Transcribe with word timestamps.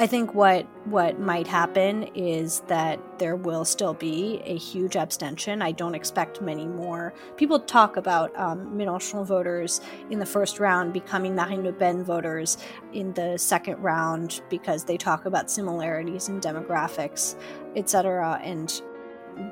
I 0.00 0.06
think 0.06 0.32
what 0.32 0.66
what 0.86 1.20
might 1.20 1.46
happen 1.46 2.04
is 2.14 2.60
that 2.68 2.98
there 3.18 3.36
will 3.36 3.66
still 3.66 3.92
be 3.92 4.40
a 4.46 4.56
huge 4.56 4.96
abstention. 4.96 5.60
I 5.60 5.72
don't 5.72 5.94
expect 5.94 6.40
many 6.40 6.66
more. 6.66 7.12
People 7.36 7.60
talk 7.60 7.98
about 7.98 8.34
um, 8.34 8.72
Mélenchon 8.74 9.26
voters 9.26 9.82
in 10.08 10.18
the 10.18 10.24
first 10.24 10.58
round 10.58 10.94
becoming 10.94 11.34
Marine 11.34 11.64
Le 11.64 11.74
Pen 11.74 12.02
voters 12.02 12.56
in 12.94 13.12
the 13.12 13.36
second 13.36 13.76
round 13.82 14.40
because 14.48 14.84
they 14.84 14.96
talk 14.96 15.26
about 15.26 15.50
similarities 15.50 16.30
in 16.30 16.40
demographics, 16.40 17.36
etc. 17.76 18.40
And 18.42 18.80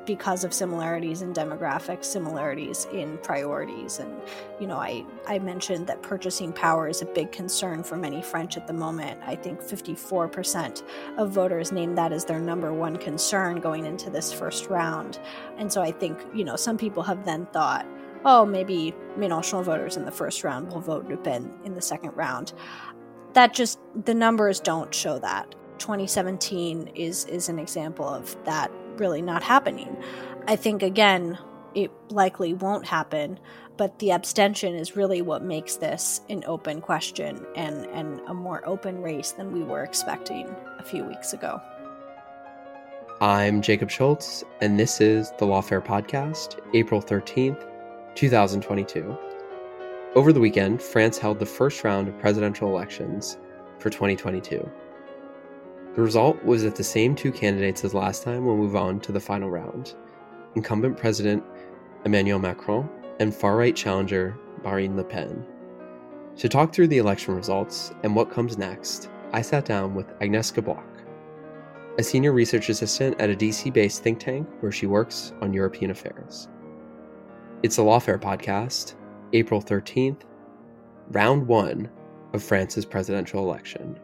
because 0.05 0.43
of 0.43 0.53
similarities 0.53 1.21
in 1.21 1.33
demographics, 1.33 2.05
similarities 2.05 2.87
in 2.93 3.17
priorities. 3.19 3.99
And, 3.99 4.21
you 4.59 4.67
know, 4.67 4.77
I, 4.77 5.05
I 5.27 5.39
mentioned 5.39 5.87
that 5.87 6.01
purchasing 6.01 6.51
power 6.51 6.87
is 6.87 7.01
a 7.01 7.05
big 7.05 7.31
concern 7.31 7.83
for 7.83 7.95
many 7.95 8.21
French 8.21 8.57
at 8.57 8.67
the 8.67 8.73
moment. 8.73 9.19
I 9.25 9.35
think 9.35 9.61
54% 9.61 10.83
of 11.17 11.31
voters 11.31 11.71
name 11.71 11.95
that 11.95 12.11
as 12.11 12.25
their 12.25 12.39
number 12.39 12.73
one 12.73 12.97
concern 12.97 13.59
going 13.59 13.85
into 13.85 14.09
this 14.09 14.31
first 14.31 14.67
round. 14.67 15.19
And 15.57 15.71
so 15.71 15.81
I 15.81 15.91
think, 15.91 16.19
you 16.33 16.43
know, 16.43 16.55
some 16.55 16.77
people 16.77 17.03
have 17.03 17.25
then 17.25 17.45
thought, 17.47 17.85
oh, 18.25 18.45
maybe 18.45 18.93
Mélenchon 19.17 19.63
voters 19.63 19.97
in 19.97 20.05
the 20.05 20.11
first 20.11 20.43
round 20.43 20.71
will 20.71 20.81
vote 20.81 21.07
Le 21.07 21.17
Pen 21.17 21.51
in 21.63 21.73
the 21.73 21.81
second 21.81 22.11
round. 22.15 22.53
That 23.33 23.53
just, 23.53 23.79
the 24.05 24.13
numbers 24.13 24.59
don't 24.59 24.93
show 24.93 25.19
that. 25.19 25.55
2017 25.79 26.91
is 26.93 27.25
is 27.25 27.49
an 27.49 27.57
example 27.57 28.07
of 28.07 28.37
that 28.43 28.71
really 28.99 29.21
not 29.21 29.43
happening. 29.43 29.95
I 30.47 30.55
think, 30.55 30.83
again, 30.83 31.37
it 31.75 31.91
likely 32.09 32.53
won't 32.53 32.85
happen, 32.85 33.39
but 33.77 33.99
the 33.99 34.11
abstention 34.11 34.75
is 34.75 34.95
really 34.95 35.21
what 35.21 35.43
makes 35.43 35.77
this 35.77 36.21
an 36.29 36.43
open 36.45 36.81
question 36.81 37.45
and, 37.55 37.85
and 37.87 38.19
a 38.27 38.33
more 38.33 38.67
open 38.67 39.01
race 39.01 39.31
than 39.31 39.51
we 39.51 39.63
were 39.63 39.83
expecting 39.83 40.53
a 40.79 40.83
few 40.83 41.03
weeks 41.03 41.33
ago. 41.33 41.61
I'm 43.21 43.61
Jacob 43.61 43.89
Schulz, 43.89 44.43
and 44.61 44.79
this 44.79 45.01
is 45.01 45.31
the 45.39 45.45
Lawfare 45.45 45.85
Podcast, 45.85 46.59
April 46.73 47.01
13th, 47.01 47.65
2022. 48.15 49.17
Over 50.15 50.33
the 50.33 50.39
weekend, 50.39 50.81
France 50.81 51.17
held 51.17 51.39
the 51.39 51.45
first 51.45 51.83
round 51.83 52.07
of 52.07 52.17
presidential 52.17 52.69
elections 52.69 53.37
for 53.77 53.89
2022. 53.89 54.69
The 55.99 56.05
result 56.05 56.41
was 56.45 56.63
that 56.63 56.77
the 56.77 56.83
same 56.85 57.13
two 57.13 57.29
candidates 57.29 57.83
as 57.83 57.93
last 57.93 58.23
time 58.23 58.45
will 58.45 58.55
move 58.55 58.77
on 58.77 59.01
to 59.01 59.11
the 59.11 59.19
final 59.19 59.49
round 59.49 59.95
incumbent 60.55 60.95
President 60.95 61.43
Emmanuel 62.05 62.39
Macron 62.39 62.89
and 63.19 63.35
far 63.35 63.57
right 63.57 63.75
challenger 63.75 64.39
Marine 64.63 64.95
Le 64.95 65.03
Pen. 65.03 65.45
To 66.37 66.47
talk 66.47 66.71
through 66.71 66.87
the 66.87 66.99
election 66.99 67.35
results 67.35 67.91
and 68.03 68.15
what 68.15 68.31
comes 68.31 68.57
next, 68.57 69.09
I 69.33 69.41
sat 69.41 69.65
down 69.65 69.93
with 69.93 70.07
Agnieszka 70.19 70.63
Bloch, 70.63 71.03
a 71.97 72.03
senior 72.03 72.31
research 72.31 72.69
assistant 72.69 73.19
at 73.19 73.29
a 73.29 73.35
DC 73.35 73.73
based 73.73 74.01
think 74.01 74.21
tank 74.21 74.47
where 74.61 74.71
she 74.71 74.87
works 74.87 75.33
on 75.41 75.51
European 75.51 75.91
affairs. 75.91 76.47
It's 77.61 77.77
a 77.77 77.81
Lawfare 77.81 78.21
podcast, 78.21 78.95
April 79.33 79.61
13th, 79.61 80.21
round 81.11 81.45
one 81.45 81.91
of 82.31 82.41
France's 82.41 82.85
presidential 82.85 83.43
election. 83.43 83.99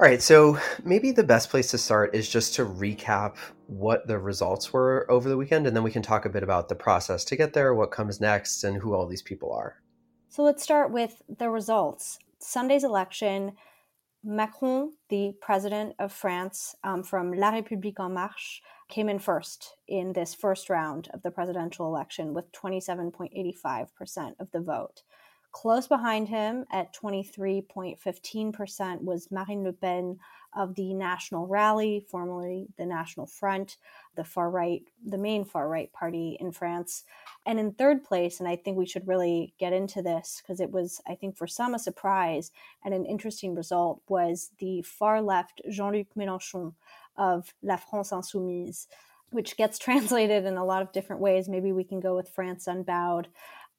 All 0.00 0.06
right, 0.06 0.22
so 0.22 0.58
maybe 0.82 1.10
the 1.10 1.22
best 1.22 1.50
place 1.50 1.70
to 1.72 1.76
start 1.76 2.14
is 2.14 2.26
just 2.26 2.54
to 2.54 2.64
recap 2.64 3.36
what 3.66 4.06
the 4.06 4.18
results 4.18 4.72
were 4.72 5.04
over 5.10 5.28
the 5.28 5.36
weekend, 5.36 5.66
and 5.66 5.76
then 5.76 5.82
we 5.82 5.90
can 5.90 6.00
talk 6.00 6.24
a 6.24 6.30
bit 6.30 6.42
about 6.42 6.70
the 6.70 6.74
process 6.74 7.22
to 7.26 7.36
get 7.36 7.52
there, 7.52 7.74
what 7.74 7.90
comes 7.90 8.18
next, 8.18 8.64
and 8.64 8.78
who 8.78 8.94
all 8.94 9.06
these 9.06 9.20
people 9.20 9.52
are. 9.52 9.82
So 10.30 10.42
let's 10.42 10.62
start 10.62 10.90
with 10.90 11.20
the 11.28 11.50
results. 11.50 12.18
Sunday's 12.38 12.82
election, 12.82 13.52
Macron, 14.24 14.94
the 15.10 15.34
president 15.42 15.96
of 15.98 16.14
France 16.14 16.74
um, 16.82 17.02
from 17.02 17.34
La 17.34 17.52
République 17.52 18.00
En 18.02 18.14
Marche, 18.14 18.62
came 18.88 19.10
in 19.10 19.18
first 19.18 19.74
in 19.86 20.14
this 20.14 20.34
first 20.34 20.70
round 20.70 21.10
of 21.12 21.22
the 21.22 21.30
presidential 21.30 21.86
election 21.86 22.32
with 22.32 22.50
27.85% 22.52 24.32
of 24.40 24.50
the 24.50 24.60
vote. 24.60 25.02
Close 25.52 25.88
behind 25.88 26.28
him 26.28 26.64
at 26.70 26.94
23.15% 26.94 29.02
was 29.02 29.32
Marine 29.32 29.64
Le 29.64 29.72
Pen 29.72 30.18
of 30.54 30.76
the 30.76 30.94
National 30.94 31.46
Rally, 31.46 32.06
formerly 32.08 32.68
the 32.76 32.86
National 32.86 33.26
Front, 33.26 33.76
the 34.14 34.24
far 34.24 34.48
right, 34.48 34.82
the 35.04 35.18
main 35.18 35.44
far 35.44 35.68
right 35.68 35.92
party 35.92 36.36
in 36.40 36.52
France. 36.52 37.04
And 37.46 37.58
in 37.58 37.72
third 37.72 38.04
place, 38.04 38.38
and 38.38 38.48
I 38.48 38.56
think 38.56 38.76
we 38.76 38.86
should 38.86 39.08
really 39.08 39.54
get 39.58 39.72
into 39.72 40.02
this 40.02 40.40
because 40.42 40.60
it 40.60 40.70
was, 40.70 41.00
I 41.08 41.16
think, 41.16 41.36
for 41.36 41.46
some 41.46 41.74
a 41.74 41.78
surprise 41.78 42.52
and 42.84 42.94
an 42.94 43.04
interesting 43.04 43.54
result, 43.54 44.00
was 44.08 44.50
the 44.58 44.82
far 44.82 45.20
left 45.20 45.60
Jean 45.68 45.92
Luc 45.92 46.06
Mélenchon 46.16 46.74
of 47.16 47.52
La 47.62 47.76
France 47.76 48.12
Insoumise, 48.12 48.86
which 49.30 49.56
gets 49.56 49.78
translated 49.78 50.44
in 50.44 50.56
a 50.56 50.64
lot 50.64 50.82
of 50.82 50.92
different 50.92 51.22
ways. 51.22 51.48
Maybe 51.48 51.72
we 51.72 51.84
can 51.84 52.00
go 52.00 52.14
with 52.14 52.28
France 52.28 52.66
Unbowed 52.66 53.28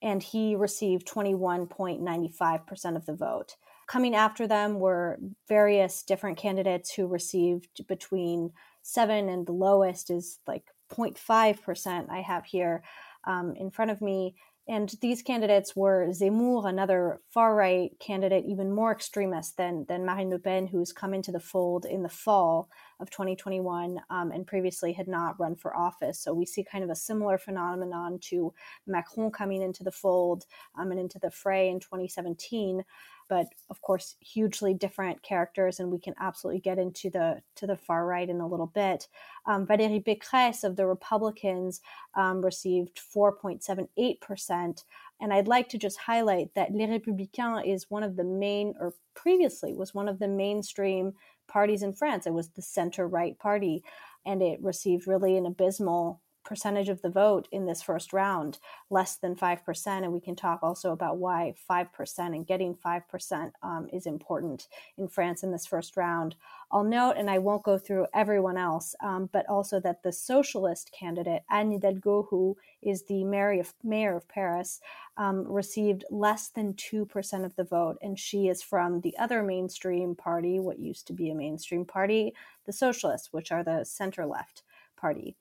and 0.02 0.22
he 0.22 0.56
received 0.56 1.08
21.95% 1.08 2.96
of 2.96 3.06
the 3.06 3.16
vote. 3.16 3.56
Coming 3.88 4.16
after 4.16 4.48
them 4.48 4.80
were 4.80 5.20
various 5.48 6.04
different 6.04 6.38
candidates 6.38 6.94
who 6.94 7.08
received 7.08 7.86
between 7.88 8.52
7 8.84 9.30
and 9.30 9.46
the 9.46 9.52
lowest 9.52 10.10
is 10.10 10.40
like 10.48 10.64
0.5% 10.92 12.10
I 12.10 12.22
have 12.22 12.46
here 12.46 12.84
um, 13.26 13.54
in 13.56 13.70
front 13.70 13.92
of 13.92 14.02
me. 14.02 14.36
And 14.68 14.94
these 15.02 15.24
candidates 15.24 15.76
were 15.76 16.08
Zemmour, 16.12 16.70
another 16.70 17.20
far 17.30 17.56
right 17.56 17.92
candidate, 18.00 18.46
even 18.46 18.72
more 18.72 18.92
extremist 18.92 19.58
than, 19.58 19.86
than 19.90 20.06
Marine 20.06 20.30
Le 20.30 20.38
Pen, 20.38 20.68
who's 20.68 20.94
come 20.94 21.14
into 21.16 21.32
the 21.32 21.40
fold 21.40 21.86
in 21.86 22.04
the 22.04 22.10
fall 22.10 22.70
of 23.00 23.10
2021 23.10 24.00
um, 24.12 24.32
and 24.32 24.46
previously 24.46 24.94
had 24.94 25.08
not 25.08 25.40
run 25.40 25.56
for 25.56 25.76
office. 25.76 26.20
So 26.20 26.34
we 26.34 26.46
see 26.46 26.64
kind 26.64 26.84
of 26.84 26.92
a 26.92 26.96
similar 26.96 27.40
phenomenon 27.40 28.20
to 28.30 28.54
Macron 28.86 29.32
coming 29.32 29.64
into 29.64 29.84
the 29.84 29.92
fold 29.92 30.46
um, 30.78 30.92
and 30.92 31.00
into 31.00 31.18
the 31.18 31.32
fray 31.32 31.70
in 31.70 31.80
2017 31.80 32.84
but 33.32 33.48
of 33.70 33.82
course 33.82 34.18
hugely 34.20 34.74
different 34.74 35.24
characters 35.24 35.80
and 35.80 35.90
we 35.90 35.98
can 35.98 36.14
absolutely 36.20 36.60
get 36.60 36.78
into 36.78 37.10
the 37.10 37.42
to 37.56 37.66
the 37.66 37.78
far 37.78 38.06
right 38.06 38.30
in 38.30 38.42
a 38.42 38.48
little 38.48 38.68
bit. 38.68 39.08
Um, 39.46 39.66
valérie 39.66 40.04
pécresse 40.04 40.66
of 40.66 40.76
the 40.76 40.86
republicans 40.86 41.80
um, 42.16 42.44
received 42.44 43.00
4.78% 43.16 44.84
and 45.22 45.34
i'd 45.34 45.48
like 45.48 45.70
to 45.70 45.78
just 45.78 45.98
highlight 45.98 46.54
that 46.56 46.74
les 46.74 46.88
républicains 46.88 47.66
is 47.66 47.90
one 47.90 48.04
of 48.04 48.18
the 48.18 48.26
main 48.26 48.74
or 48.82 48.94
previously 49.16 49.74
was 49.74 49.94
one 49.94 50.10
of 50.10 50.20
the 50.20 50.28
mainstream 50.28 51.14
parties 51.48 51.84
in 51.84 51.94
france. 51.94 52.28
It 52.28 52.34
was 52.34 52.50
the 52.50 52.62
center 52.62 53.08
right 53.08 53.40
party 53.40 53.82
and 54.26 54.42
it 54.42 54.62
received 54.62 55.08
really 55.08 55.38
an 55.38 55.46
abysmal 55.46 56.22
percentage 56.44 56.90
of 56.90 57.02
the 57.02 57.10
vote 57.10 57.48
in 57.52 57.66
this 57.66 57.82
first 57.82 58.14
round, 58.14 58.60
less 58.90 59.16
than 59.16 59.36
5%. 59.36 59.88
And 59.88 60.12
we 60.12 60.20
can 60.20 60.36
talk 60.36 60.60
also 60.62 60.92
about 60.92 61.18
why 61.18 61.54
5% 61.70 62.20
and 62.20 62.46
getting 62.46 62.76
5% 62.76 63.52
um, 63.64 63.88
is 63.92 64.06
important 64.06 64.68
in 64.98 65.08
France 65.08 65.44
in 65.44 65.52
this 65.52 65.66
first 65.66 65.98
round. 65.98 66.36
I'll 66.72 66.84
note, 66.84 67.16
and 67.18 67.30
I 67.30 67.38
won't 67.38 67.64
go 67.64 67.78
through 67.78 68.08
everyone 68.14 68.58
else, 68.58 68.96
um, 69.04 69.30
but 69.34 69.48
also 69.50 69.80
that 69.82 70.04
the 70.04 70.12
socialist 70.14 70.92
candidate, 70.98 71.44
Anne 71.50 71.72
Hidalgo, 71.72 72.28
who 72.30 72.58
is 72.82 73.04
the 73.04 73.26
mayor 73.26 73.60
of, 73.60 73.74
mayor 73.84 74.16
of 74.16 74.28
Paris, 74.30 74.80
um, 75.18 75.46
received 75.52 76.06
less 76.10 76.48
than 76.48 76.74
2% 76.74 77.46
of 77.46 77.56
the 77.56 77.66
vote. 77.66 77.98
And 78.02 78.18
she 78.18 78.48
is 78.48 78.64
from 78.64 79.02
the 79.02 79.18
other 79.18 79.44
mainstream 79.44 80.16
party, 80.16 80.60
what 80.60 80.80
used 80.80 81.08
to 81.08 81.14
be 81.14 81.30
a 81.30 81.36
mainstream 81.36 81.86
party, 81.86 82.34
the 82.66 82.74
Socialists, 82.74 83.34
which 83.34 83.52
are 83.52 83.64
the 83.64 83.84
center 83.84 84.26
left 84.26 84.64
party. 84.96 85.36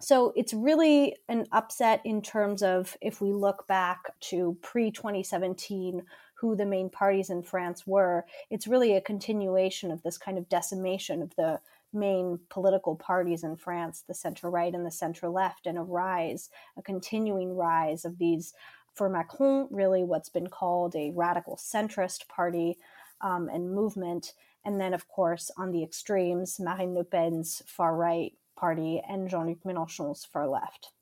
So 0.00 0.32
it's 0.36 0.52
really 0.52 1.16
an 1.28 1.46
upset 1.52 2.02
in 2.04 2.20
terms 2.20 2.62
of 2.62 2.96
if 3.00 3.20
we 3.20 3.32
look 3.32 3.66
back 3.66 4.18
to 4.20 4.56
pre 4.60 4.90
2017, 4.90 6.02
who 6.34 6.54
the 6.54 6.66
main 6.66 6.90
parties 6.90 7.30
in 7.30 7.42
France 7.42 7.86
were, 7.86 8.26
it's 8.50 8.66
really 8.66 8.94
a 8.94 9.00
continuation 9.00 9.90
of 9.90 10.02
this 10.02 10.18
kind 10.18 10.36
of 10.36 10.48
decimation 10.50 11.22
of 11.22 11.34
the 11.36 11.58
main 11.94 12.38
political 12.50 12.94
parties 12.94 13.42
in 13.42 13.56
France, 13.56 14.04
the 14.06 14.12
center 14.12 14.50
right 14.50 14.74
and 14.74 14.84
the 14.84 14.90
center 14.90 15.30
left, 15.30 15.66
and 15.66 15.78
a 15.78 15.82
rise, 15.82 16.50
a 16.76 16.82
continuing 16.82 17.56
rise 17.56 18.04
of 18.04 18.18
these, 18.18 18.52
for 18.92 19.08
Macron, 19.08 19.68
really 19.70 20.04
what's 20.04 20.28
been 20.28 20.48
called 20.48 20.94
a 20.94 21.12
radical 21.14 21.56
centrist 21.56 22.28
party 22.28 22.76
um, 23.22 23.48
and 23.48 23.72
movement. 23.72 24.34
And 24.64 24.78
then, 24.78 24.92
of 24.92 25.08
course, 25.08 25.50
on 25.56 25.70
the 25.70 25.82
extremes, 25.82 26.60
Marine 26.60 26.94
Le 26.94 27.04
Pen's 27.04 27.62
far 27.66 27.96
right 27.96 28.34
party 28.56 29.02
and 29.08 29.28
Jean 29.28 29.46
Luc 29.46 29.58
Mélenchon's 29.64 30.24
far 30.24 30.48
left. 30.48 30.92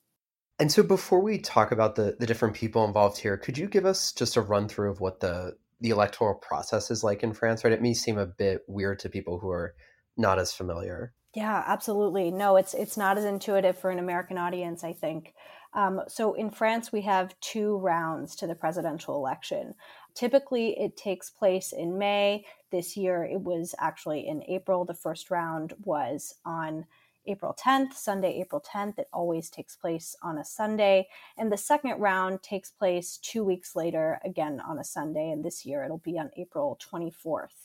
And 0.59 0.71
so 0.71 0.83
before 0.83 1.21
we 1.21 1.39
talk 1.39 1.73
about 1.73 1.97
the, 1.97 2.17
the 2.19 2.27
different 2.27 2.55
people 2.55 2.85
involved 2.85 3.19
here, 3.19 3.37
could 3.37 3.59
you 3.59 3.67
give 3.67 3.85
us 3.85 4.13
just 4.13 4.37
a 4.37 4.41
run 4.41 4.69
through 4.69 4.91
of 4.91 5.01
what 5.01 5.21
the 5.21 5.57
the 5.81 5.91
electoral 5.91 6.35
process 6.35 6.91
is 6.91 7.05
like 7.05 7.23
in 7.23 7.35
France, 7.35 7.65
right? 7.65 7.73
It 7.73 7.83
may 7.83 7.93
seem 7.93 8.17
a 8.17 8.27
bit 8.27 8.63
weird 8.69 9.01
to 9.01 9.09
people 9.09 9.39
who 9.39 9.51
are 9.51 9.75
not 10.17 10.39
as 10.39 10.53
familiar. 10.53 11.13
Yeah, 11.35 11.65
absolutely. 11.67 12.31
No, 12.31 12.57
it's 12.57 12.75
it's 12.75 12.97
not 12.97 13.19
as 13.19 13.25
intuitive 13.25 13.77
for 13.77 13.91
an 13.91 13.99
American 13.99 14.39
audience, 14.39 14.85
I 14.85 14.93
think. 14.93 15.35
Um, 15.75 16.03
so 16.07 16.35
in 16.35 16.51
France, 16.51 16.93
we 16.93 17.03
have 17.03 17.39
two 17.41 17.77
rounds 17.79 18.37
to 18.37 18.47
the 18.47 18.55
presidential 18.55 19.17
election. 19.17 19.75
Typically, 20.15 20.79
it 20.79 20.97
takes 20.97 21.31
place 21.31 21.73
in 21.73 21.99
May. 21.99 22.45
This 22.71 22.97
year, 22.97 23.25
it 23.25 23.41
was 23.41 23.75
actually 23.81 24.29
in 24.29 24.45
April. 24.49 24.85
The 24.85 24.95
first 24.95 25.33
round 25.33 25.75
was 25.83 26.35
on 26.47 26.87
April 27.27 27.57
10th, 27.59 27.95
Sunday, 27.95 28.41
April 28.41 28.63
10th. 28.63 28.99
It 28.99 29.09
always 29.13 29.51
takes 29.51 29.77
place 29.77 30.17
on 30.23 30.39
a 30.39 30.45
Sunday. 30.45 31.09
And 31.39 31.51
the 31.51 31.57
second 31.57 32.01
round 32.01 32.43
takes 32.43 32.71
place 32.71 33.19
two 33.19 33.45
weeks 33.45 33.77
later, 33.77 34.21
again 34.25 34.61
on 34.61 34.79
a 34.79 34.85
Sunday. 34.85 35.31
And 35.31 35.45
this 35.45 35.65
year 35.65 35.85
it'll 35.85 35.99
be 35.99 36.19
on 36.19 36.31
April 36.37 36.79
24th. 36.93 37.64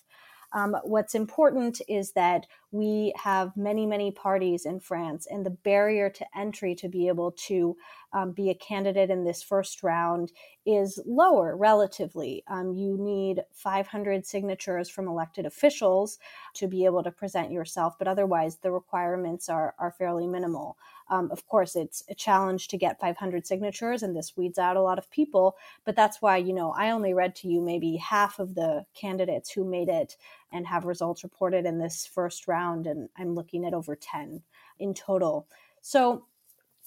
Um, 0.54 0.76
what's 0.84 1.16
important 1.16 1.82
is 1.88 2.12
that 2.14 2.46
we 2.72 3.14
have 3.16 3.56
many, 3.56 3.86
many 3.86 4.12
parties 4.12 4.66
in 4.66 4.80
France, 4.80 5.28
and 5.30 5.46
the 5.46 5.52
barrier 5.52 6.10
to 6.10 6.26
entry 6.38 6.76
to 6.76 6.88
be 6.88 7.08
able 7.08 7.32
to 7.48 7.76
um, 8.14 8.32
be 8.32 8.50
a 8.50 8.56
candidate 8.56 9.10
in 9.10 9.24
this 9.24 9.44
first 9.44 9.84
round 9.84 10.32
is 10.66 11.00
lower 11.06 11.56
relatively. 11.56 12.44
Um, 12.48 12.74
you 12.74 12.98
need 13.00 13.42
500 13.54 14.26
signatures 14.26 14.90
from 14.90 15.08
elected 15.08 15.46
officials 15.46 16.20
to 16.56 16.68
be 16.68 16.86
able 16.86 17.04
to 17.04 17.12
present 17.12 17.52
yourself, 17.52 17.96
but 17.98 18.08
otherwise 18.08 18.58
the 18.58 18.72
requirements 18.72 19.50
are, 19.50 19.76
are 19.80 19.92
fairly 19.92 20.28
minimal. 20.28 20.78
Um, 21.10 21.30
of 21.32 21.48
course, 21.48 21.76
it's 21.76 22.04
a 22.10 22.16
challenge 22.16 22.68
to 22.70 22.78
get 22.78 23.00
500 23.00 23.46
signatures, 23.46 24.04
and 24.04 24.16
this 24.16 24.38
weeds 24.38 24.60
out 24.60 24.78
a 24.78 24.82
lot 24.82 24.98
of 24.98 25.10
people. 25.10 25.56
But 25.86 25.96
that's 25.96 26.22
why, 26.22 26.38
you 26.38 26.54
know, 26.54 26.72
I 26.72 26.92
only 26.92 27.14
read 27.14 27.36
to 27.38 27.48
you 27.48 27.62
maybe 27.62 27.98
half 27.98 28.40
of 28.40 28.56
the 28.56 28.86
candidates 28.94 29.52
who 29.52 29.64
made 29.64 29.90
it 29.90 30.18
and 30.52 30.68
have 30.68 30.86
results 30.86 31.24
reported 31.24 31.66
in 31.66 31.80
this 31.80 32.06
first 32.06 32.48
round, 32.48 32.88
and 32.88 33.10
I'm 33.18 33.36
looking 33.36 33.66
at 33.66 33.74
over 33.74 33.96
10 33.96 34.42
in 34.80 34.94
total. 34.94 35.48
So 35.82 36.26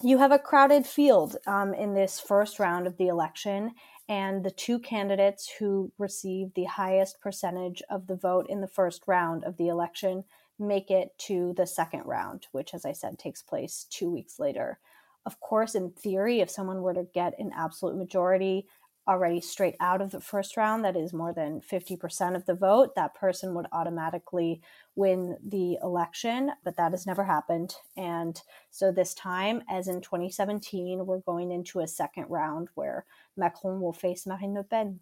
you 0.03 0.19
have 0.19 0.33
a 0.33 0.39
crowded 0.39 0.87
field 0.87 1.37
um, 1.47 1.75
in 1.75 1.95
this 1.95 2.19
first 2.19 2.59
round 2.59 2.87
of 2.87 2.97
the 2.97 3.09
election, 3.09 3.73
and 4.09 4.45
the 4.45 4.51
two 4.51 4.79
candidates 4.79 5.51
who 5.59 5.93
received 5.97 6.55
the 6.55 6.65
highest 6.65 7.21
percentage 7.21 7.83
of 7.89 8.07
the 8.09 8.17
vote 8.17 8.47
in 8.49 8.61
the 8.61 8.67
first 8.69 9.03
round 9.07 9.45
of 9.45 9.57
the 9.57 9.69
election 9.69 10.25
make 10.63 10.91
it 10.91 11.17
to 11.19 11.53
the 11.57 11.67
second 11.67 12.05
round, 12.07 12.47
which, 12.53 12.75
as 12.75 12.85
I 12.85 12.93
said, 12.93 13.19
takes 13.19 13.43
place 13.43 13.87
two 13.91 14.11
weeks 14.11 14.39
later. 14.39 14.79
Of 15.27 15.39
course, 15.41 15.75
in 15.75 15.91
theory, 15.93 16.41
if 16.41 16.51
someone 16.51 16.83
were 16.83 16.95
to 16.95 17.07
get 17.15 17.39
an 17.39 17.53
absolute 17.55 17.97
majority, 17.97 18.67
already 19.09 19.41
straight 19.41 19.75
out 19.81 20.01
of 20.01 20.11
the 20.11 20.21
first 20.21 20.57
round, 20.57 20.85
that 20.85 20.97
is 20.97 21.13
more 21.13 21.33
than 21.33 21.61
50% 21.61 22.37
of 22.37 22.47
the 22.47 22.55
vote, 22.55 22.95
that 22.95 23.15
person 23.15 23.55
would 23.55 23.67
automatically 23.73 24.61
win 24.95 25.37
the 25.47 25.79
election. 25.83 26.53
But 26.65 26.77
that 26.77 26.93
has 26.93 27.07
never 27.07 27.25
happened. 27.25 27.75
And 27.97 28.41
so 28.71 28.93
this 28.93 29.15
time, 29.15 29.63
as 29.69 29.89
in 29.89 30.01
2017, 30.01 31.05
we're 31.05 31.19
going 31.19 31.51
into 31.51 31.81
a 31.81 31.89
second 31.89 32.27
round 32.29 32.69
where 32.75 33.05
Macron 33.37 33.81
will 33.81 33.93
face 33.93 34.27
Marine 34.27 34.55
Le 34.55 34.65
Pen. 34.65 35.01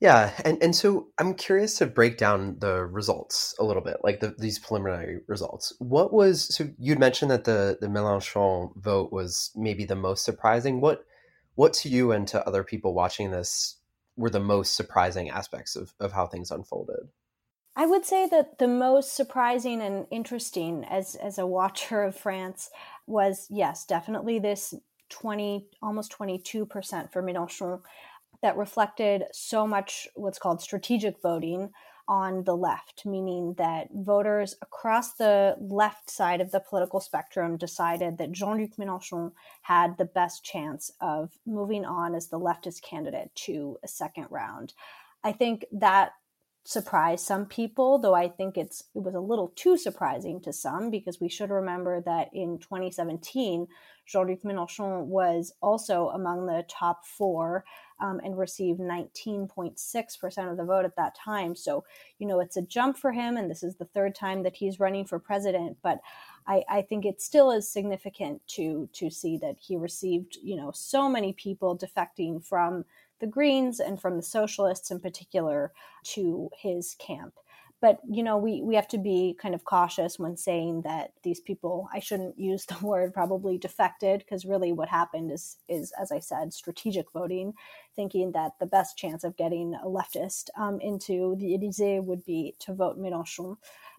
Yeah, 0.00 0.32
and, 0.46 0.62
and 0.62 0.74
so 0.74 1.08
I'm 1.18 1.34
curious 1.34 1.76
to 1.78 1.86
break 1.86 2.16
down 2.16 2.58
the 2.58 2.86
results 2.86 3.54
a 3.58 3.64
little 3.64 3.82
bit, 3.82 3.98
like 4.02 4.20
the, 4.20 4.34
these 4.38 4.58
preliminary 4.58 5.20
results. 5.26 5.74
What 5.78 6.10
was 6.12 6.54
so 6.54 6.70
you'd 6.78 6.98
mentioned 6.98 7.30
that 7.30 7.44
the 7.44 7.76
the 7.80 7.86
Mélenchon 7.86 8.74
vote 8.76 9.12
was 9.12 9.50
maybe 9.54 9.84
the 9.84 9.96
most 9.96 10.24
surprising. 10.24 10.80
What 10.80 11.04
what 11.54 11.74
to 11.74 11.90
you 11.90 12.12
and 12.12 12.26
to 12.28 12.46
other 12.46 12.64
people 12.64 12.94
watching 12.94 13.30
this 13.30 13.76
were 14.16 14.30
the 14.30 14.40
most 14.40 14.74
surprising 14.74 15.28
aspects 15.28 15.76
of, 15.76 15.92
of 16.00 16.12
how 16.12 16.26
things 16.26 16.50
unfolded? 16.50 17.08
I 17.76 17.84
would 17.84 18.06
say 18.06 18.26
that 18.28 18.58
the 18.58 18.68
most 18.68 19.14
surprising 19.14 19.82
and 19.82 20.06
interesting 20.10 20.84
as 20.84 21.14
as 21.14 21.36
a 21.36 21.46
watcher 21.46 22.02
of 22.02 22.16
France 22.16 22.70
was 23.06 23.46
yes, 23.50 23.84
definitely 23.84 24.38
this 24.38 24.74
20 25.10 25.68
almost 25.82 26.16
22% 26.16 27.12
for 27.12 27.22
Mélenchon 27.22 27.80
that 28.42 28.56
reflected 28.56 29.24
so 29.32 29.66
much 29.66 30.08
what's 30.14 30.38
called 30.38 30.60
strategic 30.60 31.20
voting 31.22 31.70
on 32.08 32.42
the 32.42 32.56
left, 32.56 33.06
meaning 33.06 33.54
that 33.56 33.86
voters 33.94 34.56
across 34.62 35.14
the 35.14 35.54
left 35.60 36.10
side 36.10 36.40
of 36.40 36.50
the 36.50 36.58
political 36.58 36.98
spectrum 36.98 37.56
decided 37.56 38.18
that 38.18 38.32
Jean 38.32 38.58
Luc 38.58 38.76
Mélenchon 38.76 39.30
had 39.62 39.96
the 39.96 40.04
best 40.04 40.44
chance 40.44 40.90
of 41.00 41.30
moving 41.46 41.84
on 41.84 42.16
as 42.16 42.28
the 42.28 42.40
leftist 42.40 42.82
candidate 42.82 43.30
to 43.36 43.78
a 43.84 43.88
second 43.88 44.26
round. 44.28 44.74
I 45.22 45.30
think 45.30 45.64
that 45.70 46.10
surprised 46.64 47.24
some 47.24 47.46
people, 47.46 47.98
though 47.98 48.14
I 48.14 48.28
think 48.28 48.58
it's 48.58 48.84
it 48.94 49.02
was 49.02 49.14
a 49.14 49.20
little 49.20 49.52
too 49.56 49.78
surprising 49.78 50.40
to 50.42 50.52
some 50.52 50.90
because 50.90 51.20
we 51.20 51.28
should 51.28 51.50
remember 51.50 52.02
that 52.02 52.28
in 52.32 52.58
2017, 52.58 53.66
Jean-Luc 54.06 54.42
Mélenchon 54.42 55.06
was 55.06 55.52
also 55.62 56.08
among 56.08 56.46
the 56.46 56.64
top 56.68 57.06
four 57.06 57.64
um, 58.00 58.20
and 58.24 58.38
received 58.38 58.80
19.6% 58.80 60.50
of 60.50 60.56
the 60.56 60.64
vote 60.64 60.84
at 60.84 60.96
that 60.96 61.14
time. 61.14 61.54
So, 61.54 61.84
you 62.18 62.26
know, 62.26 62.40
it's 62.40 62.56
a 62.56 62.62
jump 62.62 62.96
for 62.96 63.12
him, 63.12 63.36
and 63.36 63.50
this 63.50 63.62
is 63.62 63.76
the 63.76 63.84
third 63.84 64.14
time 64.14 64.42
that 64.42 64.56
he's 64.56 64.80
running 64.80 65.04
for 65.04 65.18
president. 65.18 65.76
But 65.82 66.00
I, 66.46 66.64
I 66.68 66.82
think 66.82 67.04
it 67.04 67.20
still 67.20 67.50
is 67.50 67.68
significant 67.68 68.40
to 68.48 68.88
to 68.94 69.10
see 69.10 69.36
that 69.38 69.56
he 69.58 69.76
received, 69.76 70.38
you 70.42 70.56
know, 70.56 70.70
so 70.72 71.08
many 71.08 71.32
people 71.32 71.76
defecting 71.76 72.44
from 72.44 72.84
the 73.20 73.26
Greens 73.26 73.80
and 73.80 74.00
from 74.00 74.16
the 74.16 74.22
socialists 74.22 74.90
in 74.90 74.98
particular 74.98 75.72
to 76.02 76.48
his 76.56 76.96
camp 76.98 77.34
but 77.80 77.98
you 78.08 78.22
know 78.22 78.36
we 78.36 78.62
we 78.62 78.74
have 78.74 78.88
to 78.88 78.98
be 78.98 79.36
kind 79.40 79.54
of 79.54 79.64
cautious 79.64 80.18
when 80.18 80.36
saying 80.36 80.82
that 80.82 81.12
these 81.22 81.40
people 81.40 81.88
i 81.92 81.98
shouldn't 81.98 82.38
use 82.38 82.64
the 82.66 82.78
word 82.86 83.12
probably 83.12 83.58
defected 83.58 84.20
because 84.20 84.44
really 84.44 84.72
what 84.72 84.88
happened 84.88 85.30
is 85.30 85.56
is 85.68 85.92
as 86.00 86.12
i 86.12 86.18
said 86.18 86.52
strategic 86.52 87.10
voting 87.12 87.52
thinking 87.96 88.32
that 88.32 88.52
the 88.60 88.66
best 88.66 88.96
chance 88.96 89.24
of 89.24 89.36
getting 89.36 89.74
a 89.74 89.86
leftist 89.86 90.48
um, 90.56 90.80
into 90.80 91.36
the 91.36 91.54
elysee 91.54 92.00
would 92.00 92.24
be 92.24 92.54
to 92.58 92.72
vote 92.72 92.98
mélenchon. 92.98 93.56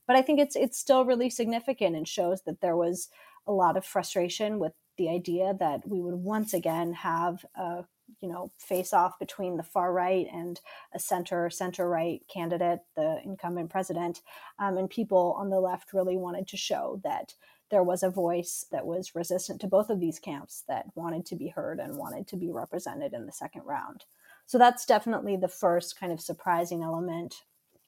But 0.07 0.15
i 0.15 0.21
think 0.21 0.39
it's 0.39 0.55
it's 0.55 0.77
still 0.77 1.05
really 1.05 1.29
significant 1.29 1.95
and 1.95 2.07
shows 2.07 2.41
that 2.43 2.61
there 2.61 2.75
was 2.75 3.09
a 3.47 3.51
lot 3.51 3.77
of 3.77 3.85
frustration 3.85 4.59
with 4.59 4.73
the 4.97 5.09
idea 5.09 5.55
that 5.59 5.87
we 5.87 5.99
would 5.99 6.13
once 6.15 6.53
again 6.53 6.93
have 6.93 7.43
a 7.55 7.83
you 8.19 8.27
know 8.27 8.51
face 8.57 8.93
off 8.93 9.17
between 9.19 9.57
the 9.57 9.63
far 9.63 9.93
right 9.93 10.27
and 10.33 10.59
a 10.93 10.99
center 10.99 11.49
center 11.49 11.87
right 11.89 12.21
candidate 12.27 12.79
the 12.95 13.19
incumbent 13.23 13.69
president 13.69 14.21
um, 14.59 14.77
and 14.77 14.89
people 14.89 15.35
on 15.37 15.49
the 15.49 15.59
left 15.59 15.93
really 15.93 16.17
wanted 16.17 16.47
to 16.47 16.57
show 16.57 16.99
that 17.03 17.33
there 17.71 17.83
was 17.83 18.03
a 18.03 18.09
voice 18.09 18.65
that 18.71 18.85
was 18.85 19.15
resistant 19.15 19.61
to 19.61 19.67
both 19.67 19.89
of 19.89 19.99
these 19.99 20.19
camps 20.19 20.63
that 20.67 20.85
wanted 20.93 21.25
to 21.25 21.35
be 21.35 21.47
heard 21.47 21.79
and 21.79 21.97
wanted 21.97 22.27
to 22.27 22.35
be 22.35 22.51
represented 22.51 23.13
in 23.13 23.25
the 23.25 23.31
second 23.31 23.61
round. 23.65 24.03
So 24.45 24.57
that's 24.57 24.85
definitely 24.85 25.37
the 25.37 25.47
first 25.47 25.97
kind 25.97 26.11
of 26.11 26.19
surprising 26.19 26.83
element 26.83 27.43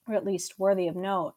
or 0.08 0.14
at 0.14 0.24
least 0.24 0.58
worthy 0.58 0.88
of 0.88 0.96
note. 0.96 1.34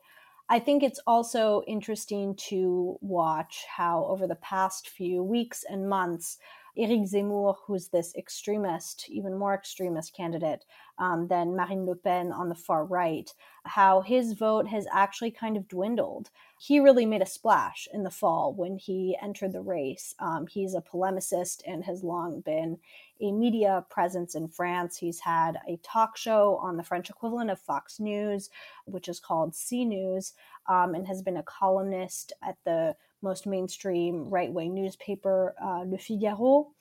I 0.50 0.60
think 0.60 0.82
it's 0.82 1.02
also 1.06 1.62
interesting 1.68 2.36
to 2.48 2.98
watch 3.02 3.66
how, 3.70 4.06
over 4.06 4.28
the 4.28 4.36
past 4.36 4.90
few 4.90 5.22
weeks 5.22 5.66
and 5.70 5.90
months, 5.90 6.38
Eric 6.78 7.02
Zemmour, 7.02 7.56
who's 7.66 7.88
this 7.88 8.14
extremist, 8.16 9.10
even 9.10 9.38
more 9.38 9.54
extremist 9.54 10.14
candidate 10.16 10.64
um, 11.00 11.28
than 11.28 11.56
Marine 11.56 11.86
Le 11.86 11.96
Pen 11.96 12.32
on 12.32 12.50
the 12.50 12.56
far 12.56 12.86
right, 12.86 13.34
how 13.66 14.02
his 14.02 14.34
vote 14.34 14.68
has 14.68 14.86
actually 14.92 15.32
kind 15.32 15.58
of 15.58 15.68
dwindled. 15.68 16.30
He 16.60 16.80
really 16.80 17.06
made 17.06 17.22
a 17.22 17.26
splash 17.26 17.88
in 17.94 18.04
the 18.04 18.12
fall 18.12 18.54
when 18.54 18.78
he 18.78 19.18
entered 19.22 19.54
the 19.54 19.62
race. 19.62 20.14
Um, 20.20 20.46
he's 20.48 20.76
a 20.76 20.82
polemicist 20.82 21.62
and 21.66 21.84
has 21.84 22.04
long 22.04 22.42
been 22.42 22.78
a 23.22 23.32
media 23.32 23.84
presence 23.90 24.36
in 24.36 24.48
France. 24.48 24.98
He's 24.98 25.20
had 25.20 25.60
a 25.68 25.78
talk 25.78 26.16
show 26.16 26.58
on 26.62 26.78
the 26.78 26.84
French 26.84 27.10
equivalent 27.10 27.50
of 27.50 27.60
Fox 27.60 28.00
News, 28.00 28.50
which 28.86 29.08
is 29.08 29.20
called 29.20 29.54
CNews, 29.54 30.34
um, 30.68 30.94
and 30.94 31.08
has 31.08 31.22
been 31.22 31.38
a 31.38 31.44
columnist 31.44 32.34
at 32.44 32.58
the 32.66 32.96
most 33.22 33.48
mainstream 33.48 34.30
right 34.30 34.52
wing 34.52 34.74
newspaper, 34.74 35.56
uh, 35.64 35.84
Le 35.88 35.98
Figaro. 35.98 36.72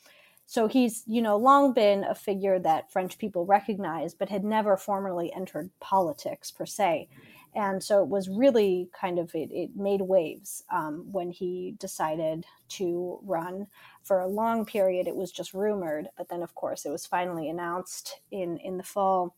So 0.49 0.69
he's, 0.69 1.03
you 1.07 1.23
know, 1.23 1.37
long 1.37 1.73
been 1.73 2.05
a 2.05 2.15
figure 2.15 2.59
that 2.61 2.93
French 2.93 3.19
people 3.19 3.45
recognize, 3.45 4.15
but 4.15 4.29
had 4.29 4.45
never 4.45 4.77
formally 4.77 5.33
entered 5.33 5.71
politics 5.81 6.53
per 6.53 6.67
se. 6.67 7.09
And 7.57 7.83
so 7.83 8.03
it 8.03 8.09
was 8.09 8.29
really 8.29 8.91
kind 8.93 9.19
of, 9.19 9.35
it, 9.35 9.51
it 9.51 9.71
made 9.75 10.03
waves 10.03 10.63
um, 10.71 11.07
when 11.11 11.31
he 11.31 11.75
decided 11.81 12.45
to 12.69 13.19
run. 13.25 13.67
For 14.05 14.21
a 14.21 14.29
long 14.29 14.67
period, 14.67 15.09
it 15.09 15.17
was 15.17 15.33
just 15.33 15.55
rumored, 15.55 16.09
but 16.17 16.29
then, 16.29 16.43
of 16.43 16.55
course, 16.55 16.85
it 16.85 16.91
was 16.91 17.07
finally 17.07 17.49
announced 17.49 18.21
in, 18.31 18.59
in 18.59 18.77
the 18.77 18.83
fall. 18.83 19.35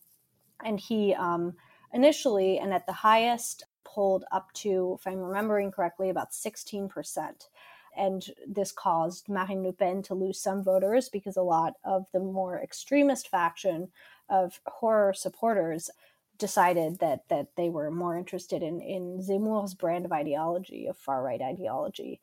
And 0.64 0.80
he 0.80 1.14
um, 1.14 1.54
initially, 1.94 2.58
and 2.58 2.74
at 2.74 2.86
the 2.86 2.92
highest 2.92 3.64
pulled 3.98 4.24
up 4.30 4.52
to, 4.52 4.96
if 4.96 5.08
I'm 5.08 5.18
remembering 5.18 5.72
correctly, 5.72 6.08
about 6.08 6.30
16%. 6.30 7.48
And 7.96 8.24
this 8.46 8.70
caused 8.70 9.28
Marine 9.28 9.64
Le 9.64 9.72
Pen 9.72 10.02
to 10.04 10.14
lose 10.14 10.40
some 10.40 10.62
voters 10.62 11.08
because 11.08 11.36
a 11.36 11.42
lot 11.42 11.72
of 11.82 12.06
the 12.12 12.20
more 12.20 12.60
extremist 12.62 13.28
faction 13.28 13.88
of 14.28 14.60
horror 14.66 15.12
supporters 15.12 15.90
decided 16.38 17.00
that 17.00 17.28
that 17.28 17.48
they 17.56 17.68
were 17.68 17.90
more 17.90 18.16
interested 18.16 18.62
in 18.62 18.80
in 18.80 19.20
Zemmour's 19.20 19.74
brand 19.74 20.04
of 20.04 20.12
ideology, 20.12 20.86
of 20.86 20.96
far 20.96 21.20
right 21.20 21.42
ideology. 21.42 22.20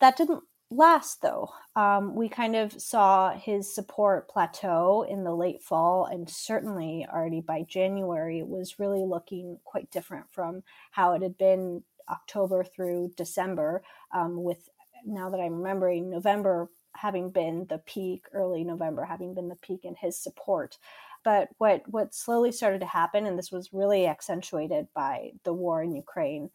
That 0.00 0.18
didn't 0.18 0.42
last 0.70 1.22
though. 1.22 1.50
Um, 1.74 2.14
we 2.14 2.28
kind 2.28 2.56
of 2.56 2.80
saw 2.80 3.32
his 3.32 3.72
support 3.74 4.28
plateau 4.28 5.06
in 5.08 5.24
the 5.24 5.34
late 5.34 5.62
fall, 5.62 6.06
and 6.06 6.28
certainly 6.28 7.06
already 7.12 7.40
by 7.40 7.62
January, 7.62 8.38
it 8.38 8.48
was 8.48 8.78
really 8.78 9.04
looking 9.04 9.58
quite 9.64 9.90
different 9.90 10.26
from 10.30 10.62
how 10.90 11.12
it 11.12 11.22
had 11.22 11.38
been 11.38 11.82
October 12.08 12.64
through 12.64 13.12
December. 13.16 13.82
Um, 14.14 14.42
with 14.42 14.68
now 15.04 15.30
that 15.30 15.40
I'm 15.40 15.54
remembering, 15.54 16.10
November 16.10 16.70
having 16.94 17.30
been 17.30 17.66
the 17.68 17.78
peak, 17.78 18.24
early 18.32 18.64
November 18.64 19.04
having 19.04 19.34
been 19.34 19.48
the 19.48 19.56
peak 19.56 19.84
in 19.84 19.94
his 19.94 20.18
support. 20.18 20.78
But 21.24 21.48
what 21.58 21.82
what 21.86 22.14
slowly 22.14 22.52
started 22.52 22.80
to 22.80 22.86
happen, 22.86 23.26
and 23.26 23.38
this 23.38 23.52
was 23.52 23.72
really 23.72 24.06
accentuated 24.06 24.88
by 24.94 25.32
the 25.44 25.52
war 25.52 25.82
in 25.82 25.94
Ukraine, 25.94 26.50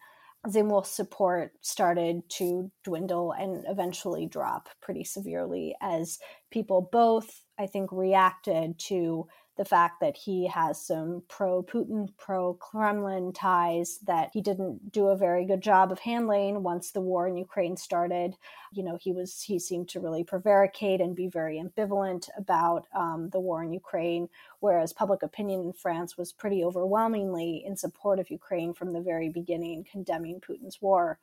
Zemmour's 0.48 0.90
support 0.90 1.54
started 1.62 2.28
to 2.30 2.72
dwindle 2.84 3.32
and 3.32 3.64
eventually 3.68 4.26
drop 4.26 4.70
pretty 4.82 5.04
severely 5.04 5.76
as 5.82 6.18
people 6.50 6.90
both, 6.92 7.44
I 7.60 7.68
think, 7.68 7.92
reacted 7.92 8.80
to 8.88 9.28
the 9.58 9.66
fact 9.66 10.00
that 10.00 10.16
he 10.16 10.48
has 10.48 10.86
some 10.86 11.24
pro 11.28 11.62
Putin, 11.62 12.08
pro 12.18 12.54
Kremlin 12.54 13.34
ties 13.34 14.00
that 14.08 14.30
he 14.34 14.42
didn't 14.42 14.92
do 14.92 15.08
a 15.08 15.18
very 15.18 15.46
good 15.46 15.62
job 15.62 15.92
of 15.92 16.00
handling 16.00 16.64
once 16.64 16.92
the 16.92 17.02
war 17.02 17.28
in 17.28 17.36
Ukraine 17.36 17.76
started. 17.76 18.36
You 18.72 18.84
know, 18.84 18.98
he 19.00 19.12
was 19.12 19.42
he 19.42 19.60
seemed 19.60 19.90
to 19.90 20.00
really 20.00 20.24
prevaricate 20.24 21.02
and 21.02 21.16
be 21.16 21.28
very 21.28 21.62
ambivalent 21.62 22.30
about 22.38 22.88
um, 22.96 23.30
the 23.32 23.40
war 23.40 23.62
in 23.62 23.74
Ukraine, 23.74 24.30
whereas 24.62 24.94
public 24.94 25.22
opinion 25.22 25.62
in 25.62 25.74
France 25.74 26.18
was 26.18 26.32
pretty 26.32 26.64
overwhelmingly 26.64 27.64
in 27.66 27.76
support 27.76 28.20
of 28.20 28.32
Ukraine 28.32 28.74
from 28.74 28.94
the 28.94 29.02
very 29.02 29.28
beginning, 29.30 29.86
condemning 29.92 30.40
Putin's 30.40 30.82
war. 30.82 31.20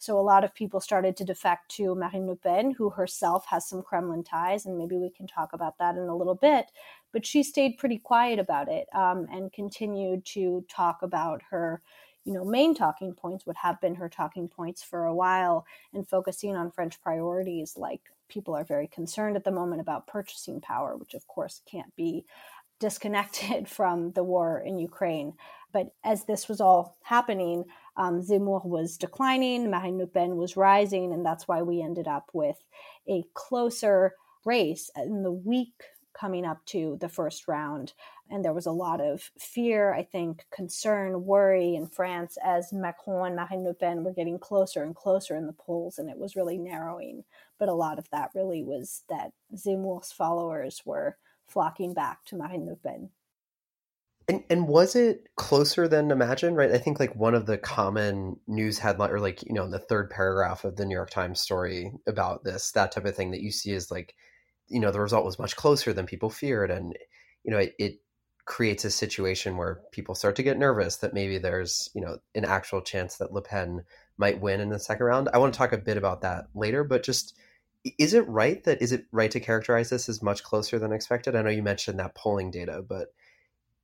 So 0.00 0.18
a 0.18 0.22
lot 0.22 0.44
of 0.44 0.54
people 0.54 0.80
started 0.80 1.14
to 1.18 1.26
defect 1.26 1.70
to 1.72 1.94
Marine 1.94 2.26
Le 2.26 2.34
Pen, 2.34 2.70
who 2.70 2.88
herself 2.88 3.44
has 3.48 3.68
some 3.68 3.82
Kremlin 3.82 4.24
ties, 4.24 4.64
and 4.64 4.78
maybe 4.78 4.96
we 4.96 5.10
can 5.10 5.26
talk 5.26 5.52
about 5.52 5.76
that 5.76 5.94
in 5.96 6.08
a 6.08 6.16
little 6.16 6.34
bit. 6.34 6.72
But 7.12 7.26
she 7.26 7.42
stayed 7.42 7.76
pretty 7.76 7.98
quiet 7.98 8.38
about 8.38 8.68
it 8.68 8.88
um, 8.94 9.26
and 9.30 9.52
continued 9.52 10.24
to 10.26 10.64
talk 10.70 11.02
about 11.02 11.42
her, 11.50 11.82
you 12.24 12.32
know, 12.32 12.46
main 12.46 12.74
talking 12.74 13.12
points 13.12 13.44
would 13.44 13.58
have 13.58 13.78
been 13.82 13.94
her 13.96 14.08
talking 14.08 14.48
points 14.48 14.82
for 14.82 15.04
a 15.04 15.14
while, 15.14 15.66
and 15.92 16.08
focusing 16.08 16.56
on 16.56 16.70
French 16.70 16.98
priorities 17.02 17.74
like 17.76 18.00
people 18.30 18.56
are 18.56 18.64
very 18.64 18.86
concerned 18.86 19.36
at 19.36 19.44
the 19.44 19.52
moment 19.52 19.82
about 19.82 20.06
purchasing 20.06 20.62
power, 20.62 20.96
which 20.96 21.12
of 21.12 21.28
course 21.28 21.60
can't 21.70 21.94
be 21.94 22.24
disconnected 22.78 23.68
from 23.76 24.12
the 24.12 24.24
war 24.24 24.60
in 24.64 24.78
Ukraine. 24.78 25.34
But 25.72 25.92
as 26.04 26.24
this 26.24 26.48
was 26.48 26.62
all 26.62 26.96
happening, 27.02 27.66
um, 27.96 28.22
Zemmour 28.22 28.64
was 28.64 28.96
declining, 28.96 29.70
Marine 29.70 29.98
Le 29.98 30.06
Pen 30.06 30.36
was 30.36 30.56
rising, 30.56 31.12
and 31.12 31.24
that's 31.24 31.48
why 31.48 31.62
we 31.62 31.82
ended 31.82 32.08
up 32.08 32.30
with 32.32 32.56
a 33.08 33.24
closer 33.34 34.14
race 34.44 34.90
in 34.96 35.22
the 35.22 35.32
week 35.32 35.74
coming 36.12 36.44
up 36.44 36.64
to 36.66 36.98
the 37.00 37.08
first 37.08 37.48
round. 37.48 37.92
And 38.30 38.44
there 38.44 38.52
was 38.52 38.66
a 38.66 38.72
lot 38.72 39.00
of 39.00 39.30
fear, 39.38 39.92
I 39.92 40.02
think, 40.04 40.44
concern, 40.52 41.24
worry 41.24 41.74
in 41.74 41.86
France 41.88 42.38
as 42.44 42.72
Macron 42.72 43.26
and 43.26 43.36
Marine 43.36 43.64
Le 43.64 43.74
Pen 43.74 44.04
were 44.04 44.12
getting 44.12 44.38
closer 44.38 44.82
and 44.84 44.94
closer 44.94 45.36
in 45.36 45.46
the 45.46 45.52
polls, 45.52 45.98
and 45.98 46.08
it 46.08 46.18
was 46.18 46.36
really 46.36 46.58
narrowing. 46.58 47.24
But 47.58 47.68
a 47.68 47.74
lot 47.74 47.98
of 47.98 48.08
that 48.10 48.30
really 48.34 48.62
was 48.62 49.02
that 49.08 49.32
Zemmour's 49.54 50.12
followers 50.12 50.82
were 50.84 51.16
flocking 51.48 51.92
back 51.92 52.24
to 52.26 52.36
Marine 52.36 52.66
Le 52.66 52.76
Pen. 52.76 53.10
And 54.30 54.44
and 54.48 54.68
was 54.68 54.94
it 54.94 55.26
closer 55.34 55.88
than 55.88 56.12
imagined? 56.12 56.56
Right. 56.56 56.70
I 56.70 56.78
think 56.78 57.00
like 57.00 57.16
one 57.16 57.34
of 57.34 57.46
the 57.46 57.58
common 57.58 58.38
news 58.46 58.78
headline, 58.78 59.10
or 59.10 59.18
like 59.18 59.42
you 59.42 59.52
know, 59.52 59.64
in 59.64 59.72
the 59.72 59.80
third 59.80 60.08
paragraph 60.08 60.64
of 60.64 60.76
the 60.76 60.86
New 60.86 60.94
York 60.94 61.10
Times 61.10 61.40
story 61.40 61.90
about 62.06 62.44
this, 62.44 62.70
that 62.72 62.92
type 62.92 63.06
of 63.06 63.16
thing 63.16 63.32
that 63.32 63.40
you 63.40 63.50
see 63.50 63.72
is 63.72 63.90
like, 63.90 64.14
you 64.68 64.78
know, 64.78 64.92
the 64.92 65.00
result 65.00 65.24
was 65.24 65.40
much 65.40 65.56
closer 65.56 65.92
than 65.92 66.06
people 66.06 66.30
feared, 66.30 66.70
and 66.70 66.96
you 67.42 67.50
know, 67.50 67.58
it, 67.58 67.74
it 67.80 67.94
creates 68.44 68.84
a 68.84 68.90
situation 68.92 69.56
where 69.56 69.80
people 69.90 70.14
start 70.14 70.36
to 70.36 70.44
get 70.44 70.56
nervous 70.56 70.98
that 70.98 71.12
maybe 71.12 71.38
there's 71.38 71.90
you 71.92 72.00
know 72.00 72.18
an 72.36 72.44
actual 72.44 72.82
chance 72.82 73.16
that 73.16 73.32
Le 73.32 73.42
Pen 73.42 73.82
might 74.16 74.40
win 74.40 74.60
in 74.60 74.68
the 74.68 74.78
second 74.78 75.06
round. 75.06 75.28
I 75.34 75.38
want 75.38 75.52
to 75.52 75.58
talk 75.58 75.72
a 75.72 75.78
bit 75.78 75.96
about 75.96 76.20
that 76.20 76.44
later, 76.54 76.84
but 76.84 77.02
just 77.02 77.34
is 77.98 78.14
it 78.14 78.28
right 78.28 78.62
that 78.62 78.80
is 78.80 78.92
it 78.92 79.06
right 79.10 79.30
to 79.32 79.40
characterize 79.40 79.90
this 79.90 80.08
as 80.08 80.22
much 80.22 80.44
closer 80.44 80.78
than 80.78 80.92
expected? 80.92 81.34
I 81.34 81.42
know 81.42 81.50
you 81.50 81.64
mentioned 81.64 81.98
that 81.98 82.14
polling 82.14 82.52
data, 82.52 82.80
but 82.88 83.08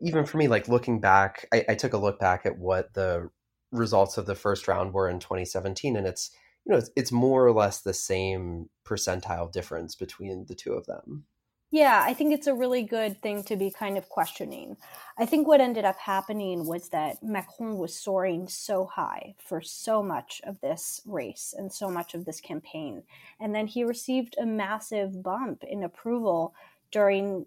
even 0.00 0.25
for 0.25 0.37
me, 0.37 0.49
like 0.49 0.69
looking 0.69 1.00
back, 1.00 1.47
I, 1.53 1.65
I 1.71 1.75
took 1.75 1.93
a 1.93 1.99
look 1.99 2.19
back 2.19 2.47
at 2.47 2.59
what 2.59 2.95
the 2.95 3.31
results 3.73 4.19
of 4.19 4.26
the 4.26 4.35
first 4.35 4.69
round 4.69 4.93
were 4.93 5.09
in 5.09 5.19
2017, 5.19 5.97
and 5.97 6.07
it's 6.07 6.31
you 6.65 6.73
know 6.73 6.79
it's, 6.79 6.91
it's 6.97 7.12
more 7.12 7.47
or 7.47 7.53
less 7.53 7.81
the 7.81 7.95
same 7.95 8.69
percentile 8.85 9.50
difference 9.50 9.95
between 9.95 10.47
the 10.49 10.55
two 10.55 10.73
of 10.73 10.87
them. 10.87 11.25
Yeah, 11.73 12.00
I 12.07 12.15
think 12.15 12.33
it's 12.33 12.47
a 12.47 12.55
really 12.55 12.85
good 12.85 13.21
thing 13.21 13.43
to 13.45 13.57
be 13.57 13.73
kind 13.73 13.99
of 13.99 14.09
questioning. 14.09 14.76
I 15.19 15.26
think 15.26 15.49
what 15.49 15.61
ended 15.61 15.85
up 15.85 15.99
happening 15.99 16.65
was 16.65 16.91
that 16.91 17.23
Macron 17.25 17.76
was 17.76 17.99
soaring 17.99 18.47
so 18.47 18.87
high 18.87 19.35
for 19.38 19.61
so 19.61 20.00
much 20.00 20.41
of 20.45 20.61
this 20.61 21.00
race 21.05 21.55
and 21.57 21.73
so 21.73 21.91
much 21.91 22.15
of 22.15 22.25
this 22.25 22.41
campaign. 22.41 23.03
And 23.41 23.53
then 23.53 23.67
he 23.67 23.83
received 23.83 24.37
a 24.41 24.47
massive 24.47 25.25
bump 25.25 25.65
in 25.65 25.83
approval 25.83 26.55
during, 26.93 27.47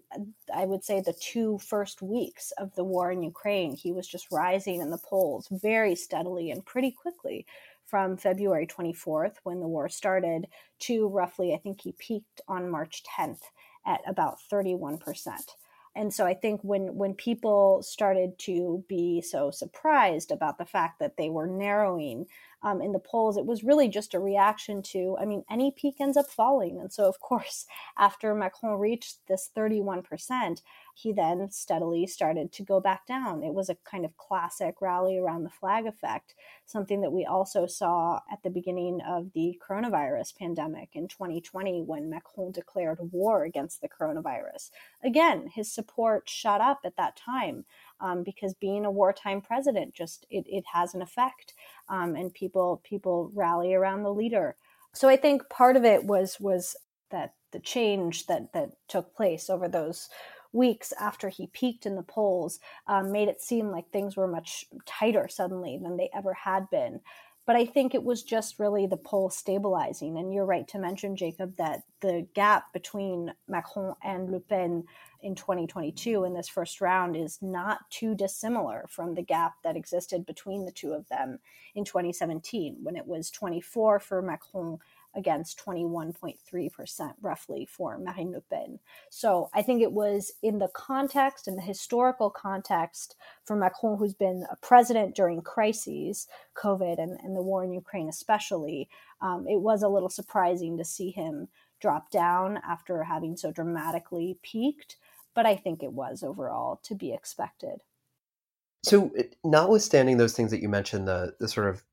I 0.54 0.66
would 0.66 0.84
say, 0.84 1.00
the 1.00 1.14
two 1.20 1.58
first 1.58 2.02
weeks 2.02 2.52
of 2.58 2.74
the 2.74 2.84
war 2.84 3.10
in 3.10 3.22
Ukraine. 3.22 3.74
He 3.74 3.92
was 3.92 4.06
just 4.06 4.30
rising 4.30 4.80
in 4.80 4.90
the 4.90 4.98
polls 4.98 5.48
very 5.50 5.94
steadily 5.94 6.50
and 6.50 6.64
pretty 6.64 6.90
quickly 6.90 7.46
from 7.86 8.16
February 8.16 8.66
24th, 8.66 9.36
when 9.42 9.60
the 9.60 9.66
war 9.66 9.88
started, 9.88 10.46
to 10.78 11.08
roughly, 11.08 11.52
I 11.52 11.58
think 11.58 11.80
he 11.80 11.92
peaked 11.98 12.40
on 12.46 12.70
March 12.70 13.02
10th 13.18 13.40
at 13.84 14.00
about 14.06 14.38
31%. 14.50 15.00
And 15.96 16.14
so 16.14 16.24
I 16.24 16.34
think 16.34 16.60
when 16.62 16.94
when 16.94 17.14
people 17.14 17.82
started 17.82 18.38
to 18.40 18.84
be 18.88 19.20
so 19.20 19.50
surprised 19.50 20.30
about 20.30 20.56
the 20.56 20.64
fact 20.64 21.00
that 21.00 21.16
they 21.16 21.30
were 21.30 21.48
narrowing 21.48 22.26
um, 22.62 22.82
in 22.82 22.92
the 22.92 22.98
polls, 22.98 23.36
it 23.36 23.46
was 23.46 23.64
really 23.64 23.88
just 23.88 24.14
a 24.14 24.20
reaction 24.20 24.82
to, 24.82 25.16
I 25.20 25.24
mean, 25.24 25.44
any 25.50 25.70
peak 25.70 25.96
ends 26.00 26.16
up 26.16 26.28
falling. 26.28 26.78
And 26.78 26.92
so, 26.92 27.08
of 27.08 27.20
course, 27.20 27.66
after 27.98 28.34
Macron 28.34 28.78
reached 28.78 29.18
this 29.28 29.50
31%, 29.56 30.62
he 30.94 31.12
then 31.12 31.50
steadily 31.50 32.06
started 32.06 32.52
to 32.52 32.62
go 32.62 32.80
back 32.80 33.06
down. 33.06 33.42
It 33.42 33.54
was 33.54 33.70
a 33.70 33.76
kind 33.84 34.04
of 34.04 34.16
classic 34.18 34.76
rally 34.80 35.16
around 35.16 35.44
the 35.44 35.50
flag 35.50 35.86
effect, 35.86 36.34
something 36.66 37.00
that 37.00 37.12
we 37.12 37.24
also 37.24 37.66
saw 37.66 38.20
at 38.30 38.42
the 38.42 38.50
beginning 38.50 39.00
of 39.08 39.32
the 39.32 39.58
coronavirus 39.66 40.36
pandemic 40.36 40.90
in 40.92 41.08
2020 41.08 41.82
when 41.82 42.10
Macron 42.10 42.52
declared 42.52 42.98
war 43.12 43.44
against 43.44 43.80
the 43.80 43.88
coronavirus. 43.88 44.70
Again, 45.02 45.48
his 45.54 45.72
support 45.72 46.28
shot 46.28 46.60
up 46.60 46.80
at 46.84 46.96
that 46.96 47.16
time. 47.16 47.64
Um, 48.00 48.22
because 48.22 48.54
being 48.54 48.84
a 48.84 48.90
wartime 48.90 49.40
president 49.40 49.94
just 49.94 50.26
it, 50.30 50.44
it 50.46 50.64
has 50.72 50.94
an 50.94 51.02
effect 51.02 51.54
um, 51.88 52.14
and 52.16 52.32
people 52.34 52.80
people 52.84 53.30
rally 53.34 53.74
around 53.74 54.02
the 54.02 54.12
leader. 54.12 54.56
So 54.92 55.08
i 55.08 55.16
think 55.16 55.48
part 55.48 55.76
of 55.76 55.84
it 55.84 56.04
was 56.04 56.38
was 56.40 56.76
that 57.10 57.34
the 57.52 57.60
change 57.60 58.26
that 58.26 58.52
that 58.52 58.70
took 58.88 59.14
place 59.14 59.50
over 59.50 59.68
those 59.68 60.08
weeks 60.52 60.92
after 61.00 61.28
he 61.28 61.46
peaked 61.48 61.86
in 61.86 61.94
the 61.94 62.02
polls 62.02 62.58
um, 62.88 63.12
made 63.12 63.28
it 63.28 63.40
seem 63.40 63.70
like 63.70 63.88
things 63.90 64.16
were 64.16 64.26
much 64.26 64.64
tighter 64.84 65.28
suddenly 65.28 65.78
than 65.80 65.96
they 65.96 66.10
ever 66.12 66.34
had 66.34 66.68
been 66.70 67.00
but 67.50 67.56
I 67.56 67.66
think 67.66 67.96
it 67.96 68.04
was 68.04 68.22
just 68.22 68.60
really 68.60 68.86
the 68.86 68.96
poll 68.96 69.28
stabilizing. 69.28 70.18
And 70.18 70.32
you're 70.32 70.44
right 70.44 70.68
to 70.68 70.78
mention, 70.78 71.16
Jacob, 71.16 71.56
that 71.56 71.82
the 72.00 72.24
gap 72.32 72.72
between 72.72 73.34
Macron 73.48 73.96
and 74.04 74.30
Le 74.30 74.38
Pen 74.38 74.84
in 75.22 75.34
2022 75.34 76.22
in 76.22 76.32
this 76.32 76.48
first 76.48 76.80
round 76.80 77.16
is 77.16 77.40
not 77.42 77.80
too 77.90 78.14
dissimilar 78.14 78.86
from 78.88 79.14
the 79.14 79.22
gap 79.22 79.54
that 79.64 79.76
existed 79.76 80.24
between 80.26 80.64
the 80.64 80.70
two 80.70 80.92
of 80.92 81.08
them 81.08 81.40
in 81.74 81.84
2017 81.84 82.76
when 82.84 82.94
it 82.94 83.04
was 83.04 83.32
24 83.32 83.98
for 83.98 84.22
Macron 84.22 84.78
against 85.14 85.58
21.3% 85.58 87.14
roughly 87.20 87.66
for 87.66 87.98
Marine 87.98 88.32
Le 88.32 88.40
Pen. 88.40 88.78
So 89.08 89.50
I 89.52 89.62
think 89.62 89.82
it 89.82 89.92
was 89.92 90.32
in 90.42 90.58
the 90.58 90.68
context, 90.68 91.48
in 91.48 91.56
the 91.56 91.62
historical 91.62 92.30
context 92.30 93.16
for 93.44 93.56
Macron, 93.56 93.98
who's 93.98 94.14
been 94.14 94.46
a 94.50 94.56
president 94.56 95.16
during 95.16 95.42
crises, 95.42 96.28
COVID 96.56 96.98
and, 96.98 97.18
and 97.22 97.36
the 97.36 97.42
war 97.42 97.64
in 97.64 97.72
Ukraine 97.72 98.08
especially, 98.08 98.88
um, 99.20 99.46
it 99.48 99.60
was 99.60 99.82
a 99.82 99.88
little 99.88 100.08
surprising 100.08 100.78
to 100.78 100.84
see 100.84 101.10
him 101.10 101.48
drop 101.80 102.10
down 102.10 102.60
after 102.66 103.02
having 103.02 103.36
so 103.36 103.50
dramatically 103.50 104.38
peaked. 104.42 104.96
But 105.34 105.46
I 105.46 105.56
think 105.56 105.82
it 105.82 105.92
was 105.92 106.22
overall 106.22 106.80
to 106.84 106.94
be 106.94 107.12
expected. 107.12 107.82
So, 108.82 109.12
notwithstanding 109.44 110.16
those 110.16 110.34
things 110.34 110.50
that 110.50 110.62
you 110.62 110.68
mentioned, 110.68 111.06
the 111.06 111.34
the 111.38 111.48
sort 111.48 111.68
of 111.68 111.84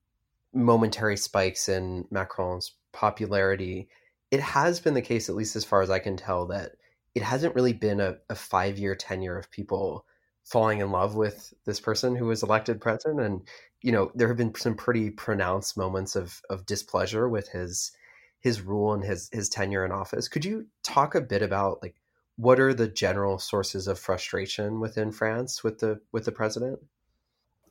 momentary 0.54 1.18
spikes 1.18 1.70
in 1.70 2.06
Macron's 2.10 2.74
popularity, 2.98 3.88
it 4.32 4.40
has 4.40 4.80
been 4.80 4.96
the 4.96 5.02
case, 5.02 5.30
at 5.30 5.36
least 5.36 5.56
as 5.56 5.64
far 5.64 5.82
as 5.82 5.90
I 5.90 6.00
can 6.00 6.18
tell, 6.18 6.48
that 6.48 6.72
it 7.14 7.22
hasn't 7.22 7.54
really 7.54 7.74
been 7.74 8.00
a, 8.00 8.18
a 8.30 8.36
five 8.36 8.80
year 8.80 8.96
tenure 8.96 9.38
of 9.38 9.52
people 9.52 10.06
falling 10.44 10.80
in 10.80 10.92
love 10.92 11.16
with 11.16 11.54
this 11.66 11.80
person 11.80 12.16
who 12.16 12.26
was 12.26 12.42
elected 12.42 12.82
president. 12.82 13.22
And, 13.22 13.48
you 13.82 13.92
know, 13.92 14.12
there 14.16 14.28
have 14.28 14.38
been 14.38 14.56
some 14.56 14.76
pretty 14.76 15.12
pronounced 15.12 15.78
moments 15.78 16.16
of, 16.16 16.42
of 16.50 16.66
displeasure 16.66 17.30
with 17.30 17.50
his 17.50 17.92
his 18.40 18.62
rule 18.62 18.94
and 18.94 19.04
his 19.04 19.30
his 19.32 19.50
tenure 19.50 19.86
in 19.86 19.92
office. 19.92 20.28
Could 20.28 20.46
you 20.46 20.68
talk 20.84 21.16
a 21.16 21.22
bit 21.22 21.42
about 21.42 21.82
like 21.82 21.96
what 22.36 22.60
are 22.60 22.74
the 22.74 22.88
general 22.88 23.40
sources 23.40 23.88
of 23.88 24.00
frustration 24.00 24.80
within 24.80 25.12
France 25.12 25.64
with 25.64 25.80
the 25.80 26.00
with 26.12 26.26
the 26.26 26.32
president? 26.32 26.80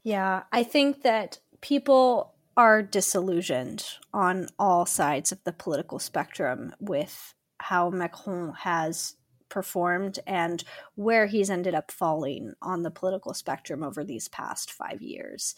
Yeah, 0.03 0.45
I 0.53 0.63
think 0.63 1.03
that 1.03 1.39
people 1.61 2.36
are 2.57 2.83
disillusioned 2.83 3.85
on 4.13 4.49
all 4.59 4.87
sides 4.87 5.31
of 5.33 5.43
the 5.45 5.53
political 5.53 5.99
spectrum 5.99 6.75
with 6.81 7.35
how 7.59 7.91
Macron 7.91 8.55
has 8.55 9.17
performed 9.49 10.19
and 10.27 10.65
where 10.95 11.27
he's 11.27 11.51
ended 11.51 11.75
up 11.75 11.91
falling 11.91 12.55
on 12.63 12.83
the 12.83 12.91
political 12.91 13.35
spectrum 13.35 13.83
over 13.83 14.03
these 14.03 14.29
past 14.29 14.73
five 14.73 15.03
years. 15.03 15.55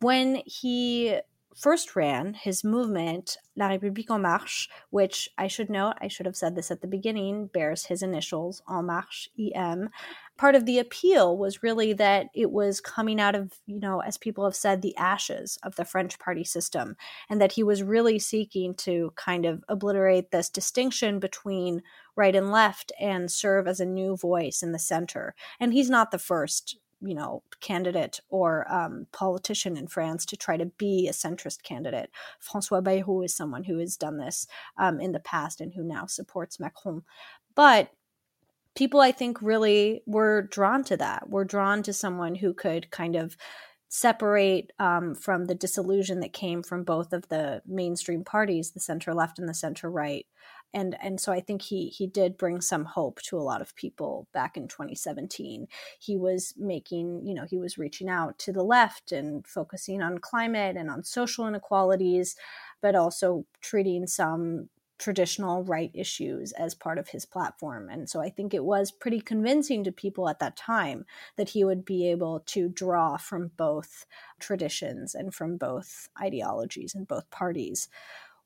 When 0.00 0.42
he 0.46 1.18
first 1.56 1.96
ran 1.96 2.34
his 2.34 2.62
movement, 2.62 3.36
La 3.56 3.68
République 3.68 4.10
En 4.10 4.22
Marche, 4.22 4.68
which 4.90 5.28
I 5.36 5.48
should 5.48 5.68
note, 5.68 5.94
I 6.00 6.08
should 6.08 6.26
have 6.26 6.36
said 6.36 6.54
this 6.54 6.70
at 6.70 6.80
the 6.80 6.86
beginning, 6.86 7.46
bears 7.46 7.86
his 7.86 8.02
initials, 8.02 8.62
En 8.70 8.86
Marche, 8.86 9.28
EM. 9.38 9.90
Part 10.40 10.54
of 10.54 10.64
the 10.64 10.78
appeal 10.78 11.36
was 11.36 11.62
really 11.62 11.92
that 11.92 12.28
it 12.34 12.50
was 12.50 12.80
coming 12.80 13.20
out 13.20 13.34
of, 13.34 13.52
you 13.66 13.78
know, 13.78 14.00
as 14.00 14.16
people 14.16 14.44
have 14.44 14.56
said, 14.56 14.80
the 14.80 14.96
ashes 14.96 15.58
of 15.62 15.76
the 15.76 15.84
French 15.84 16.18
party 16.18 16.44
system, 16.44 16.96
and 17.28 17.42
that 17.42 17.52
he 17.52 17.62
was 17.62 17.82
really 17.82 18.18
seeking 18.18 18.74
to 18.76 19.12
kind 19.16 19.44
of 19.44 19.62
obliterate 19.68 20.30
this 20.30 20.48
distinction 20.48 21.18
between 21.18 21.82
right 22.16 22.34
and 22.34 22.50
left 22.50 22.90
and 22.98 23.30
serve 23.30 23.68
as 23.68 23.80
a 23.80 23.84
new 23.84 24.16
voice 24.16 24.62
in 24.62 24.72
the 24.72 24.78
center. 24.78 25.34
And 25.60 25.74
he's 25.74 25.90
not 25.90 26.10
the 26.10 26.18
first 26.18 26.78
you 27.02 27.14
know 27.14 27.42
candidate 27.60 28.22
or 28.30 28.66
um, 28.72 29.08
politician 29.12 29.76
in 29.76 29.88
France 29.88 30.24
to 30.24 30.38
try 30.38 30.56
to 30.56 30.64
be 30.64 31.06
a 31.06 31.12
centrist 31.12 31.64
candidate. 31.64 32.08
François 32.42 32.82
Bayrou 32.82 33.26
is 33.26 33.36
someone 33.36 33.64
who 33.64 33.76
has 33.76 33.94
done 33.94 34.16
this 34.16 34.46
um, 34.78 35.00
in 35.00 35.12
the 35.12 35.20
past 35.20 35.60
and 35.60 35.74
who 35.74 35.84
now 35.84 36.06
supports 36.06 36.58
Macron. 36.58 37.02
But 37.54 37.90
people, 38.80 39.00
I 39.00 39.12
think, 39.12 39.42
really 39.42 40.00
were 40.06 40.40
drawn 40.40 40.84
to 40.84 40.96
that. 40.96 41.28
Were 41.28 41.44
drawn 41.44 41.82
to 41.82 41.92
someone 41.92 42.34
who 42.34 42.54
could 42.54 42.90
kind 42.90 43.14
of 43.14 43.36
separate 43.90 44.72
um, 44.78 45.14
from 45.14 45.44
the 45.44 45.54
disillusion 45.54 46.20
that 46.20 46.32
came 46.32 46.62
from 46.62 46.82
both 46.82 47.12
of 47.12 47.28
the 47.28 47.60
mainstream 47.66 48.24
parties, 48.24 48.70
the 48.70 48.80
center 48.80 49.12
left 49.12 49.38
and 49.38 49.46
the 49.46 49.52
center 49.52 49.90
right 49.90 50.24
and 50.72 50.96
and 51.02 51.20
so 51.20 51.32
I 51.32 51.40
think 51.40 51.62
he 51.62 51.88
he 51.88 52.06
did 52.06 52.38
bring 52.38 52.60
some 52.60 52.84
hope 52.84 53.20
to 53.22 53.36
a 53.36 53.42
lot 53.42 53.60
of 53.60 53.74
people 53.74 54.28
back 54.32 54.56
in 54.56 54.68
2017. 54.68 55.66
He 55.98 56.16
was 56.16 56.54
making, 56.56 57.22
you 57.24 57.34
know, 57.34 57.44
he 57.48 57.58
was 57.58 57.78
reaching 57.78 58.08
out 58.08 58.38
to 58.40 58.52
the 58.52 58.62
left 58.62 59.12
and 59.12 59.46
focusing 59.46 60.02
on 60.02 60.18
climate 60.18 60.76
and 60.76 60.90
on 60.90 61.02
social 61.04 61.48
inequalities, 61.48 62.36
but 62.80 62.94
also 62.94 63.44
treating 63.60 64.06
some 64.06 64.68
traditional 65.00 65.64
right 65.64 65.90
issues 65.94 66.52
as 66.52 66.74
part 66.74 66.98
of 66.98 67.08
his 67.08 67.26
platform. 67.26 67.88
And 67.88 68.08
so 68.08 68.20
I 68.20 68.30
think 68.30 68.54
it 68.54 68.64
was 68.64 68.92
pretty 68.92 69.20
convincing 69.20 69.82
to 69.84 69.92
people 69.92 70.28
at 70.28 70.38
that 70.38 70.56
time 70.56 71.06
that 71.36 71.48
he 71.48 71.64
would 71.64 71.84
be 71.84 72.08
able 72.08 72.40
to 72.46 72.68
draw 72.68 73.16
from 73.16 73.50
both 73.56 74.06
traditions 74.38 75.14
and 75.14 75.34
from 75.34 75.56
both 75.56 76.08
ideologies 76.20 76.94
and 76.94 77.08
both 77.08 77.28
parties 77.30 77.88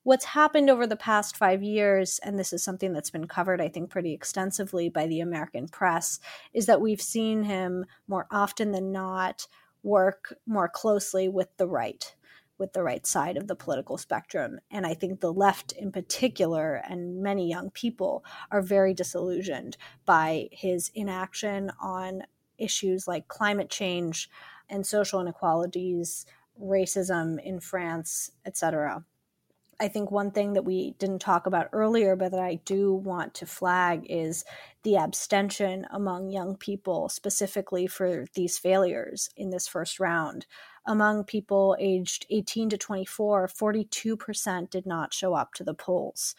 what's 0.04 0.26
happened 0.26 0.70
over 0.70 0.86
the 0.86 0.96
past 0.96 1.36
five 1.36 1.62
years, 1.62 2.20
and 2.22 2.38
this 2.38 2.52
is 2.52 2.62
something 2.62 2.92
that's 2.92 3.10
been 3.10 3.26
covered, 3.26 3.60
I 3.60 3.68
think, 3.68 3.90
pretty 3.90 4.12
extensively 4.12 4.90
by 4.90 5.06
the 5.06 5.20
American 5.20 5.66
press, 5.66 6.20
is 6.52 6.66
that 6.66 6.80
we've 6.80 7.00
seen 7.00 7.42
him 7.42 7.86
more 8.06 8.26
often 8.30 8.72
than 8.72 8.92
not 8.92 9.48
work 9.82 10.34
more 10.46 10.68
closely 10.68 11.28
with 11.28 11.56
the 11.56 11.66
right, 11.66 12.14
with 12.58 12.72
the 12.72 12.82
right 12.82 13.06
side 13.06 13.36
of 13.36 13.46
the 13.46 13.56
political 13.56 13.98
spectrum. 13.98 14.60
And 14.70 14.86
I 14.86 14.94
think 14.94 15.20
the 15.20 15.32
left 15.32 15.72
in 15.72 15.90
particular, 15.92 16.82
and 16.88 17.22
many 17.22 17.48
young 17.48 17.70
people, 17.70 18.24
are 18.50 18.62
very 18.62 18.94
disillusioned 18.94 19.76
by 20.04 20.48
his 20.52 20.90
inaction 20.94 21.70
on 21.80 22.22
issues 22.58 23.08
like 23.08 23.28
climate 23.28 23.70
change 23.70 24.30
and 24.68 24.86
social 24.86 25.20
inequalities, 25.20 26.26
racism 26.60 27.42
in 27.42 27.60
France, 27.60 28.30
etc. 28.46 29.04
I 29.80 29.88
think 29.88 30.10
one 30.10 30.30
thing 30.30 30.52
that 30.52 30.64
we 30.64 30.92
didn't 30.98 31.18
talk 31.18 31.46
about 31.46 31.68
earlier, 31.72 32.14
but 32.16 32.30
that 32.30 32.40
I 32.40 32.56
do 32.64 32.94
want 32.94 33.34
to 33.34 33.46
flag 33.46 34.06
is 34.08 34.44
the 34.84 34.96
abstention 34.96 35.86
among 35.90 36.30
young 36.30 36.56
people, 36.56 37.08
specifically 37.08 37.86
for 37.86 38.26
these 38.34 38.58
failures 38.58 39.30
in 39.36 39.50
this 39.50 39.66
first 39.66 39.98
round. 39.98 40.46
Among 40.86 41.24
people 41.24 41.76
aged 41.78 42.26
18 42.30 42.70
to 42.70 42.78
24, 42.78 43.48
42% 43.48 44.70
did 44.70 44.86
not 44.86 45.14
show 45.14 45.34
up 45.34 45.54
to 45.54 45.64
the 45.64 45.74
polls 45.74 46.34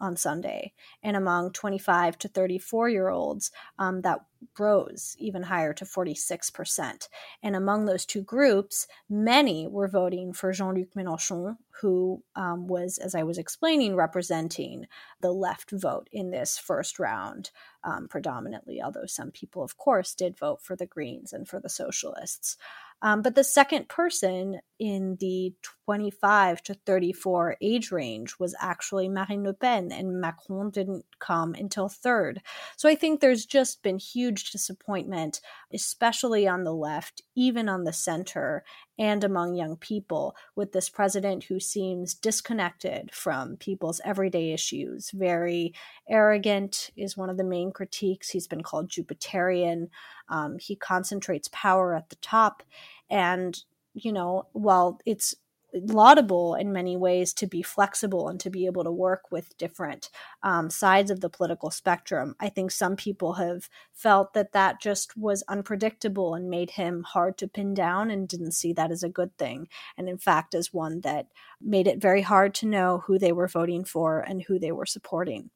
on 0.00 0.16
Sunday. 0.16 0.72
And 1.02 1.16
among 1.16 1.52
25 1.52 2.18
to 2.18 2.28
34 2.28 2.88
year 2.90 3.08
olds, 3.08 3.50
um, 3.78 4.02
that 4.02 4.20
rose 4.58 5.16
even 5.18 5.44
higher 5.44 5.72
to 5.72 5.84
46%. 5.84 7.08
And 7.42 7.56
among 7.56 7.86
those 7.86 8.04
two 8.04 8.22
groups, 8.22 8.86
many 9.08 9.66
were 9.66 9.88
voting 9.88 10.32
for 10.32 10.52
Jean 10.52 10.74
Luc 10.74 10.88
Mélenchon, 10.94 11.56
who 11.80 12.22
um, 12.34 12.66
was, 12.66 12.98
as 12.98 13.14
I 13.14 13.22
was 13.22 13.38
explaining, 13.38 13.96
representing 13.96 14.86
the 15.20 15.32
left 15.32 15.70
vote 15.70 16.08
in 16.12 16.30
this 16.30 16.58
first 16.58 16.98
round 16.98 17.50
um, 17.82 18.08
predominantly, 18.08 18.82
although 18.82 19.06
some 19.06 19.30
people, 19.30 19.62
of 19.62 19.78
course, 19.78 20.14
did 20.14 20.38
vote 20.38 20.62
for 20.62 20.76
the 20.76 20.86
Greens 20.86 21.32
and 21.32 21.48
for 21.48 21.58
the 21.58 21.70
Socialists. 21.70 22.56
Um, 23.02 23.22
but 23.22 23.34
the 23.34 23.44
second 23.44 23.88
person 23.88 24.60
in 24.78 25.16
the 25.20 25.52
25 25.86 26.64
to 26.64 26.74
34 26.74 27.56
age 27.60 27.92
range 27.92 28.34
was 28.40 28.56
actually 28.60 29.08
Marine 29.08 29.44
Le 29.44 29.54
Pen, 29.54 29.92
and 29.92 30.20
Macron 30.20 30.68
didn't 30.70 31.04
come 31.20 31.54
until 31.54 31.88
third. 31.88 32.42
So 32.76 32.88
I 32.88 32.96
think 32.96 33.20
there's 33.20 33.46
just 33.46 33.84
been 33.84 33.98
huge 33.98 34.50
disappointment, 34.50 35.40
especially 35.72 36.48
on 36.48 36.64
the 36.64 36.74
left, 36.74 37.22
even 37.36 37.68
on 37.68 37.84
the 37.84 37.92
center, 37.92 38.64
and 38.98 39.22
among 39.22 39.54
young 39.54 39.76
people, 39.76 40.34
with 40.56 40.72
this 40.72 40.88
president 40.88 41.44
who 41.44 41.60
seems 41.60 42.14
disconnected 42.14 43.12
from 43.12 43.56
people's 43.56 44.00
everyday 44.04 44.52
issues. 44.52 45.12
Very 45.12 45.72
arrogant 46.08 46.90
is 46.96 47.16
one 47.16 47.30
of 47.30 47.36
the 47.36 47.44
main 47.44 47.70
critiques. 47.70 48.30
He's 48.30 48.48
been 48.48 48.64
called 48.64 48.88
Jupiterian. 48.88 49.90
Um, 50.28 50.58
he 50.58 50.74
concentrates 50.74 51.48
power 51.52 51.94
at 51.94 52.08
the 52.08 52.16
top. 52.16 52.64
And, 53.08 53.56
you 53.94 54.12
know, 54.12 54.48
while 54.52 54.98
it's 55.06 55.36
laudable 55.84 56.54
in 56.54 56.72
many 56.72 56.96
ways 56.96 57.32
to 57.34 57.46
be 57.46 57.62
flexible 57.62 58.28
and 58.28 58.40
to 58.40 58.50
be 58.50 58.66
able 58.66 58.84
to 58.84 58.90
work 58.90 59.30
with 59.30 59.56
different 59.58 60.10
um, 60.42 60.70
sides 60.70 61.10
of 61.10 61.20
the 61.20 61.30
political 61.30 61.70
spectrum. 61.70 62.34
I 62.40 62.48
think 62.48 62.70
some 62.70 62.96
people 62.96 63.34
have 63.34 63.68
felt 63.92 64.34
that 64.34 64.52
that 64.52 64.80
just 64.80 65.16
was 65.16 65.42
unpredictable 65.48 66.34
and 66.34 66.50
made 66.50 66.70
him 66.70 67.02
hard 67.02 67.38
to 67.38 67.48
pin 67.48 67.74
down 67.74 68.10
and 68.10 68.28
didn't 68.28 68.52
see 68.52 68.72
that 68.74 68.90
as 68.90 69.02
a 69.02 69.08
good 69.08 69.36
thing. 69.38 69.68
And 69.96 70.08
in 70.08 70.18
fact, 70.18 70.54
as 70.54 70.72
one 70.72 71.00
that 71.02 71.26
made 71.60 71.86
it 71.86 72.00
very 72.00 72.22
hard 72.22 72.54
to 72.56 72.66
know 72.66 73.02
who 73.06 73.18
they 73.18 73.32
were 73.32 73.48
voting 73.48 73.84
for 73.84 74.20
and 74.20 74.42
who 74.42 74.58
they 74.58 74.72
were 74.72 74.86
supporting. 74.86 75.50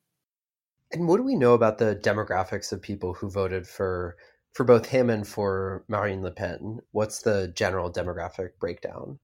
And 0.92 1.06
what 1.06 1.18
do 1.18 1.22
we 1.22 1.37
know 1.37 1.54
about 1.54 1.78
the 1.78 1.96
demographics 1.96 2.72
of 2.72 2.83
people 2.83 3.14
who 3.14 3.30
voted 3.30 3.66
for 3.66 4.16
for 4.52 4.64
both 4.64 4.87
him 4.87 5.11
and 5.11 5.26
for 5.26 5.85
Marine 5.88 6.22
Le 6.22 6.33
Pen? 6.33 6.80
What's 6.90 7.22
the 7.22 7.52
general 7.54 7.92
demographic 7.92 8.50
breakdown? 8.59 9.20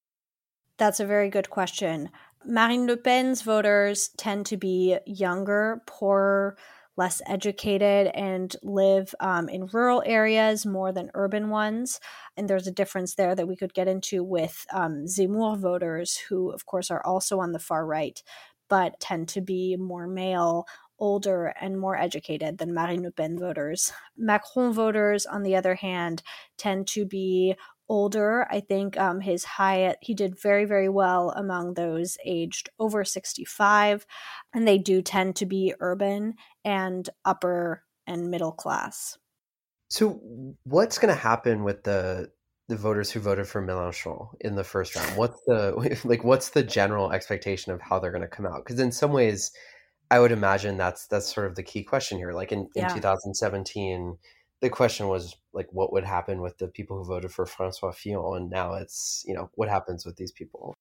That's 0.79 1.01
a 1.01 1.07
very 1.07 1.31
good 1.31 1.51
question. 1.51 2.11
Marine 2.45 2.87
Le 2.87 2.97
Pen's 2.97 3.43
voters 3.43 4.11
tend 4.17 4.47
to 4.47 4.57
be 4.57 4.99
younger, 5.07 5.83
poorer, 5.87 6.57
less 6.97 7.21
educated, 7.27 8.09
and 8.15 8.55
live 8.62 9.15
um, 9.21 9.49
in 9.49 9.67
rural 9.67 10.03
areas 10.07 10.65
more 10.65 10.93
than 10.93 11.11
urban 11.15 11.51
ones. 11.51 12.01
And 12.37 12.49
there's 12.49 12.67
a 12.67 12.73
difference 12.73 13.15
there 13.15 13.35
that 13.35 13.49
we 13.49 13.57
could 13.57 13.75
get 13.75 13.89
into 13.89 14.23
with 14.23 14.67
um, 14.73 15.07
Zemmour 15.07 15.59
voters, 15.59 16.17
who, 16.17 16.51
of 16.51 16.67
course, 16.67 16.91
are 16.91 17.05
also 17.05 17.41
on 17.41 17.53
the 17.53 17.59
far 17.59 17.85
right, 17.85 18.23
but 18.69 19.01
tend 19.01 19.29
to 19.29 19.41
be 19.41 19.77
more 19.77 20.07
male, 20.07 20.67
older 20.99 21.53
and 21.61 21.79
more 21.79 21.97
educated 21.97 22.59
than 22.59 22.73
Marine 22.73 23.03
Le 23.03 23.11
Pen 23.11 23.39
voters. 23.39 23.93
Macron 24.17 24.73
voters, 24.73 25.27
on 25.27 25.43
the 25.43 25.57
other 25.57 25.75
hand, 25.75 26.23
tend 26.57 26.87
to 26.89 27.05
be 27.05 27.55
older. 27.88 28.46
I 28.51 28.61
think 28.61 28.99
um, 28.99 29.20
his 29.20 29.44
high 29.44 29.96
he 30.01 30.14
did 30.14 30.40
very 30.40 30.64
very 30.64 30.88
well 30.88 31.31
among 31.31 31.75
those 31.75 32.16
aged 32.25 32.68
over 32.79 33.05
65 33.05 34.07
and 34.55 34.66
they 34.66 34.79
do 34.79 35.03
tend 35.03 35.37
to 35.37 35.46
be 35.46 35.75
urban 35.81 36.35
and 36.64 37.09
upper 37.25 37.83
and 38.07 38.31
middle 38.31 38.53
class. 38.53 39.18
So 39.88 40.20
what's 40.64 40.99
going 40.99 41.14
to 41.14 41.20
happen 41.20 41.64
with 41.64 41.85
the 41.85 42.31
the 42.68 42.77
voters 42.77 43.12
who 43.12 43.20
voted 43.20 43.46
for 43.46 43.62
Mélenchon 43.62 44.29
in 44.40 44.57
the 44.57 44.64
first 44.64 44.96
round? 44.96 45.16
What's 45.16 45.40
the 45.46 46.01
like 46.05 46.25
what's 46.25 46.51
the 46.51 46.62
general 46.62 47.12
expectation 47.12 47.72
of 47.72 47.81
how 47.81 47.99
they're 47.99 48.11
going 48.11 48.22
to 48.22 48.29
come 48.29 48.46
out? 48.46 48.64
Cuz 48.64 48.81
in 48.81 48.92
some 48.92 49.12
ways 49.12 49.53
I 50.11 50.20
would 50.20 50.33
imagine 50.33 50.77
that's 50.77 51.07
that's 51.07 51.33
sort 51.33 51.46
of 51.46 51.55
the 51.55 51.62
key 51.62 51.83
question 51.83 52.18
here. 52.18 52.33
Like 52.33 52.53
in, 52.53 52.68
yeah. 52.75 52.88
in 52.88 52.94
2017 52.94 54.18
the 54.61 54.71
question 54.71 55.09
was 55.09 55.37
like 55.53 55.69
what 55.71 55.92
would 55.92 56.05
happen 56.05 56.40
with 56.40 56.59
the 56.59 56.69
people 56.69 56.99
who 56.99 57.05
voted 57.05 57.33
for 57.33 57.47
Francois 57.47 57.92
Fillon 57.92 58.42
and 58.42 58.51
now 58.51 58.75
it's 58.75 59.25
you 59.27 59.35
know 59.35 59.51
what 59.55 59.69
happens 59.69 60.05
with 60.05 60.16
these 60.16 60.33
people? 60.33 60.75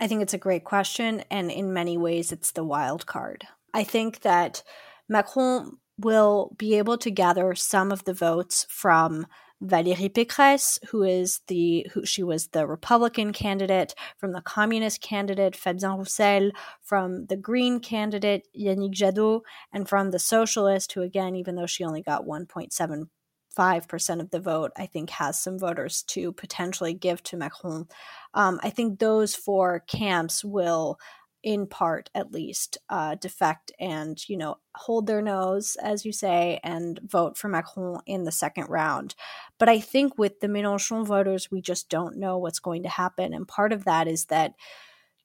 I 0.00 0.06
think 0.06 0.22
it's 0.22 0.34
a 0.34 0.38
great 0.38 0.64
question 0.64 1.24
and 1.30 1.50
in 1.50 1.72
many 1.72 1.96
ways 1.96 2.32
it's 2.32 2.52
the 2.52 2.64
wild 2.64 3.06
card. 3.06 3.46
I 3.74 3.84
think 3.84 4.20
that 4.20 4.62
Macron 5.08 5.78
will 5.98 6.54
be 6.56 6.78
able 6.78 6.96
to 6.98 7.10
gather 7.10 7.54
some 7.54 7.90
of 7.90 8.04
the 8.04 8.14
votes 8.14 8.66
from 8.68 9.26
Valérie 9.62 10.12
Pécresse, 10.12 10.78
who 10.90 11.02
is 11.02 11.40
the 11.48 11.86
who 11.92 12.06
she 12.06 12.22
was 12.22 12.48
the 12.48 12.66
Republican 12.66 13.32
candidate, 13.32 13.94
from 14.16 14.32
the 14.32 14.40
Communist 14.40 15.00
candidate 15.00 15.56
Fabien 15.56 15.98
Roussel, 15.98 16.52
from 16.82 17.26
the 17.26 17.36
Green 17.36 17.80
candidate 17.80 18.46
Yannick 18.56 18.94
Jadot, 18.94 19.40
and 19.72 19.88
from 19.88 20.10
the 20.10 20.18
Socialist, 20.18 20.92
who 20.92 21.02
again, 21.02 21.34
even 21.34 21.56
though 21.56 21.66
she 21.66 21.84
only 21.84 22.02
got 22.02 22.24
1.75% 22.24 24.20
of 24.20 24.30
the 24.30 24.40
vote, 24.40 24.70
I 24.76 24.86
think 24.86 25.10
has 25.10 25.42
some 25.42 25.58
voters 25.58 26.02
to 26.08 26.32
potentially 26.32 26.94
give 26.94 27.22
to 27.24 27.36
Macron. 27.36 27.88
Um, 28.34 28.60
I 28.62 28.70
think 28.70 28.98
those 28.98 29.34
four 29.34 29.80
camps 29.88 30.44
will 30.44 31.00
in 31.42 31.66
part 31.66 32.10
at 32.14 32.32
least 32.32 32.78
uh, 32.90 33.14
defect 33.16 33.72
and 33.78 34.28
you 34.28 34.36
know 34.36 34.56
hold 34.74 35.06
their 35.06 35.22
nose 35.22 35.76
as 35.82 36.04
you 36.04 36.12
say 36.12 36.60
and 36.62 37.00
vote 37.04 37.36
for 37.36 37.48
macron 37.48 38.00
in 38.06 38.24
the 38.24 38.32
second 38.32 38.68
round. 38.68 39.14
But 39.58 39.68
i 39.68 39.80
think 39.80 40.18
with 40.18 40.40
the 40.40 40.48
mélenchon 40.48 41.06
voters 41.06 41.50
we 41.50 41.60
just 41.60 41.88
don't 41.88 42.16
know 42.16 42.38
what's 42.38 42.60
going 42.60 42.82
to 42.84 42.88
happen. 42.88 43.32
And 43.34 43.46
part 43.46 43.72
of 43.72 43.84
that 43.84 44.08
is 44.08 44.26
that 44.26 44.54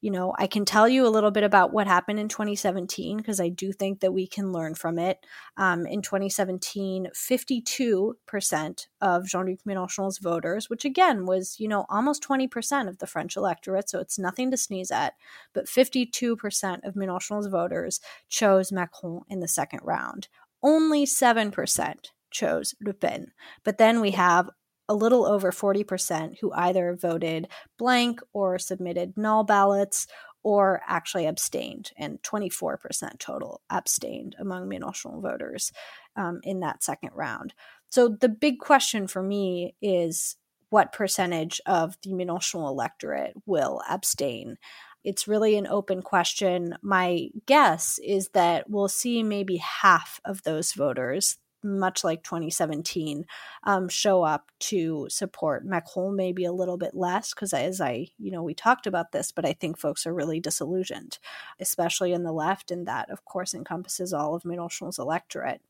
you 0.04 0.12
know, 0.12 0.34
I 0.38 0.48
can 0.48 0.66
tell 0.66 0.90
you 0.90 1.08
a 1.08 1.16
little 1.16 1.32
bit 1.32 1.46
about 1.46 1.72
what 1.72 1.88
happened 1.88 2.20
in 2.20 2.28
2017 2.28 3.16
because 3.16 3.40
I 3.40 3.48
do 3.48 3.72
think 3.72 4.02
that 4.02 4.12
we 4.12 4.28
can 4.28 4.52
learn 4.52 4.76
from 4.76 5.00
it. 5.00 5.26
Um, 5.56 5.88
in 5.88 6.02
2017, 6.02 7.08
52% 7.16 8.88
of 9.00 9.26
Jean 9.26 9.46
Luc 9.46 9.60
Mélenchon's 9.66 10.18
voters, 10.18 10.70
which 10.70 10.84
again 10.84 11.26
was, 11.26 11.58
you 11.58 11.70
know, 11.70 11.86
almost 11.88 12.22
20% 12.22 12.90
of 12.90 12.98
the 12.98 13.08
French 13.08 13.38
electorate, 13.38 13.90
so 13.90 14.02
it's 14.02 14.20
nothing 14.20 14.52
to 14.52 14.58
sneeze 14.58 14.92
at, 14.92 15.14
but 15.54 15.68
52% 15.68 16.86
of 16.86 16.96
Mélenchon's 16.96 17.48
voters 17.48 18.02
chose 18.28 18.74
Macron 18.74 19.22
in 19.30 19.40
the 19.40 19.48
second 19.48 19.80
round. 19.84 20.28
Only 20.62 21.06
7% 21.06 21.96
chose 22.30 22.76
Le 22.82 22.94
Pen. 22.94 23.32
But 23.64 23.78
then 23.78 24.02
we 24.02 24.12
have 24.12 24.50
a 24.90 24.94
little 24.94 25.26
over 25.26 25.52
40% 25.52 26.40
who 26.40 26.52
either 26.54 26.96
voted 26.96 27.48
blank 27.78 28.20
or 28.34 28.60
submitted 28.60 29.18
null 29.18 29.44
ballots 29.44 30.08
or 30.44 30.82
actually 30.86 31.26
abstained, 31.26 31.92
and 31.98 32.22
24% 32.22 33.18
total 33.18 33.62
abstained 33.70 34.36
among 34.38 34.70
Mélenchon 34.70 35.22
voters 35.22 35.72
um, 36.18 36.42
in 36.44 36.60
that 36.60 36.84
second 36.84 37.12
round. 37.14 37.54
So 37.90 38.10
the 38.10 38.28
big 38.28 38.60
question 38.60 39.08
for 39.08 39.24
me 39.24 39.76
is 39.82 40.36
what 40.70 40.92
percentage 40.92 41.62
of 41.66 41.96
the 42.04 42.12
Mélenchon 42.12 42.68
electorate 42.68 43.34
will 43.46 43.82
abstain? 43.90 44.58
It's 45.04 45.28
really 45.28 45.56
an 45.58 45.68
open 45.68 46.02
question. 46.02 46.76
My 46.82 47.28
guess 47.46 48.00
is 48.04 48.30
that 48.30 48.70
we'll 48.70 48.88
see 48.88 49.24
maybe 49.24 49.58
half 49.58 50.20
of 50.26 50.44
those 50.44 50.74
voters 50.74 51.38
much 51.64 52.04
like 52.04 52.24
2017, 52.24 53.26
um, 53.64 53.90
show 53.90 54.24
up 54.24 54.52
to 54.60 55.08
support 55.10 55.66
Macron, 55.66 56.16
maybe 56.16 56.46
a 56.46 56.52
little 56.52 56.78
bit 56.78 56.96
less, 56.96 57.34
because 57.34 57.54
as 57.54 57.80
I, 57.82 58.08
you 58.18 58.32
know, 58.32 58.44
we 58.44 58.54
talked 58.54 58.88
about 58.88 59.12
this, 59.12 59.32
but 59.32 59.46
I 59.46 59.54
think 59.54 59.78
folks 59.78 60.06
are 60.06 60.14
really 60.14 60.40
disillusioned, 60.40 61.20
especially 61.60 62.14
in 62.14 62.24
the 62.24 62.32
left, 62.34 62.72
and 62.72 62.88
that, 62.88 63.10
of 63.10 63.26
course, 63.26 63.54
encompasses 63.54 64.14
all 64.14 64.36
of 64.36 64.44
Mélenchon's 64.44 65.00
electorate. 65.00 65.62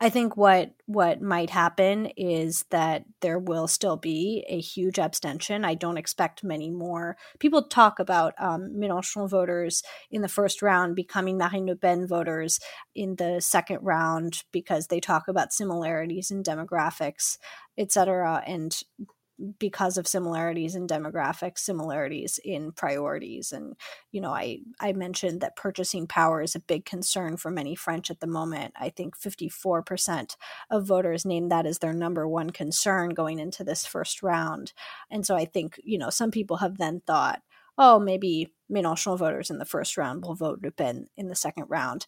I 0.00 0.08
think 0.08 0.36
what 0.36 0.72
what 0.86 1.22
might 1.22 1.50
happen 1.50 2.06
is 2.16 2.64
that 2.70 3.04
there 3.20 3.38
will 3.38 3.68
still 3.68 3.96
be 3.96 4.44
a 4.48 4.58
huge 4.60 4.98
abstention. 4.98 5.64
I 5.64 5.74
don't 5.74 5.98
expect 5.98 6.42
many 6.42 6.70
more. 6.70 7.16
People 7.38 7.62
talk 7.62 7.98
about 7.98 8.34
um, 8.38 8.72
Mélenchon 8.74 9.28
voters 9.28 9.82
in 10.10 10.22
the 10.22 10.28
first 10.28 10.62
round 10.62 10.96
becoming 10.96 11.38
Marine 11.38 11.66
Le 11.66 11.76
Pen 11.76 12.06
voters 12.06 12.58
in 12.94 13.16
the 13.16 13.40
second 13.40 13.78
round 13.82 14.42
because 14.52 14.88
they 14.88 15.00
talk 15.00 15.28
about 15.28 15.52
similarities 15.52 16.30
in 16.30 16.42
demographics, 16.42 17.38
et 17.78 17.92
cetera. 17.92 18.42
And 18.46 18.76
because 19.58 19.96
of 19.96 20.06
similarities 20.06 20.74
in 20.74 20.86
demographics, 20.86 21.58
similarities 21.58 22.38
in 22.44 22.72
priorities. 22.72 23.52
And, 23.52 23.74
you 24.10 24.20
know, 24.20 24.30
I, 24.30 24.58
I 24.80 24.92
mentioned 24.92 25.40
that 25.40 25.56
purchasing 25.56 26.06
power 26.06 26.42
is 26.42 26.54
a 26.54 26.60
big 26.60 26.84
concern 26.84 27.36
for 27.36 27.50
many 27.50 27.74
French 27.74 28.10
at 28.10 28.20
the 28.20 28.26
moment. 28.26 28.74
I 28.78 28.90
think 28.90 29.18
54% 29.18 30.36
of 30.70 30.86
voters 30.86 31.24
name 31.24 31.48
that 31.48 31.66
as 31.66 31.78
their 31.78 31.92
number 31.92 32.26
one 32.28 32.50
concern 32.50 33.10
going 33.10 33.38
into 33.38 33.64
this 33.64 33.84
first 33.86 34.22
round. 34.22 34.72
And 35.10 35.26
so 35.26 35.34
I 35.36 35.44
think, 35.44 35.80
you 35.82 35.98
know, 35.98 36.10
some 36.10 36.30
people 36.30 36.58
have 36.58 36.78
then 36.78 37.02
thought, 37.06 37.42
oh, 37.78 37.98
maybe 37.98 38.52
Mélenchon 38.70 39.18
voters 39.18 39.50
in 39.50 39.58
the 39.58 39.64
first 39.64 39.96
round 39.96 40.22
will 40.22 40.34
vote 40.34 40.60
Le 40.62 40.70
Pen 40.70 41.06
in 41.16 41.28
the 41.28 41.34
second 41.34 41.66
round. 41.68 42.06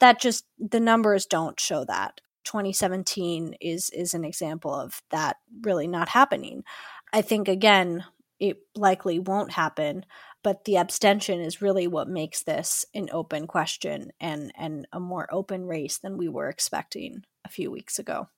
That 0.00 0.20
just, 0.20 0.44
the 0.58 0.80
numbers 0.80 1.26
don't 1.26 1.58
show 1.58 1.84
that. 1.84 2.20
2017 2.44 3.56
is 3.60 3.90
is 3.90 4.14
an 4.14 4.24
example 4.24 4.74
of 4.74 5.02
that 5.10 5.36
really 5.62 5.86
not 5.86 6.08
happening. 6.08 6.64
I 7.12 7.22
think 7.22 7.48
again 7.48 8.04
it 8.40 8.58
likely 8.74 9.18
won't 9.18 9.52
happen, 9.52 10.04
but 10.42 10.64
the 10.64 10.76
abstention 10.76 11.40
is 11.40 11.62
really 11.62 11.86
what 11.86 12.08
makes 12.08 12.42
this 12.42 12.84
an 12.94 13.08
open 13.12 13.46
question 13.46 14.12
and 14.20 14.52
and 14.56 14.86
a 14.92 15.00
more 15.00 15.28
open 15.32 15.66
race 15.66 15.98
than 15.98 16.18
we 16.18 16.28
were 16.28 16.48
expecting 16.48 17.24
a 17.44 17.48
few 17.48 17.70
weeks 17.70 17.98
ago. 17.98 18.28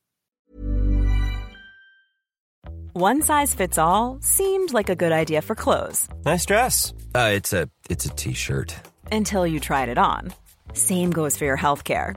One 2.93 3.21
size 3.21 3.53
fits 3.55 3.77
all 3.77 4.19
seemed 4.23 4.73
like 4.73 4.89
a 4.89 4.97
good 4.97 5.13
idea 5.13 5.43
for 5.43 5.55
clothes. 5.55 6.09
Nice 6.25 6.47
dress. 6.47 6.95
Uh, 7.15 7.31
it's 7.35 7.53
a 7.53 7.69
it's 7.91 8.07
a 8.07 8.11
t-shirt. 8.11 8.75
Until 9.13 9.47
you 9.47 9.61
tried 9.61 9.91
it 9.91 9.99
on. 9.99 10.33
Same 10.73 11.11
goes 11.11 11.37
for 11.37 11.45
your 11.45 11.57
health 11.57 11.85
care. 11.85 12.17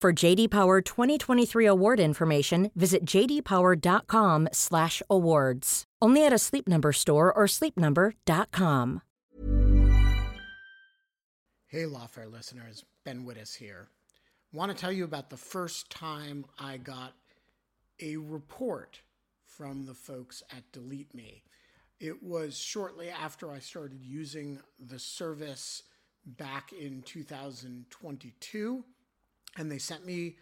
For 0.00 0.12
JD 0.12 0.52
Power 0.52 0.80
2023 0.80 1.66
award 1.66 1.98
information, 1.98 2.70
visit 2.76 3.04
jdpower.com/awards. 3.04 5.84
Only 6.00 6.24
at 6.24 6.32
a 6.32 6.38
Sleep 6.38 6.68
Number 6.68 6.92
store 6.92 7.36
or 7.36 7.46
sleepnumber.com. 7.46 9.02
Hey, 11.66 11.82
Lawfare 11.82 12.30
listeners, 12.30 12.84
Ben 13.04 13.26
Wittes 13.26 13.56
here. 13.56 13.88
Want 14.52 14.70
to 14.70 14.78
tell 14.78 14.92
you 14.92 15.02
about 15.02 15.30
the 15.30 15.36
first 15.36 15.90
time 15.90 16.44
I 16.60 16.76
got 16.76 17.14
a 18.00 18.18
report 18.18 19.00
from 19.44 19.84
the 19.84 19.94
folks 19.94 20.44
at 20.56 20.70
Delete 20.70 21.12
Me. 21.12 21.42
It 21.98 22.22
was 22.22 22.56
shortly 22.56 23.10
after 23.10 23.50
I 23.50 23.58
started 23.58 24.04
using 24.04 24.60
the 24.78 25.00
service 25.00 25.82
back 26.24 26.72
in 26.72 27.02
2022 27.02 28.84
and 29.56 29.70
they 29.70 29.78
sent 29.78 30.06
me 30.06 30.36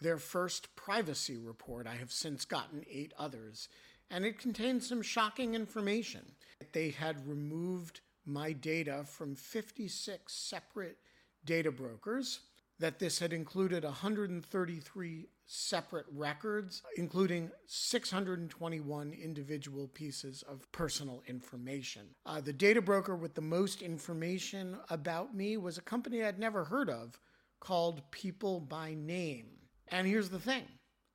their 0.00 0.18
first 0.18 0.74
privacy 0.76 1.36
report. 1.36 1.86
I 1.86 1.94
have 1.96 2.12
since 2.12 2.44
gotten 2.44 2.84
eight 2.90 3.12
others, 3.18 3.68
and 4.10 4.24
it 4.24 4.38
contained 4.38 4.82
some 4.82 5.02
shocking 5.02 5.54
information. 5.54 6.32
They 6.72 6.90
had 6.90 7.28
removed 7.28 8.00
my 8.24 8.52
data 8.52 9.04
from 9.04 9.34
56 9.34 10.32
separate 10.32 10.98
data 11.44 11.70
brokers, 11.70 12.40
that 12.80 12.98
this 12.98 13.18
had 13.18 13.32
included 13.32 13.84
133 13.84 15.26
separate 15.46 16.06
records, 16.12 16.82
including 16.96 17.50
621 17.66 19.12
individual 19.12 19.88
pieces 19.88 20.42
of 20.48 20.70
personal 20.72 21.22
information. 21.26 22.02
Uh, 22.24 22.40
the 22.40 22.52
data 22.52 22.80
broker 22.80 23.14
with 23.14 23.34
the 23.34 23.40
most 23.40 23.82
information 23.82 24.76
about 24.88 25.34
me 25.34 25.58
was 25.58 25.76
a 25.76 25.82
company 25.82 26.24
I'd 26.24 26.38
never 26.38 26.64
heard 26.64 26.88
of 26.88 27.20
called 27.60 28.02
People 28.10 28.60
by 28.60 28.94
Name. 28.94 29.46
And 29.88 30.06
here's 30.06 30.30
the 30.30 30.38
thing 30.38 30.64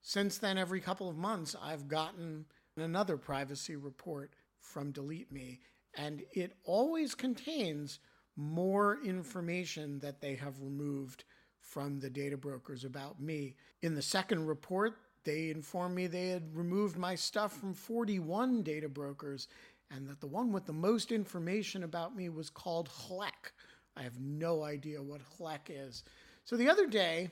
since 0.02 0.38
then, 0.38 0.58
every 0.58 0.80
couple 0.80 1.10
of 1.10 1.18
months, 1.18 1.56
I've 1.60 1.88
gotten 1.88 2.46
another 2.78 3.18
privacy 3.18 3.76
report 3.76 4.36
from 4.60 4.92
Delete 4.92 5.32
Me, 5.32 5.60
and 5.96 6.22
it 6.34 6.54
always 6.64 7.16
contains 7.16 8.00
more 8.36 9.00
information 9.04 10.00
that 10.00 10.22
they 10.22 10.36
have 10.36 10.62
removed 10.62 11.24
from 11.60 12.00
the 12.00 12.10
data 12.10 12.38
brokers 12.38 12.84
about 12.84 13.20
me. 13.20 13.56
In 13.82 13.96
the 13.96 14.02
second 14.02 14.46
report, 14.46 14.98
they 15.24 15.50
informed 15.50 15.96
me 15.96 16.06
they 16.06 16.28
had 16.28 16.56
removed 16.56 16.98
my 16.98 17.16
stuff 17.16 17.54
from 17.54 17.74
41 17.74 18.62
data 18.62 18.88
brokers 18.88 19.48
and 19.92 20.08
that 20.08 20.20
the 20.20 20.28
one 20.28 20.52
with 20.52 20.66
the 20.66 20.74
most 20.74 21.12
information 21.12 21.84
about 21.84 22.16
me 22.16 22.30
was 22.30 22.50
called 22.50 22.90
HLEC. 22.90 23.52
I 23.98 24.04
have 24.04 24.20
no 24.20 24.64
idea 24.64 25.02
what 25.02 25.22
HLEC 25.38 25.60
is. 25.70 26.04
So 26.46 26.58
the 26.58 26.70
other 26.70 26.86
day, 26.86 27.32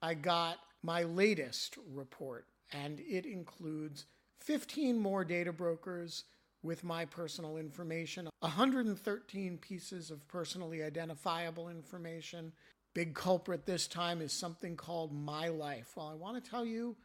I 0.00 0.14
got 0.14 0.56
my 0.82 1.02
latest 1.02 1.76
report, 1.92 2.46
and 2.72 3.00
it 3.00 3.26
includes 3.26 4.06
15 4.40 4.98
more 4.98 5.26
data 5.26 5.52
brokers 5.52 6.24
with 6.62 6.82
my 6.82 7.04
personal 7.04 7.58
information, 7.58 8.30
113 8.40 9.58
pieces 9.58 10.10
of 10.10 10.26
personally 10.26 10.82
identifiable 10.82 11.68
information. 11.68 12.50
Big 12.94 13.14
culprit 13.14 13.66
this 13.66 13.86
time 13.86 14.22
is 14.22 14.32
something 14.32 14.74
called 14.74 15.12
My 15.12 15.48
Life. 15.48 15.92
Well, 15.94 16.08
I 16.08 16.14
want 16.14 16.42
to 16.42 16.50
tell 16.50 16.64
you 16.64 16.96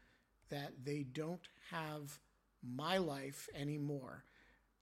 that 0.49 0.71
they 0.85 1.03
don't 1.03 1.49
have 1.69 2.17
My 2.63 2.97
Life 2.97 3.49
anymore. 3.53 4.23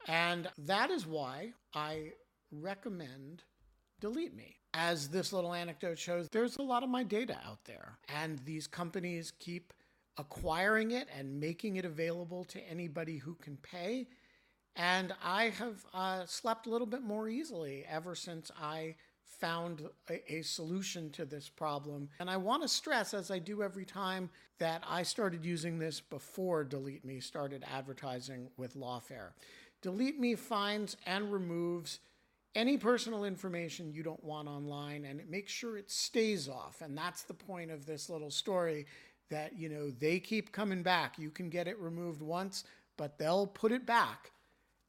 And 0.07 0.47
that 0.59 0.91
is 0.91 1.07
why 1.07 1.53
I 1.73 2.11
recommend 2.51 3.41
Delete 3.99 4.35
Me 4.35 4.58
as 4.73 5.09
this 5.09 5.33
little 5.33 5.53
anecdote 5.53 5.97
shows, 5.97 6.27
there's 6.31 6.57
a 6.57 6.61
lot 6.61 6.83
of 6.83 6.89
my 6.89 7.03
data 7.03 7.37
out 7.45 7.63
there. 7.65 7.97
And 8.07 8.39
these 8.39 8.67
companies 8.67 9.33
keep 9.39 9.73
acquiring 10.17 10.91
it 10.91 11.07
and 11.17 11.39
making 11.39 11.77
it 11.77 11.85
available 11.85 12.43
to 12.45 12.59
anybody 12.69 13.17
who 13.17 13.35
can 13.35 13.57
pay. 13.57 14.07
And 14.75 15.13
I 15.23 15.49
have 15.49 15.85
uh, 15.93 16.25
slept 16.25 16.67
a 16.67 16.69
little 16.69 16.87
bit 16.87 17.01
more 17.01 17.27
easily 17.27 17.85
ever 17.89 18.15
since 18.15 18.51
I 18.61 18.95
found 19.39 19.87
a, 20.09 20.33
a, 20.33 20.41
solution 20.41 21.09
to 21.11 21.25
this 21.25 21.47
problem. 21.47 22.09
And 22.19 22.29
I 22.29 22.37
want 22.37 22.61
to 22.63 22.67
stress, 22.67 23.13
as 23.13 23.31
I 23.31 23.39
do 23.39 23.63
every 23.63 23.85
time, 23.85 24.29
that 24.57 24.83
I 24.87 25.03
started 25.03 25.45
using 25.45 25.79
this 25.79 26.01
before 26.01 26.63
Delete 26.63 27.05
Me 27.05 27.19
started 27.19 27.63
advertising 27.73 28.49
with 28.57 28.75
Lawfare. 28.75 29.29
Delete 29.81 30.19
Me 30.19 30.35
finds 30.35 30.97
and 31.05 31.31
removes 31.31 31.99
any 32.55 32.77
personal 32.77 33.25
information 33.25 33.93
you 33.93 34.03
don't 34.03 34.23
want 34.23 34.47
online 34.47 35.05
and 35.05 35.21
make 35.29 35.47
sure 35.47 35.77
it 35.77 35.91
stays 35.91 36.49
off. 36.49 36.81
And 36.81 36.97
that's 36.97 37.23
the 37.23 37.33
point 37.33 37.71
of 37.71 37.85
this 37.85 38.09
little 38.09 38.31
story 38.31 38.85
that, 39.29 39.57
you 39.57 39.69
know, 39.69 39.91
they 39.91 40.19
keep 40.19 40.51
coming 40.51 40.81
back. 40.81 41.19
You 41.19 41.29
can 41.29 41.49
get 41.49 41.67
it 41.67 41.79
removed 41.79 42.21
once, 42.21 42.63
but 42.97 43.17
they'll 43.17 43.47
put 43.47 43.71
it 43.71 43.85
back. 43.85 44.31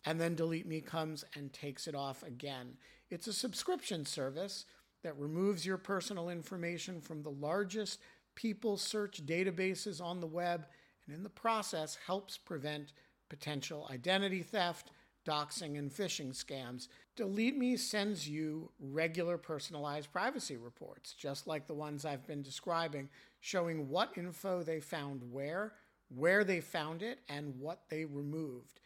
And 0.06 0.18
then 0.18 0.34
Delete 0.34 0.66
Me 0.66 0.80
comes 0.80 1.24
and 1.34 1.52
takes 1.52 1.86
it 1.86 1.94
off 1.94 2.22
again. 2.22 2.78
It's 3.10 3.26
a 3.26 3.32
subscription 3.32 4.06
service 4.06 4.64
that 5.02 5.18
removes 5.18 5.66
your 5.66 5.76
personal 5.76 6.30
information 6.30 7.00
from 7.00 7.22
the 7.22 7.30
largest 7.30 8.00
people 8.34 8.78
search 8.78 9.26
databases 9.26 10.02
on 10.02 10.20
the 10.20 10.26
web 10.26 10.66
and 11.04 11.14
in 11.14 11.22
the 11.22 11.28
process 11.28 11.98
helps 12.06 12.38
prevent 12.38 12.92
potential 13.28 13.86
identity 13.90 14.42
theft 14.42 14.90
doxing, 15.26 15.78
and 15.78 15.90
phishing 15.90 16.32
scams. 16.32 16.88
Delete 17.20 17.58
Me 17.58 17.76
sends 17.76 18.26
you 18.26 18.70
regular 18.80 19.36
personalized 19.36 20.10
privacy 20.10 20.56
reports, 20.56 21.12
just 21.12 21.46
like 21.46 21.66
the 21.66 21.74
ones 21.74 22.06
I've 22.06 22.26
been 22.26 22.40
describing, 22.40 23.10
showing 23.40 23.90
what 23.90 24.16
info 24.16 24.62
they 24.62 24.80
found 24.80 25.30
where, 25.30 25.74
where 26.08 26.44
they 26.44 26.62
found 26.62 27.02
it, 27.02 27.18
and 27.28 27.60
what 27.60 27.82
they 27.90 28.06
removed. 28.06 28.80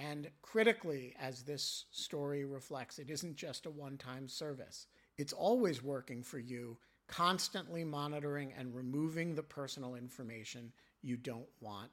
And 0.00 0.30
critically, 0.40 1.14
as 1.20 1.42
this 1.42 1.84
story 1.90 2.46
reflects, 2.46 2.98
it 2.98 3.10
isn't 3.10 3.36
just 3.36 3.66
a 3.66 3.70
one 3.70 3.98
time 3.98 4.28
service. 4.28 4.86
It's 5.18 5.34
always 5.34 5.82
working 5.82 6.22
for 6.22 6.38
you, 6.38 6.78
constantly 7.06 7.84
monitoring 7.84 8.54
and 8.56 8.74
removing 8.74 9.34
the 9.34 9.42
personal 9.42 9.94
information 9.94 10.72
you 11.02 11.18
don't 11.18 11.50
want 11.60 11.90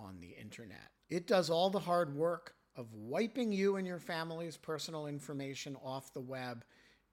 on 0.00 0.18
the 0.18 0.30
internet. 0.30 0.90
It 1.08 1.28
does 1.28 1.48
all 1.48 1.70
the 1.70 1.78
hard 1.78 2.12
work 2.16 2.56
of 2.76 2.92
wiping 2.94 3.52
you 3.52 3.76
and 3.76 3.86
your 3.86 3.98
family's 3.98 4.56
personal 4.56 5.06
information 5.06 5.76
off 5.84 6.12
the 6.12 6.20
web. 6.20 6.64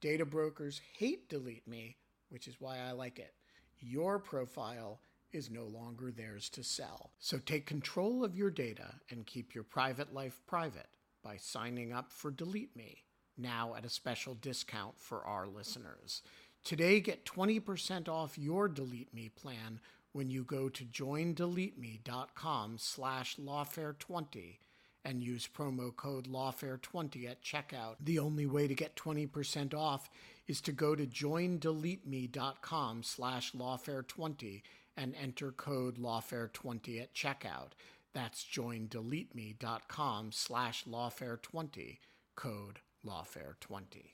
Data 0.01 0.25
brokers 0.25 0.81
hate 0.97 1.29
Delete 1.29 1.67
Me, 1.67 1.97
which 2.29 2.47
is 2.47 2.59
why 2.59 2.79
I 2.79 2.91
like 2.91 3.19
it. 3.19 3.33
Your 3.79 4.19
profile 4.19 5.01
is 5.31 5.49
no 5.49 5.65
longer 5.65 6.11
theirs 6.11 6.49
to 6.49 6.63
sell. 6.63 7.11
So 7.19 7.37
take 7.37 7.65
control 7.65 8.23
of 8.23 8.35
your 8.35 8.49
data 8.49 8.95
and 9.09 9.25
keep 9.25 9.53
your 9.53 9.63
private 9.63 10.13
life 10.13 10.41
private 10.47 10.87
by 11.23 11.37
signing 11.37 11.93
up 11.93 12.11
for 12.11 12.31
Delete 12.31 12.75
Me, 12.75 13.03
now 13.37 13.75
at 13.75 13.85
a 13.85 13.89
special 13.89 14.35
discount 14.35 14.97
for 14.97 15.25
our 15.25 15.47
listeners. 15.47 16.21
Today, 16.63 16.99
get 16.99 17.25
20% 17.25 18.09
off 18.09 18.37
your 18.37 18.67
Delete 18.67 19.13
Me 19.13 19.29
plan 19.29 19.79
when 20.11 20.29
you 20.29 20.43
go 20.43 20.69
to 20.69 20.83
joindeleteme.com 20.83 22.77
slash 22.77 23.37
lawfare20 23.37 24.57
and 25.05 25.23
use 25.23 25.47
promo 25.47 25.95
code 25.95 26.27
lawfare20 26.27 27.29
at 27.29 27.41
checkout. 27.43 27.95
The 27.99 28.19
only 28.19 28.45
way 28.45 28.67
to 28.67 28.75
get 28.75 28.95
20% 28.95 29.73
off 29.73 30.09
is 30.47 30.61
to 30.61 30.71
go 30.71 30.95
to 30.95 31.05
joindeleteme.com 31.05 33.03
slash 33.03 33.51
lawfare20 33.53 34.61
and 34.97 35.15
enter 35.21 35.51
code 35.51 35.97
lawfare20 35.97 37.01
at 37.01 37.13
checkout. 37.13 37.71
That's 38.13 38.43
joindeleteme.com 38.43 40.31
slash 40.31 40.83
lawfare20, 40.85 41.97
code 42.35 42.79
lawfare20. 43.05 44.13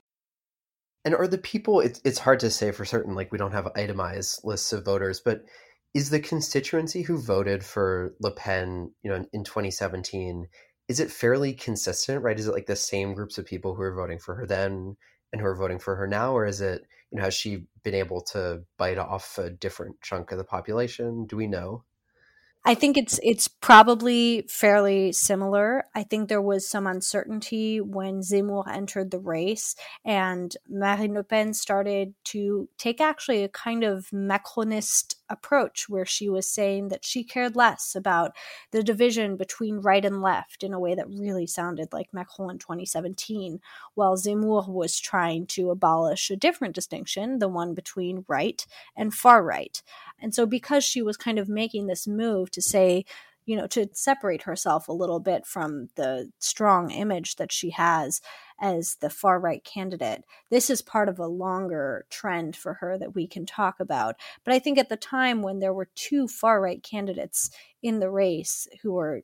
And 1.05 1.15
are 1.15 1.27
the 1.27 1.37
people, 1.37 1.81
it's, 1.81 2.01
it's 2.03 2.19
hard 2.19 2.39
to 2.41 2.49
say 2.49 2.71
for 2.71 2.83
certain, 2.83 3.15
like 3.15 3.31
we 3.31 3.37
don't 3.37 3.51
have 3.51 3.71
itemized 3.75 4.41
lists 4.43 4.73
of 4.73 4.85
voters, 4.85 5.21
but 5.23 5.45
is 5.93 6.09
the 6.09 6.19
constituency 6.19 7.03
who 7.03 7.17
voted 7.17 7.63
for 7.63 8.15
Le 8.19 8.31
Pen, 8.31 8.91
you 9.01 9.11
know, 9.11 9.25
in 9.31 9.43
2017, 9.45 10.47
is 10.87 10.99
it 10.99 11.11
fairly 11.11 11.53
consistent, 11.53 12.23
right? 12.23 12.39
Is 12.39 12.47
it 12.47 12.53
like 12.53 12.67
the 12.67 12.75
same 12.75 13.13
groups 13.13 13.37
of 13.37 13.45
people 13.45 13.73
who 13.73 13.81
are 13.81 13.95
voting 13.95 14.19
for 14.19 14.35
her 14.35 14.45
then 14.45 14.95
and 15.31 15.41
who 15.41 15.47
are 15.47 15.55
voting 15.55 15.79
for 15.79 15.95
her 15.95 16.07
now, 16.07 16.33
or 16.33 16.45
is 16.45 16.61
it 16.61 16.85
you 17.11 17.17
know 17.17 17.23
has 17.23 17.33
she 17.33 17.65
been 17.83 17.95
able 17.95 18.21
to 18.21 18.63
bite 18.77 18.97
off 18.97 19.37
a 19.37 19.49
different 19.49 20.01
chunk 20.01 20.31
of 20.31 20.37
the 20.37 20.43
population? 20.43 21.25
Do 21.25 21.37
we 21.37 21.47
know? 21.47 21.83
I 22.67 22.73
think 22.73 22.97
it's 22.97 23.19
it's 23.21 23.47
probably 23.47 24.45
fairly 24.49 25.11
similar. 25.11 25.85
I 25.93 26.01
think 26.01 26.29
there 26.29 26.41
was 26.41 26.67
some 26.67 26.87
uncertainty 26.87 27.79
when 27.79 28.21
Zemmour 28.21 28.67
entered 28.67 29.11
the 29.11 29.19
race, 29.19 29.75
and 30.03 30.55
Marine 30.67 31.13
Le 31.13 31.23
Pen 31.23 31.53
started 31.53 32.15
to 32.25 32.67
take 32.79 32.99
actually 32.99 33.43
a 33.43 33.49
kind 33.49 33.83
of 33.83 34.11
Macronist 34.11 35.14
approach, 35.29 35.89
where 35.89 36.05
she 36.05 36.29
was 36.29 36.49
saying 36.49 36.89
that 36.89 37.05
she 37.05 37.23
cared 37.23 37.55
less 37.55 37.95
about 37.95 38.31
the 38.71 38.83
division 38.83 39.35
between 39.37 39.77
right 39.77 40.03
and 40.05 40.21
left 40.21 40.63
in 40.63 40.73
a 40.73 40.79
way 40.79 40.95
that 40.95 41.09
really 41.09 41.47
sounded 41.47 41.91
like 41.93 42.13
Macron 42.13 42.51
in 42.51 42.57
2017, 42.59 43.59
while 43.93 44.15
Zemmour 44.15 44.67
was 44.67 44.99
trying 44.99 45.45
to 45.47 45.69
abolish 45.69 46.29
a 46.29 46.35
different 46.35 46.75
distinction, 46.75 47.39
the 47.39 47.47
one 47.47 47.73
between 47.73 48.25
right 48.27 48.65
and 48.95 49.13
far 49.13 49.43
right. 49.43 49.81
And 50.19 50.33
so, 50.33 50.45
because 50.45 50.83
she 50.83 51.01
was 51.01 51.17
kind 51.17 51.39
of 51.39 51.49
making 51.49 51.87
this 51.87 52.07
move 52.07 52.51
to 52.51 52.61
say, 52.61 53.05
you 53.45 53.55
know, 53.55 53.67
to 53.67 53.87
separate 53.93 54.43
herself 54.43 54.87
a 54.87 54.93
little 54.93 55.19
bit 55.19 55.45
from 55.45 55.89
the 55.95 56.31
strong 56.39 56.91
image 56.91 57.35
that 57.35 57.51
she 57.51 57.69
has 57.71 58.21
as 58.59 58.95
the 59.01 59.09
far 59.09 59.39
right 59.39 59.63
candidate. 59.63 60.23
This 60.49 60.69
is 60.69 60.81
part 60.81 61.09
of 61.09 61.19
a 61.19 61.27
longer 61.27 62.05
trend 62.09 62.55
for 62.55 62.75
her 62.75 62.97
that 62.97 63.13
we 63.13 63.27
can 63.27 63.45
talk 63.45 63.79
about. 63.79 64.15
But 64.43 64.53
I 64.53 64.59
think 64.59 64.77
at 64.77 64.89
the 64.89 64.97
time 64.97 65.41
when 65.41 65.59
there 65.59 65.73
were 65.73 65.89
two 65.95 66.27
far 66.27 66.61
right 66.61 66.81
candidates 66.81 67.49
in 67.83 67.99
the 67.99 68.09
race 68.09 68.67
who 68.81 68.93
were 68.93 69.21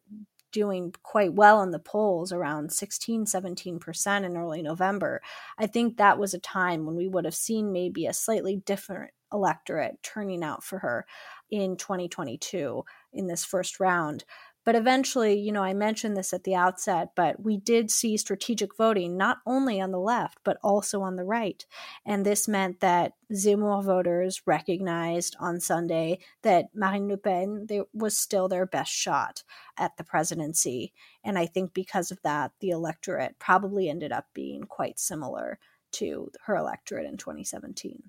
doing 0.51 0.93
quite 1.01 1.33
well 1.33 1.61
in 1.61 1.71
the 1.71 1.79
polls 1.79 2.33
around 2.33 2.73
16 2.73 3.25
17% 3.25 4.23
in 4.25 4.37
early 4.37 4.61
November 4.61 5.21
I 5.57 5.65
think 5.65 5.95
that 5.95 6.19
was 6.19 6.33
a 6.33 6.39
time 6.39 6.85
when 6.85 6.95
we 6.95 7.07
would 7.07 7.23
have 7.23 7.33
seen 7.33 7.71
maybe 7.71 8.05
a 8.05 8.11
slightly 8.11 8.57
different 8.57 9.11
electorate 9.33 10.03
turning 10.03 10.43
out 10.43 10.63
for 10.63 10.79
her 10.79 11.05
in 11.49 11.77
2022 11.77 12.83
in 13.13 13.27
this 13.27 13.45
first 13.45 13.79
round. 13.79 14.23
But 14.63 14.75
eventually, 14.75 15.39
you 15.39 15.51
know, 15.51 15.63
I 15.63 15.73
mentioned 15.73 16.15
this 16.15 16.33
at 16.33 16.43
the 16.43 16.53
outset, 16.53 17.13
but 17.15 17.41
we 17.41 17.57
did 17.57 17.89
see 17.89 18.15
strategic 18.15 18.75
voting 18.77 19.17
not 19.17 19.39
only 19.47 19.81
on 19.81 19.91
the 19.91 19.99
left, 19.99 20.37
but 20.43 20.57
also 20.63 21.01
on 21.01 21.15
the 21.15 21.23
right. 21.23 21.65
And 22.05 22.23
this 22.23 22.47
meant 22.47 22.79
that 22.79 23.13
Zemmour 23.33 23.83
voters 23.83 24.43
recognized 24.45 25.35
on 25.39 25.59
Sunday 25.59 26.19
that 26.43 26.67
Marine 26.75 27.07
Le 27.07 27.17
Pen 27.17 27.67
was 27.91 28.15
still 28.15 28.47
their 28.47 28.67
best 28.67 28.91
shot 28.91 29.43
at 29.77 29.97
the 29.97 30.03
presidency. 30.03 30.93
And 31.23 31.39
I 31.39 31.47
think 31.47 31.73
because 31.73 32.11
of 32.11 32.21
that, 32.21 32.51
the 32.59 32.69
electorate 32.69 33.39
probably 33.39 33.89
ended 33.89 34.11
up 34.11 34.27
being 34.35 34.65
quite 34.65 34.99
similar 34.99 35.57
to 35.93 36.29
her 36.45 36.55
electorate 36.55 37.07
in 37.07 37.17
2017. 37.17 38.03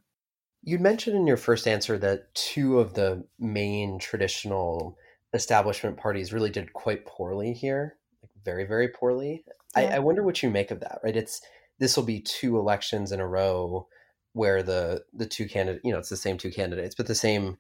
You 0.63 0.79
mentioned 0.79 1.17
in 1.17 1.27
your 1.27 1.37
first 1.37 1.67
answer 1.67 1.99
that 1.99 2.35
two 2.35 2.79
of 2.79 2.95
the 2.95 3.25
main 3.39 3.99
traditional 3.99 4.97
establishment 5.35 5.97
parties 5.97 6.33
really 6.33 6.51
did 6.51 6.73
quite 6.73 7.05
poorly 7.07 7.53
here, 7.53 7.97
like 8.23 8.31
very, 8.45 8.65
very 8.65 8.89
poorly. 8.89 9.45
Yeah. 9.77 9.83
I, 9.83 9.97
I 9.97 9.99
wonder 9.99 10.23
what 10.23 10.43
you 10.43 10.51
make 10.51 10.71
of 10.71 10.81
that, 10.81 11.01
right? 11.03 11.17
It's 11.17 11.41
this 11.79 11.97
will 11.97 12.05
be 12.05 12.21
two 12.21 12.59
elections 12.59 13.11
in 13.11 13.21
a 13.21 13.27
row 13.27 13.89
where 14.35 14.63
the 14.63 15.03
the 15.13 15.27
two 15.27 15.49
candidate, 15.49 15.83
you 15.85 15.93
know, 15.93 15.99
it's 15.99 16.11
the 16.11 16.17
same 16.17 16.39
two 16.39 16.51
candidates, 16.51 16.95
but 16.95 17.07
the 17.07 17.15
same 17.15 17.57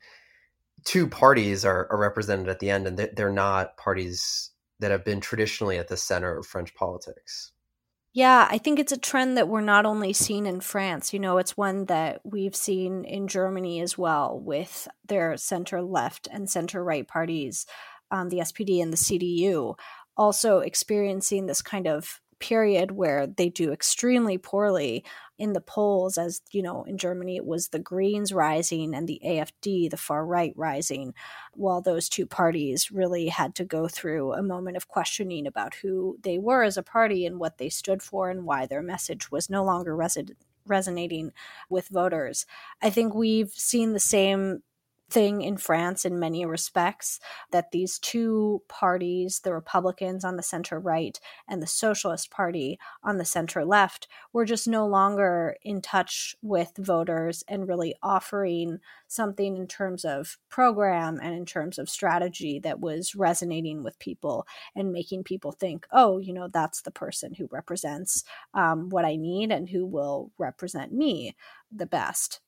two 0.84 1.06
parties 1.06 1.64
are, 1.64 1.88
are 1.90 1.98
represented 1.98 2.48
at 2.48 2.60
the 2.60 2.70
end, 2.70 2.86
and 2.86 2.98
they're, 2.98 3.10
they're 3.14 3.32
not 3.32 3.76
parties 3.76 4.50
that 4.80 4.90
have 4.90 5.04
been 5.04 5.20
traditionally 5.20 5.78
at 5.78 5.88
the 5.88 5.96
center 5.96 6.36
of 6.36 6.46
French 6.46 6.74
politics. 6.74 7.52
Yeah, 8.14 8.46
I 8.50 8.58
think 8.58 8.78
it's 8.78 8.92
a 8.92 8.98
trend 8.98 9.38
that 9.38 9.48
we're 9.48 9.62
not 9.62 9.86
only 9.86 10.12
seeing 10.12 10.44
in 10.46 10.60
France, 10.60 11.14
you 11.14 11.18
know, 11.18 11.38
it's 11.38 11.56
one 11.56 11.86
that 11.86 12.20
we've 12.24 12.54
seen 12.54 13.04
in 13.06 13.26
Germany 13.26 13.80
as 13.80 13.96
well 13.96 14.38
with 14.38 14.86
their 15.08 15.36
center 15.38 15.80
left 15.82 16.28
and 16.30 16.48
center 16.50 16.84
right 16.84 17.08
parties, 17.08 17.64
um, 18.10 18.28
the 18.28 18.40
SPD 18.40 18.82
and 18.82 18.92
the 18.92 18.98
CDU, 18.98 19.76
also 20.14 20.58
experiencing 20.58 21.46
this 21.46 21.62
kind 21.62 21.86
of 21.86 22.20
period 22.42 22.90
where 22.90 23.24
they 23.24 23.48
do 23.48 23.72
extremely 23.72 24.36
poorly 24.36 25.04
in 25.38 25.52
the 25.52 25.60
polls 25.60 26.18
as 26.18 26.42
you 26.50 26.60
know 26.60 26.82
in 26.82 26.98
Germany 26.98 27.36
it 27.36 27.46
was 27.46 27.68
the 27.68 27.78
Greens 27.78 28.32
rising 28.32 28.94
and 28.94 29.08
the 29.08 29.20
AFD 29.24 29.88
the 29.88 29.96
far 29.96 30.26
right 30.26 30.52
rising 30.56 31.14
while 31.54 31.80
those 31.80 32.08
two 32.08 32.26
parties 32.26 32.90
really 32.90 33.28
had 33.28 33.54
to 33.54 33.64
go 33.64 33.86
through 33.86 34.32
a 34.32 34.42
moment 34.42 34.76
of 34.76 34.88
questioning 34.88 35.46
about 35.46 35.76
who 35.76 36.18
they 36.22 36.36
were 36.36 36.64
as 36.64 36.76
a 36.76 36.82
party 36.82 37.24
and 37.24 37.38
what 37.38 37.58
they 37.58 37.68
stood 37.68 38.02
for 38.02 38.28
and 38.28 38.44
why 38.44 38.66
their 38.66 38.82
message 38.82 39.30
was 39.30 39.48
no 39.48 39.62
longer 39.62 39.96
resonating 40.66 41.30
with 41.70 41.88
voters. 41.88 42.44
I 42.82 42.90
think 42.90 43.14
we've 43.14 43.52
seen 43.52 43.92
the 43.92 44.00
same 44.00 44.62
thing 45.12 45.42
in 45.42 45.56
France 45.56 46.04
in 46.04 46.18
many 46.18 46.44
respects 46.46 47.20
that 47.50 47.70
these 47.70 47.98
two 47.98 48.62
parties, 48.68 49.40
the 49.40 49.52
Republicans 49.52 50.24
on 50.24 50.36
the 50.36 50.42
center 50.42 50.80
right 50.80 51.20
and 51.46 51.62
the 51.62 51.66
Socialist 51.66 52.30
Party 52.30 52.78
on 53.02 53.18
the 53.18 53.24
center 53.24 53.64
left, 53.64 54.08
were 54.32 54.44
just 54.44 54.66
no 54.66 54.86
longer 54.86 55.56
in 55.62 55.82
touch 55.82 56.34
with 56.42 56.72
voters 56.78 57.44
and 57.46 57.68
really 57.68 57.94
offering 58.02 58.78
something 59.06 59.56
in 59.56 59.66
terms 59.66 60.04
of 60.04 60.38
program 60.48 61.20
and 61.22 61.34
in 61.34 61.44
terms 61.44 61.78
of 61.78 61.90
strategy 61.90 62.58
that 62.58 62.80
was 62.80 63.14
resonating 63.14 63.82
with 63.82 63.98
people 63.98 64.46
and 64.74 64.92
making 64.92 65.22
people 65.22 65.52
think, 65.52 65.86
oh, 65.92 66.18
you 66.18 66.32
know, 66.32 66.48
that's 66.48 66.82
the 66.82 66.90
person 66.90 67.34
who 67.34 67.46
represents 67.50 68.24
um, 68.54 68.88
what 68.88 69.04
I 69.04 69.16
need 69.16 69.52
and 69.52 69.68
who 69.68 69.84
will 69.84 70.32
represent 70.38 70.92
me 70.92 71.36
the 71.70 71.86
best 71.86 72.40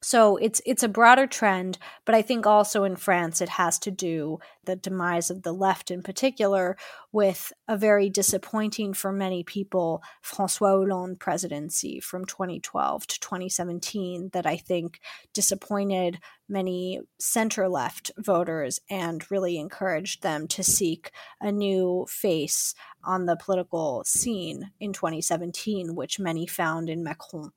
so 0.00 0.36
it's 0.36 0.60
it's 0.64 0.84
a 0.84 0.88
broader 0.88 1.26
trend 1.26 1.76
but 2.04 2.14
i 2.14 2.22
think 2.22 2.46
also 2.46 2.84
in 2.84 2.94
france 2.94 3.40
it 3.40 3.48
has 3.48 3.78
to 3.78 3.90
do 3.90 4.38
the 4.64 4.76
demise 4.76 5.28
of 5.28 5.42
the 5.42 5.52
left 5.52 5.90
in 5.90 6.02
particular 6.02 6.76
with 7.10 7.52
a 7.66 7.76
very 7.76 8.08
disappointing 8.08 8.94
for 8.94 9.12
many 9.12 9.42
people 9.42 10.00
francois 10.22 10.76
hollande 10.76 11.18
presidency 11.18 11.98
from 11.98 12.24
2012 12.24 13.06
to 13.08 13.18
2017 13.18 14.30
that 14.32 14.46
i 14.46 14.56
think 14.56 15.00
disappointed 15.32 16.20
many 16.48 17.00
center 17.18 17.68
left 17.68 18.10
voters 18.18 18.80
and 18.88 19.30
really 19.30 19.58
encouraged 19.58 20.22
them 20.22 20.46
to 20.46 20.62
seek 20.62 21.10
a 21.40 21.50
new 21.50 22.06
face 22.08 22.74
on 23.04 23.26
the 23.26 23.36
political 23.36 24.02
scene 24.06 24.70
in 24.78 24.92
2017 24.92 25.96
which 25.96 26.20
many 26.20 26.46
found 26.46 26.88
in 26.88 27.02
macron 27.02 27.50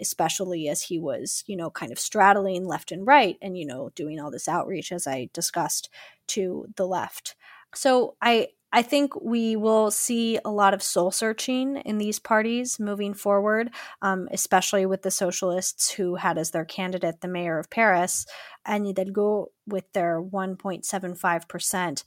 especially 0.00 0.68
as 0.68 0.82
he 0.82 0.98
was, 0.98 1.44
you 1.46 1.56
know, 1.56 1.70
kind 1.70 1.92
of 1.92 1.98
straddling 1.98 2.66
left 2.66 2.92
and 2.92 3.06
right 3.06 3.36
and, 3.42 3.56
you 3.58 3.66
know, 3.66 3.90
doing 3.94 4.20
all 4.20 4.30
this 4.30 4.48
outreach, 4.48 4.92
as 4.92 5.06
I 5.06 5.28
discussed, 5.32 5.90
to 6.28 6.66
the 6.76 6.86
left. 6.86 7.36
So 7.74 8.16
I, 8.22 8.48
I 8.72 8.82
think 8.82 9.14
we 9.22 9.54
will 9.54 9.92
see 9.92 10.38
a 10.44 10.50
lot 10.50 10.74
of 10.74 10.82
soul 10.82 11.12
searching 11.12 11.76
in 11.78 11.98
these 11.98 12.18
parties 12.18 12.80
moving 12.80 13.14
forward, 13.14 13.70
um, 14.02 14.28
especially 14.32 14.84
with 14.84 15.02
the 15.02 15.12
socialists 15.12 15.92
who 15.92 16.16
had 16.16 16.38
as 16.38 16.50
their 16.50 16.64
candidate 16.64 17.20
the 17.20 17.28
mayor 17.28 17.60
of 17.60 17.70
Paris, 17.70 18.26
Anne 18.66 18.84
Hidalgo, 18.84 19.52
with 19.66 19.84
their 19.92 20.20
1.75%. 20.20 22.04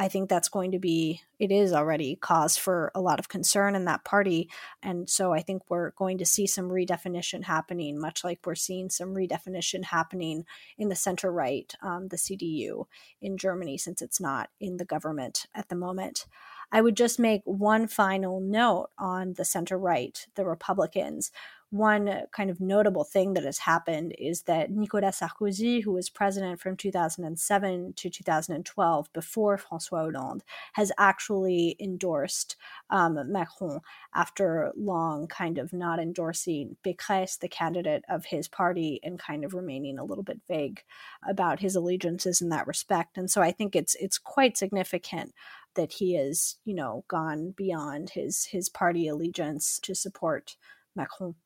I 0.00 0.08
think 0.08 0.30
that's 0.30 0.48
going 0.48 0.72
to 0.72 0.78
be, 0.78 1.20
it 1.38 1.52
is 1.52 1.74
already 1.74 2.16
cause 2.16 2.56
for 2.56 2.90
a 2.94 3.02
lot 3.02 3.18
of 3.18 3.28
concern 3.28 3.76
in 3.76 3.84
that 3.84 4.02
party. 4.02 4.48
And 4.82 5.10
so 5.10 5.34
I 5.34 5.42
think 5.42 5.64
we're 5.68 5.90
going 5.90 6.16
to 6.16 6.24
see 6.24 6.46
some 6.46 6.70
redefinition 6.70 7.44
happening, 7.44 8.00
much 8.00 8.24
like 8.24 8.40
we're 8.46 8.54
seeing 8.54 8.88
some 8.88 9.10
redefinition 9.10 9.84
happening 9.84 10.46
in 10.78 10.88
the 10.88 10.96
center 10.96 11.30
right, 11.30 11.74
um, 11.82 12.08
the 12.08 12.16
CDU 12.16 12.86
in 13.20 13.36
Germany, 13.36 13.76
since 13.76 14.00
it's 14.00 14.22
not 14.22 14.48
in 14.58 14.78
the 14.78 14.86
government 14.86 15.44
at 15.54 15.68
the 15.68 15.76
moment. 15.76 16.24
I 16.72 16.80
would 16.80 16.96
just 16.96 17.18
make 17.18 17.42
one 17.44 17.86
final 17.86 18.40
note 18.40 18.88
on 18.98 19.34
the 19.34 19.44
center 19.44 19.76
right, 19.76 20.26
the 20.34 20.46
Republicans 20.46 21.30
one 21.70 22.22
kind 22.32 22.50
of 22.50 22.60
notable 22.60 23.04
thing 23.04 23.34
that 23.34 23.44
has 23.44 23.58
happened 23.58 24.12
is 24.18 24.42
that 24.42 24.70
Nicolas 24.70 25.20
Sarkozy, 25.20 25.82
who 25.82 25.92
was 25.92 26.10
president 26.10 26.60
from 26.60 26.76
2007 26.76 27.92
to 27.94 28.10
2012 28.10 29.12
before 29.12 29.56
Francois 29.56 30.10
Hollande, 30.10 30.42
has 30.72 30.90
actually 30.98 31.76
endorsed 31.78 32.56
um, 32.90 33.18
Macron 33.30 33.80
after 34.14 34.72
long 34.76 35.28
kind 35.28 35.58
of 35.58 35.72
not 35.72 36.00
endorsing 36.00 36.76
Pécresse, 36.84 37.38
the 37.38 37.48
candidate 37.48 38.04
of 38.08 38.24
his 38.24 38.48
party, 38.48 38.98
and 39.04 39.18
kind 39.18 39.44
of 39.44 39.54
remaining 39.54 39.96
a 39.96 40.04
little 40.04 40.24
bit 40.24 40.40
vague 40.48 40.82
about 41.28 41.60
his 41.60 41.76
allegiances 41.76 42.40
in 42.40 42.48
that 42.48 42.66
respect. 42.66 43.16
And 43.16 43.30
so 43.30 43.42
I 43.42 43.52
think 43.52 43.76
it's 43.76 43.94
it's 44.00 44.18
quite 44.18 44.58
significant 44.58 45.32
that 45.76 45.92
he 45.92 46.14
has, 46.14 46.56
you 46.64 46.74
know, 46.74 47.04
gone 47.06 47.54
beyond 47.56 48.10
his 48.10 48.46
his 48.46 48.68
party 48.68 49.06
allegiance 49.06 49.78
to 49.80 49.94
support 49.94 50.56
Macron. 50.96 51.36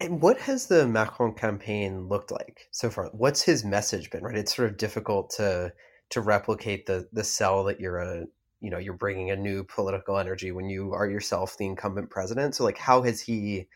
And 0.00 0.20
what 0.20 0.38
has 0.38 0.66
the 0.66 0.86
Macron 0.86 1.34
campaign 1.34 2.08
looked 2.08 2.30
like 2.30 2.68
so 2.72 2.90
far? 2.90 3.10
What's 3.12 3.42
his 3.42 3.64
message 3.64 4.10
been? 4.10 4.24
Right, 4.24 4.36
it's 4.36 4.54
sort 4.54 4.70
of 4.70 4.76
difficult 4.76 5.30
to 5.36 5.72
to 6.10 6.20
replicate 6.20 6.86
the 6.86 7.08
the 7.12 7.24
sell 7.24 7.64
that 7.64 7.80
you're 7.80 7.98
a 7.98 8.26
you 8.60 8.70
know 8.70 8.78
you're 8.78 8.94
bringing 8.94 9.30
a 9.30 9.36
new 9.36 9.64
political 9.64 10.18
energy 10.18 10.52
when 10.52 10.68
you 10.68 10.92
are 10.92 11.08
yourself 11.08 11.56
the 11.56 11.66
incumbent 11.66 12.10
president. 12.10 12.54
So 12.54 12.64
like, 12.64 12.78
how 12.78 13.02
has 13.02 13.20
he? 13.20 13.68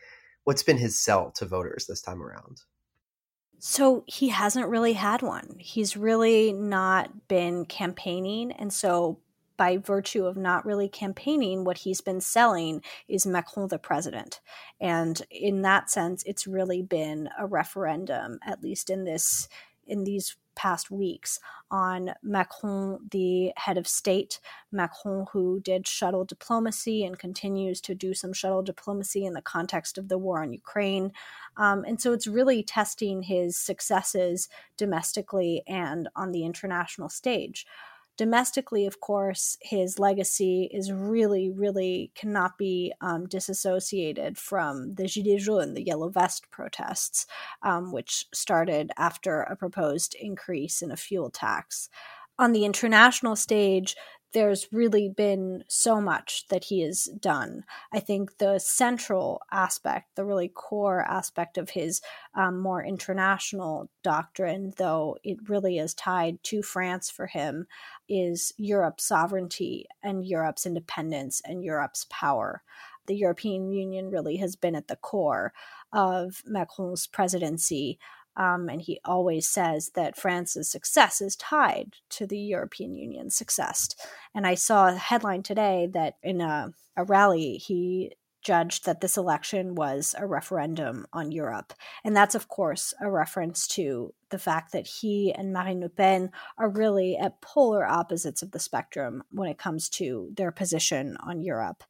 what's 0.49 0.63
been 0.63 0.77
his 0.77 0.99
sell 0.99 1.29
to 1.29 1.45
voters 1.45 1.85
this 1.85 2.01
time 2.01 2.23
around? 2.23 2.61
So 3.59 4.03
he 4.07 4.29
hasn't 4.29 4.67
really 4.67 4.93
had 4.93 5.21
one. 5.21 5.57
He's 5.59 5.95
really 5.95 6.53
not 6.53 7.27
been 7.27 7.65
campaigning. 7.65 8.51
And 8.53 8.73
so, 8.73 9.19
by 9.59 9.75
virtue 9.75 10.25
of 10.25 10.37
not 10.37 10.65
really 10.65 10.87
campaigning, 10.87 11.65
what 11.65 11.79
he's 11.79 11.99
been 11.99 12.21
selling 12.21 12.81
is 13.09 13.27
Macron 13.27 13.67
the 13.67 13.77
president. 13.77 14.39
And 14.79 15.21
in 15.29 15.63
that 15.63 15.91
sense, 15.91 16.23
it's 16.25 16.47
really 16.47 16.81
been 16.81 17.27
a 17.37 17.45
referendum, 17.45 18.39
at 18.47 18.63
least 18.63 18.89
in 18.89 19.03
this 19.03 19.49
in 19.85 20.05
these 20.05 20.37
past 20.55 20.89
weeks 20.89 21.39
on 21.71 22.13
Macron, 22.21 22.99
the 23.11 23.51
head 23.57 23.77
of 23.77 23.87
state, 23.87 24.39
Macron, 24.71 25.25
who 25.33 25.59
did 25.59 25.87
shuttle 25.87 26.23
diplomacy 26.23 27.03
and 27.03 27.17
continues 27.17 27.81
to 27.81 27.95
do 27.95 28.13
some 28.13 28.33
shuttle 28.33 28.61
diplomacy 28.61 29.25
in 29.25 29.33
the 29.33 29.41
context 29.41 29.97
of 29.97 30.07
the 30.07 30.17
war 30.17 30.41
on 30.41 30.53
Ukraine. 30.53 31.11
Um, 31.57 31.83
and 31.85 31.99
so 31.99 32.13
it's 32.13 32.27
really 32.27 32.61
testing 32.61 33.23
his 33.23 33.57
successes 33.57 34.47
domestically 34.77 35.63
and 35.67 36.07
on 36.15 36.31
the 36.31 36.45
international 36.45 37.09
stage. 37.09 37.65
Domestically, 38.19 38.85
of 38.85 38.99
course, 38.99 39.55
his 39.61 39.97
legacy 39.97 40.69
is 40.73 40.91
really, 40.91 41.49
really 41.49 42.11
cannot 42.15 42.57
be 42.57 42.91
um, 42.99 43.25
disassociated 43.27 44.37
from 44.37 44.95
the 44.95 45.05
Gilets 45.05 45.39
jaunes, 45.39 45.73
the 45.73 45.85
Yellow 45.85 46.09
Vest 46.09 46.51
protests, 46.51 47.25
um, 47.63 47.93
which 47.93 48.25
started 48.33 48.91
after 48.97 49.43
a 49.43 49.55
proposed 49.55 50.17
increase 50.19 50.81
in 50.81 50.91
a 50.91 50.97
fuel 50.97 51.29
tax. 51.29 51.87
On 52.37 52.51
the 52.51 52.65
international 52.65 53.37
stage, 53.37 53.95
there's 54.33 54.67
really 54.71 55.09
been 55.09 55.63
so 55.67 55.99
much 55.99 56.47
that 56.49 56.65
he 56.65 56.81
has 56.81 57.05
done. 57.19 57.63
I 57.91 57.99
think 57.99 58.37
the 58.37 58.59
central 58.59 59.41
aspect, 59.51 60.15
the 60.15 60.25
really 60.25 60.47
core 60.47 61.01
aspect 61.01 61.57
of 61.57 61.71
his 61.71 62.01
um, 62.35 62.59
more 62.59 62.83
international 62.83 63.89
doctrine, 64.03 64.73
though 64.77 65.17
it 65.23 65.49
really 65.49 65.77
is 65.77 65.93
tied 65.93 66.43
to 66.43 66.61
France 66.61 67.09
for 67.09 67.27
him, 67.27 67.65
is 68.07 68.53
Europe's 68.57 69.05
sovereignty 69.05 69.85
and 70.03 70.25
Europe's 70.25 70.65
independence 70.65 71.41
and 71.43 71.63
Europe's 71.63 72.05
power. 72.09 72.63
The 73.07 73.15
European 73.15 73.71
Union 73.71 74.11
really 74.11 74.37
has 74.37 74.55
been 74.55 74.75
at 74.75 74.87
the 74.87 74.95
core 74.95 75.51
of 75.91 76.43
Macron's 76.45 77.07
presidency 77.07 77.97
um, 78.35 78.69
and 78.69 78.81
he 78.81 78.99
always 79.03 79.47
says 79.47 79.91
that 79.95 80.17
France's 80.17 80.71
success 80.71 81.21
is 81.21 81.35
tied 81.35 81.95
to 82.11 82.25
the 82.25 82.39
European 82.39 82.93
Union's 82.93 83.35
success. 83.35 83.89
And 84.33 84.47
I 84.47 84.55
saw 84.55 84.87
a 84.87 84.95
headline 84.95 85.43
today 85.43 85.89
that 85.93 86.15
in 86.23 86.41
a, 86.41 86.73
a 86.95 87.03
rally, 87.03 87.57
he 87.57 88.13
judged 88.41 88.85
that 88.85 89.01
this 89.01 89.17
election 89.17 89.75
was 89.75 90.15
a 90.17 90.25
referendum 90.25 91.05
on 91.11 91.31
Europe. 91.31 91.73
And 92.05 92.15
that's, 92.15 92.35
of 92.35 92.47
course, 92.47 92.93
a 93.01 93.11
reference 93.11 93.67
to 93.69 94.13
the 94.29 94.39
fact 94.39 94.71
that 94.71 94.87
he 94.87 95.33
and 95.33 95.51
Marine 95.51 95.81
Le 95.81 95.89
Pen 95.89 96.31
are 96.57 96.69
really 96.69 97.17
at 97.17 97.41
polar 97.41 97.85
opposites 97.85 98.41
of 98.41 98.51
the 98.51 98.59
spectrum 98.59 99.23
when 99.31 99.49
it 99.49 99.57
comes 99.57 99.89
to 99.89 100.29
their 100.35 100.51
position 100.51 101.17
on 101.21 101.41
Europe. 101.41 101.83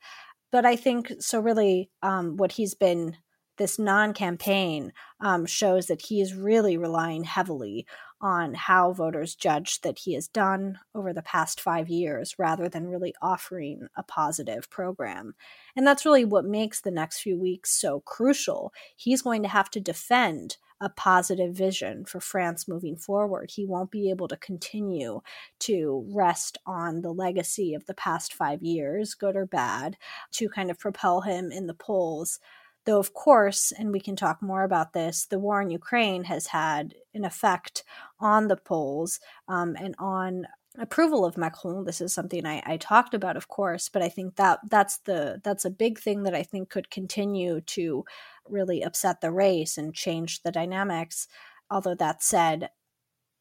But 0.52 0.66
I 0.66 0.76
think 0.76 1.14
so, 1.20 1.40
really, 1.40 1.92
um, 2.02 2.38
what 2.38 2.54
he's 2.54 2.74
been 2.74 3.18
this 3.60 3.78
non 3.78 4.14
campaign 4.14 4.92
um, 5.20 5.46
shows 5.46 5.86
that 5.86 6.02
he 6.02 6.20
is 6.22 6.34
really 6.34 6.78
relying 6.78 7.24
heavily 7.24 7.86
on 8.22 8.54
how 8.54 8.92
voters 8.92 9.36
judge 9.36 9.80
that 9.82 10.00
he 10.00 10.14
has 10.14 10.28
done 10.28 10.80
over 10.94 11.14
the 11.14 11.22
past 11.22 11.62
five 11.62 11.88
years 11.88 12.36
rather 12.38 12.68
than 12.68 12.88
really 12.88 13.14
offering 13.22 13.88
a 13.96 14.04
positive 14.04 14.70
program. 14.70 15.36
And 15.76 15.86
that's 15.86 16.06
really 16.06 16.26
what 16.26 16.44
makes 16.44 16.82
the 16.82 16.92
next 16.92 17.20
few 17.20 17.38
weeks 17.40 17.72
so 17.72 18.02
crucial. 18.02 18.74
He's 18.98 19.22
going 19.22 19.44
to 19.44 19.50
have 19.50 19.70
to 19.72 19.80
defend 19.80 20.58
a 20.82 20.90
positive 20.90 21.54
vision 21.54 22.06
for 22.06 22.20
France 22.22 22.68
moving 22.68 22.96
forward. 22.96 23.52
He 23.52 23.66
won't 23.66 23.92
be 23.92 24.10
able 24.10 24.30
to 24.30 24.38
continue 24.38 25.22
to 25.60 26.06
rest 26.10 26.58
on 26.66 27.02
the 27.02 27.12
legacy 27.12 27.74
of 27.74 27.86
the 27.86 27.94
past 27.94 28.34
five 28.34 28.64
years, 28.64 29.14
good 29.14 29.36
or 29.36 29.46
bad, 29.46 29.98
to 30.32 30.50
kind 30.50 30.72
of 30.72 30.80
propel 30.80 31.22
him 31.22 31.52
in 31.52 31.68
the 31.68 31.74
polls 31.74 32.40
Though, 32.90 32.98
of 32.98 33.14
course, 33.14 33.72
and 33.72 33.92
we 33.92 34.00
can 34.00 34.16
talk 34.16 34.42
more 34.42 34.64
about 34.64 34.94
this, 34.94 35.28
the 35.28 35.38
war 35.38 35.62
in 35.62 35.70
Ukraine 35.70 36.24
has 36.24 36.48
had 36.48 36.96
an 37.14 37.24
effect 37.24 37.84
on 38.20 38.48
the 38.48 38.58
polls 38.58 39.20
um, 39.48 39.76
and 39.80 39.94
on 40.00 40.48
approval 40.76 41.24
of 41.24 41.38
Macron. 41.38 41.86
This 41.86 42.02
is 42.02 42.16
something 42.16 42.48
I, 42.48 42.64
I, 42.66 42.78
talked 42.78 43.14
about, 43.14 43.38
of 43.38 43.48
course, 43.48 43.90
but 43.90 44.02
I 44.02 44.10
think 44.10 44.38
that 44.38 44.62
that's 44.68 44.98
the 45.06 45.40
that's 45.44 45.66
a 45.66 45.70
big 45.70 46.00
thing 46.00 46.24
that 46.24 46.34
I 46.34 46.42
think 46.42 46.72
could 46.72 46.90
continue 46.90 47.62
to 47.62 48.06
really 48.48 48.82
upset 48.82 49.22
the 49.22 49.30
race 49.30 49.78
and 49.78 49.94
change 49.94 50.42
the 50.42 50.52
dynamics. 50.52 51.28
Although 51.70 51.94
that 51.94 52.24
said, 52.24 52.72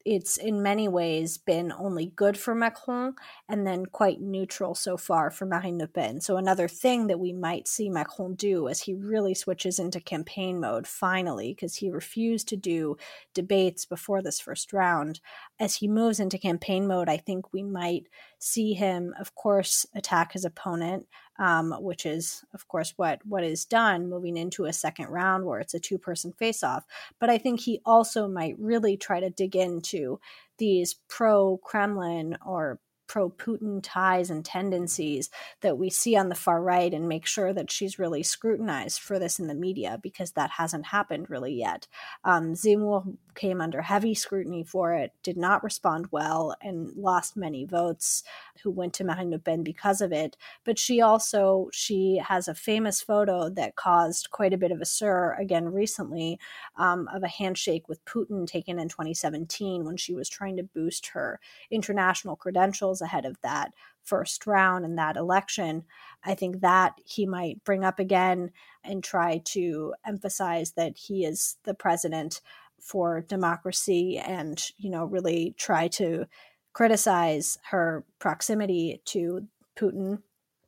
it's 0.05 0.37
in 0.37 0.63
many 0.63 0.87
ways 0.87 1.37
been 1.37 1.71
only 1.71 2.07
good 2.15 2.37
for 2.37 2.55
Macron 2.55 3.15
and 3.47 3.67
then 3.67 3.85
quite 3.85 4.21
neutral 4.21 4.73
so 4.73 4.97
far 4.97 5.29
for 5.29 5.45
Marine 5.45 5.77
Le 5.77 5.87
Pen. 5.87 6.21
So, 6.21 6.37
another 6.37 6.67
thing 6.67 7.07
that 7.07 7.19
we 7.19 7.33
might 7.33 7.67
see 7.67 7.89
Macron 7.89 8.35
do 8.35 8.67
as 8.67 8.81
he 8.81 8.93
really 8.93 9.33
switches 9.33 9.79
into 9.79 9.99
campaign 9.99 10.59
mode 10.59 10.87
finally, 10.87 11.53
because 11.53 11.75
he 11.75 11.89
refused 11.89 12.47
to 12.49 12.57
do 12.57 12.97
debates 13.33 13.85
before 13.85 14.21
this 14.21 14.39
first 14.39 14.73
round. 14.73 15.19
As 15.59 15.75
he 15.75 15.87
moves 15.87 16.19
into 16.19 16.37
campaign 16.37 16.87
mode, 16.87 17.09
I 17.09 17.17
think 17.17 17.53
we 17.53 17.63
might 17.63 18.07
see 18.39 18.73
him, 18.73 19.13
of 19.19 19.35
course, 19.35 19.85
attack 19.93 20.33
his 20.33 20.45
opponent, 20.45 21.07
um, 21.39 21.73
which 21.79 22.05
is, 22.05 22.43
of 22.53 22.67
course, 22.67 22.93
what 22.97 23.25
what 23.25 23.43
is 23.43 23.65
done 23.65 24.09
moving 24.09 24.37
into 24.37 24.65
a 24.65 24.73
second 24.73 25.07
round 25.07 25.45
where 25.45 25.59
it's 25.59 25.73
a 25.73 25.79
two 25.79 25.97
person 25.97 26.33
face 26.33 26.63
off. 26.63 26.85
But 27.19 27.29
I 27.29 27.37
think 27.37 27.61
he 27.61 27.81
also 27.85 28.27
might 28.27 28.55
really 28.59 28.97
try 28.97 29.19
to 29.19 29.29
dig 29.29 29.55
into 29.55 30.19
these 30.57 30.95
pro 31.07 31.57
Kremlin 31.57 32.37
or 32.45 32.79
pro 33.09 33.29
Putin 33.29 33.81
ties 33.81 34.29
and 34.29 34.45
tendencies 34.45 35.29
that 35.61 35.77
we 35.77 35.89
see 35.89 36.15
on 36.15 36.29
the 36.29 36.35
far 36.35 36.61
right 36.61 36.93
and 36.93 37.09
make 37.09 37.25
sure 37.25 37.51
that 37.51 37.71
she's 37.71 37.99
really 37.99 38.21
scrutinized 38.21 39.01
for 39.01 39.17
this 39.17 39.39
in 39.39 39.47
the 39.47 39.55
media 39.55 39.99
because 40.01 40.33
that 40.33 40.51
hasn't 40.51 40.85
happened 40.85 41.29
really 41.29 41.53
yet. 41.53 41.87
Um, 42.23 42.53
came 43.39 43.61
under 43.61 43.81
heavy 43.81 44.13
scrutiny 44.13 44.63
for 44.65 44.93
it, 44.93 45.13
did 45.23 45.37
not 45.37 45.63
respond 45.63 46.05
well, 46.11 46.53
and 46.61 46.91
lost 46.97 47.37
many 47.37 47.63
votes 47.63 48.23
who 48.61 48.69
went 48.69 48.93
to 48.93 49.05
Le 49.05 49.39
Pen 49.39 49.63
because 49.63 50.01
of 50.01 50.11
it. 50.11 50.35
But 50.65 50.77
she 50.77 50.99
also 50.99 51.69
she 51.71 52.17
has 52.17 52.49
a 52.49 52.53
famous 52.53 53.01
photo 53.01 53.49
that 53.51 53.77
caused 53.77 54.29
quite 54.31 54.53
a 54.53 54.57
bit 54.57 54.71
of 54.71 54.81
a 54.81 54.85
stir 54.85 55.35
again 55.39 55.71
recently 55.71 56.37
um, 56.77 57.07
of 57.13 57.23
a 57.23 57.29
handshake 57.29 57.87
with 57.87 58.03
Putin 58.03 58.45
taken 58.45 58.77
in 58.77 58.89
2017 58.89 59.85
when 59.85 59.95
she 59.95 60.13
was 60.13 60.27
trying 60.27 60.57
to 60.57 60.63
boost 60.63 61.07
her 61.07 61.39
international 61.71 62.35
credentials 62.35 63.01
ahead 63.01 63.25
of 63.25 63.39
that 63.41 63.71
first 64.03 64.47
round 64.47 64.83
and 64.83 64.97
that 64.97 65.15
election, 65.15 65.83
I 66.23 66.33
think 66.33 66.61
that 66.61 66.95
he 67.05 67.25
might 67.25 67.63
bring 67.63 67.83
up 67.85 67.99
again 67.99 68.51
and 68.83 69.03
try 69.03 69.41
to 69.45 69.93
emphasize 70.05 70.71
that 70.71 70.97
he 70.97 71.25
is 71.25 71.57
the 71.63 71.73
president 71.73 72.41
for 72.81 73.21
democracy 73.21 74.17
and, 74.17 74.61
you 74.77 74.89
know, 74.89 75.05
really 75.05 75.55
try 75.57 75.87
to 75.89 76.25
criticize 76.73 77.57
her 77.69 78.05
proximity 78.19 79.01
to 79.05 79.47
Putin. 79.77 80.21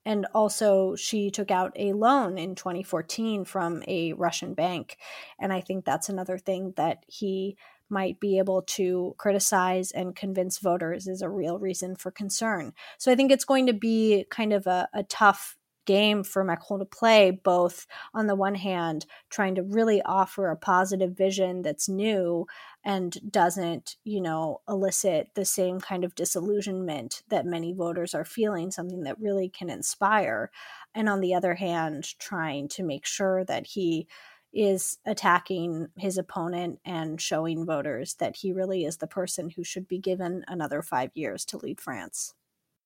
And 0.03 0.26
also, 0.34 0.95
she 0.95 1.30
took 1.30 1.51
out 1.51 1.74
a 1.76 1.93
loan 1.93 2.38
in 2.38 2.55
2014 2.55 3.45
from 3.45 3.84
a 3.88 4.14
Russian 4.14 4.53
bank. 4.55 4.97
And 5.39 5.53
I 5.53 5.62
think 5.62 5.86
that's 5.86 6.09
another 6.09 6.38
thing 6.38 6.74
that 6.76 7.03
he 7.07 7.55
might 7.91 8.20
be 8.20 8.38
able 8.39 8.64
to 8.64 9.14
criticize 9.18 9.91
and 9.91 10.16
convince 10.16 10.57
voters 10.57 11.07
is 11.07 11.22
a 11.22 11.30
real 11.30 11.59
reason 11.59 11.95
for 11.95 12.09
concern. 12.09 12.74
So 12.97 13.12
I 13.12 13.16
think 13.16 13.32
it's 13.32 13.45
going 13.45 13.68
to 13.68 13.74
be 13.74 14.26
kind 14.30 14.53
of 14.53 14.66
a, 14.66 14.88
a 14.93 15.03
tough 15.03 15.57
game 15.86 16.24
for 16.24 16.44
Macron 16.44 16.80
to 16.80 16.86
play, 16.86 17.32
both 17.32 17.88
on 18.14 18.28
the 18.28 18.36
one 18.36 18.56
hand, 18.56 19.06
trying 19.30 19.56
to 19.56 19.64
really 19.64 20.02
offer 20.04 20.50
a 20.50 20.58
positive 20.58 21.16
vision 21.16 21.62
that's 21.62 21.90
new 21.90 22.46
and 22.84 23.18
doesn't, 23.32 23.96
you 24.04 24.22
know, 24.22 24.62
elicit 24.68 25.30
the 25.36 25.46
same 25.46 25.80
kind 25.80 26.04
of 26.04 26.16
disillusionment 26.16 27.24
that 27.30 27.46
many 27.46 27.74
voters 27.74 28.14
are 28.14 28.26
feeling, 28.26 28.72
something 28.72 29.04
that 29.04 29.20
really 29.20 29.50
can 29.50 29.70
inspire. 29.70 30.52
And 30.94 31.08
on 31.08 31.22
the 31.22 31.34
other 31.34 31.56
hand, 31.56 32.18
trying 32.20 32.68
to 32.70 32.84
make 32.84 33.06
sure 33.06 33.44
that 33.46 33.68
he 33.68 34.08
is 34.54 34.98
attacking 35.06 35.88
his 35.96 36.18
opponent 36.18 36.80
and 36.84 37.22
showing 37.22 37.66
voters 37.66 38.16
that 38.16 38.36
he 38.38 38.52
really 38.52 38.84
is 38.84 38.98
the 38.98 39.08
person 39.08 39.50
who 39.50 39.64
should 39.64 39.88
be 39.88 39.98
given 39.98 40.44
another 40.48 40.82
five 40.82 41.12
years 41.14 41.46
to 41.46 41.58
lead 41.58 41.80
France. 41.80 42.34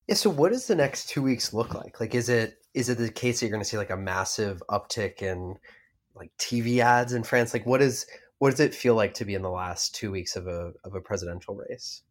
Yeah. 0.06 0.14
So, 0.14 0.30
what 0.30 0.52
does 0.52 0.66
the 0.66 0.74
next 0.74 1.08
two 1.08 1.22
weeks 1.22 1.52
look 1.52 1.74
like? 1.74 2.00
Like, 2.00 2.14
is 2.14 2.28
it 2.28 2.58
is 2.74 2.88
it 2.88 2.98
the 2.98 3.10
case 3.10 3.40
that 3.40 3.46
you're 3.46 3.52
going 3.52 3.62
to 3.62 3.68
see 3.68 3.78
like 3.78 3.90
a 3.90 3.96
massive 3.96 4.62
uptick 4.68 5.22
in 5.22 5.56
like 6.14 6.30
TV 6.38 6.78
ads 6.78 7.12
in 7.12 7.22
France? 7.22 7.52
Like, 7.52 7.66
what 7.66 7.82
is 7.82 8.06
what 8.38 8.50
does 8.50 8.60
it 8.60 8.74
feel 8.74 8.94
like 8.94 9.14
to 9.14 9.24
be 9.24 9.34
in 9.34 9.42
the 9.42 9.50
last 9.50 9.94
two 9.94 10.10
weeks 10.10 10.36
of 10.36 10.46
a 10.46 10.72
of 10.84 10.94
a 10.94 11.00
presidential 11.00 11.56
race? 11.56 12.02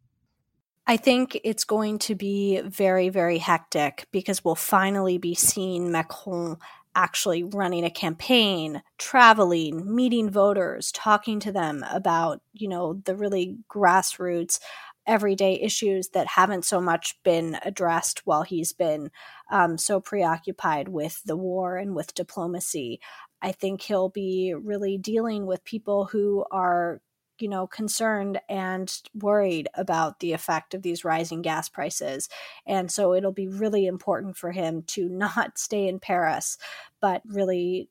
I 0.86 0.96
think 0.96 1.40
it's 1.42 1.64
going 1.64 1.98
to 2.00 2.14
be 2.14 2.60
very, 2.60 3.08
very 3.08 3.38
hectic 3.38 4.06
because 4.12 4.44
we'll 4.44 4.54
finally 4.54 5.18
be 5.18 5.34
seeing 5.34 5.90
Macron 5.90 6.58
actually 6.94 7.42
running 7.42 7.84
a 7.84 7.90
campaign, 7.90 8.82
traveling, 8.96 9.94
meeting 9.94 10.30
voters, 10.30 10.92
talking 10.92 11.38
to 11.40 11.52
them 11.52 11.84
about, 11.90 12.40
you 12.54 12.68
know, 12.68 12.94
the 13.04 13.16
really 13.16 13.58
grassroots 13.68 14.60
everyday 15.06 15.60
issues 15.60 16.08
that 16.08 16.26
haven't 16.26 16.64
so 16.64 16.80
much 16.80 17.16
been 17.22 17.58
addressed 17.62 18.26
while 18.26 18.42
he's 18.42 18.72
been 18.72 19.10
um, 19.50 19.78
so 19.78 20.00
preoccupied 20.00 20.88
with 20.88 21.22
the 21.24 21.36
war 21.36 21.76
and 21.76 21.94
with 21.94 22.14
diplomacy. 22.14 23.00
I 23.42 23.52
think 23.52 23.82
he'll 23.82 24.08
be 24.08 24.54
really 24.56 24.98
dealing 24.98 25.46
with 25.46 25.64
people 25.64 26.06
who 26.06 26.44
are 26.50 27.00
you 27.38 27.48
know 27.48 27.66
concerned 27.66 28.40
and 28.48 29.00
worried 29.14 29.68
about 29.74 30.20
the 30.20 30.32
effect 30.32 30.74
of 30.74 30.82
these 30.82 31.04
rising 31.04 31.42
gas 31.42 31.68
prices 31.68 32.28
and 32.66 32.90
so 32.90 33.12
it'll 33.12 33.32
be 33.32 33.48
really 33.48 33.86
important 33.86 34.36
for 34.36 34.52
him 34.52 34.82
to 34.82 35.08
not 35.10 35.58
stay 35.58 35.86
in 35.86 35.98
paris 35.98 36.56
but 37.00 37.22
really 37.26 37.88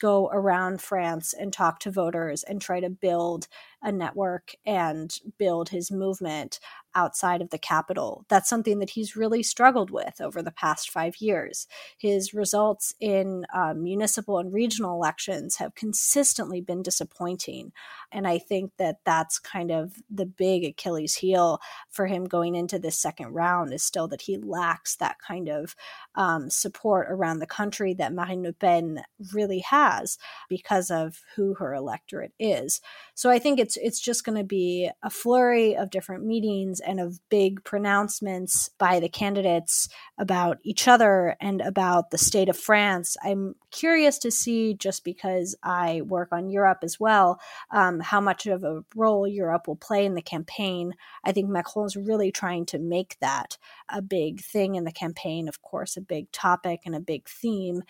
go 0.00 0.28
around 0.32 0.80
france 0.80 1.32
and 1.32 1.52
talk 1.52 1.78
to 1.78 1.90
voters 1.90 2.42
and 2.42 2.60
try 2.60 2.80
to 2.80 2.90
build 2.90 3.48
a 3.82 3.92
network 3.92 4.54
and 4.64 5.18
build 5.38 5.68
his 5.68 5.90
movement 5.90 6.58
outside 6.96 7.42
of 7.42 7.50
the 7.50 7.58
capital. 7.58 8.24
That's 8.28 8.48
something 8.48 8.78
that 8.78 8.90
he's 8.90 9.14
really 9.14 9.42
struggled 9.42 9.90
with 9.90 10.20
over 10.20 10.42
the 10.42 10.50
past 10.50 10.90
five 10.90 11.18
years. 11.18 11.68
His 11.98 12.32
results 12.32 12.94
in 12.98 13.44
uh, 13.54 13.74
municipal 13.74 14.38
and 14.38 14.52
regional 14.52 14.94
elections 14.94 15.56
have 15.56 15.74
consistently 15.74 16.62
been 16.62 16.82
disappointing. 16.82 17.72
And 18.10 18.26
I 18.26 18.38
think 18.38 18.72
that 18.78 19.00
that's 19.04 19.38
kind 19.38 19.70
of 19.70 19.96
the 20.10 20.26
big 20.26 20.64
Achilles 20.64 21.16
heel 21.16 21.60
for 21.90 22.06
him 22.06 22.24
going 22.24 22.54
into 22.54 22.78
this 22.78 22.98
second 22.98 23.34
round 23.34 23.74
is 23.74 23.84
still 23.84 24.08
that 24.08 24.22
he 24.22 24.38
lacks 24.38 24.96
that 24.96 25.18
kind 25.20 25.48
of 25.48 25.76
um, 26.14 26.48
support 26.48 27.08
around 27.10 27.38
the 27.38 27.46
country 27.46 27.92
that 27.94 28.14
Marine 28.14 28.42
Le 28.46 28.52
Pen 28.52 29.02
really 29.32 29.60
has 29.60 30.18
because 30.48 30.90
of 30.90 31.20
who 31.34 31.54
her 31.54 31.74
electorate 31.74 32.32
is. 32.38 32.80
So 33.14 33.30
I 33.30 33.38
think 33.38 33.58
it's 33.58 33.76
it's 33.76 34.00
just 34.00 34.24
going 34.24 34.38
to 34.38 34.44
be 34.44 34.90
a 35.02 35.10
flurry 35.10 35.76
of 35.76 35.90
different 35.90 36.24
meetings 36.24 36.80
and 36.80 37.00
of 37.00 37.18
big 37.28 37.64
pronouncements 37.64 38.70
by 38.78 39.00
the 39.00 39.08
candidates 39.08 39.88
about 40.18 40.58
each 40.62 40.88
other 40.88 41.36
and 41.40 41.60
about 41.60 42.10
the 42.10 42.18
state 42.18 42.48
of 42.48 42.56
France. 42.56 43.16
I'm 43.24 43.54
curious 43.70 44.18
to 44.18 44.30
see, 44.30 44.74
just 44.74 45.04
because 45.04 45.54
I 45.62 46.02
work 46.02 46.28
on 46.32 46.50
Europe 46.50 46.78
as 46.82 46.98
well, 46.98 47.40
um, 47.70 48.00
how 48.00 48.20
much 48.20 48.46
of 48.46 48.64
a 48.64 48.82
role 48.94 49.26
Europe 49.26 49.66
will 49.66 49.76
play 49.76 50.04
in 50.06 50.14
the 50.14 50.22
campaign. 50.22 50.94
I 51.24 51.32
think 51.32 51.48
Macron 51.48 51.86
is 51.86 51.96
really 51.96 52.32
trying 52.32 52.66
to 52.66 52.78
make 52.78 53.16
that 53.20 53.58
a 53.88 54.02
big 54.02 54.40
thing 54.40 54.74
in 54.74 54.84
the 54.84 54.92
campaign, 54.92 55.48
of 55.48 55.62
course, 55.62 55.96
a 55.96 56.00
big 56.00 56.30
topic 56.32 56.80
and 56.86 56.94
a 56.94 57.00
big 57.00 57.28
theme. 57.28 57.82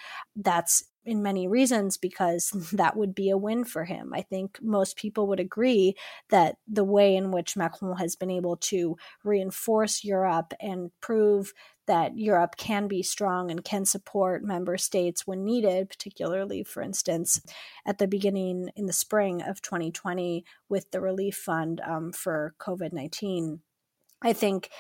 That's 0.47 0.85
in 1.05 1.23
many 1.23 1.47
reasons 1.47 1.97
because 1.97 2.51
that 2.73 2.97
would 2.97 3.15
be 3.15 3.31
a 3.31 3.39
win 3.39 3.65
for 3.65 3.85
him. 3.85 4.13
I 4.15 4.23
think 4.23 4.59
most 4.63 4.97
people 4.97 5.27
would 5.29 5.41
agree 5.41 5.95
that 6.31 6.57
the 6.67 6.85
way 6.85 7.17
in 7.17 7.31
which 7.31 7.57
Macron 7.57 7.97
has 7.97 8.17
been 8.17 8.31
able 8.31 8.57
to 8.57 8.97
reinforce 9.25 10.05
Europe 10.05 10.55
and 10.61 10.91
prove 11.01 11.53
that 11.87 12.19
Europe 12.19 12.57
can 12.57 12.89
be 12.89 13.03
strong 13.03 13.51
and 13.51 13.65
can 13.65 13.85
support 13.85 14.43
member 14.43 14.77
states 14.77 15.25
when 15.25 15.45
needed, 15.45 15.89
particularly, 15.89 16.65
for 16.65 16.83
instance, 16.83 17.41
at 17.87 17.99
the 17.99 18.09
beginning 18.09 18.71
in 18.75 18.87
the 18.87 18.93
spring 18.93 19.41
of 19.41 19.63
2020 19.63 20.45
with 20.69 20.91
the 20.91 21.01
relief 21.01 21.37
fund 21.37 21.81
um, 21.87 22.11
for 22.13 22.55
COVID 22.59 22.93
19. 22.93 23.61
I 24.23 24.33
think 24.33 24.71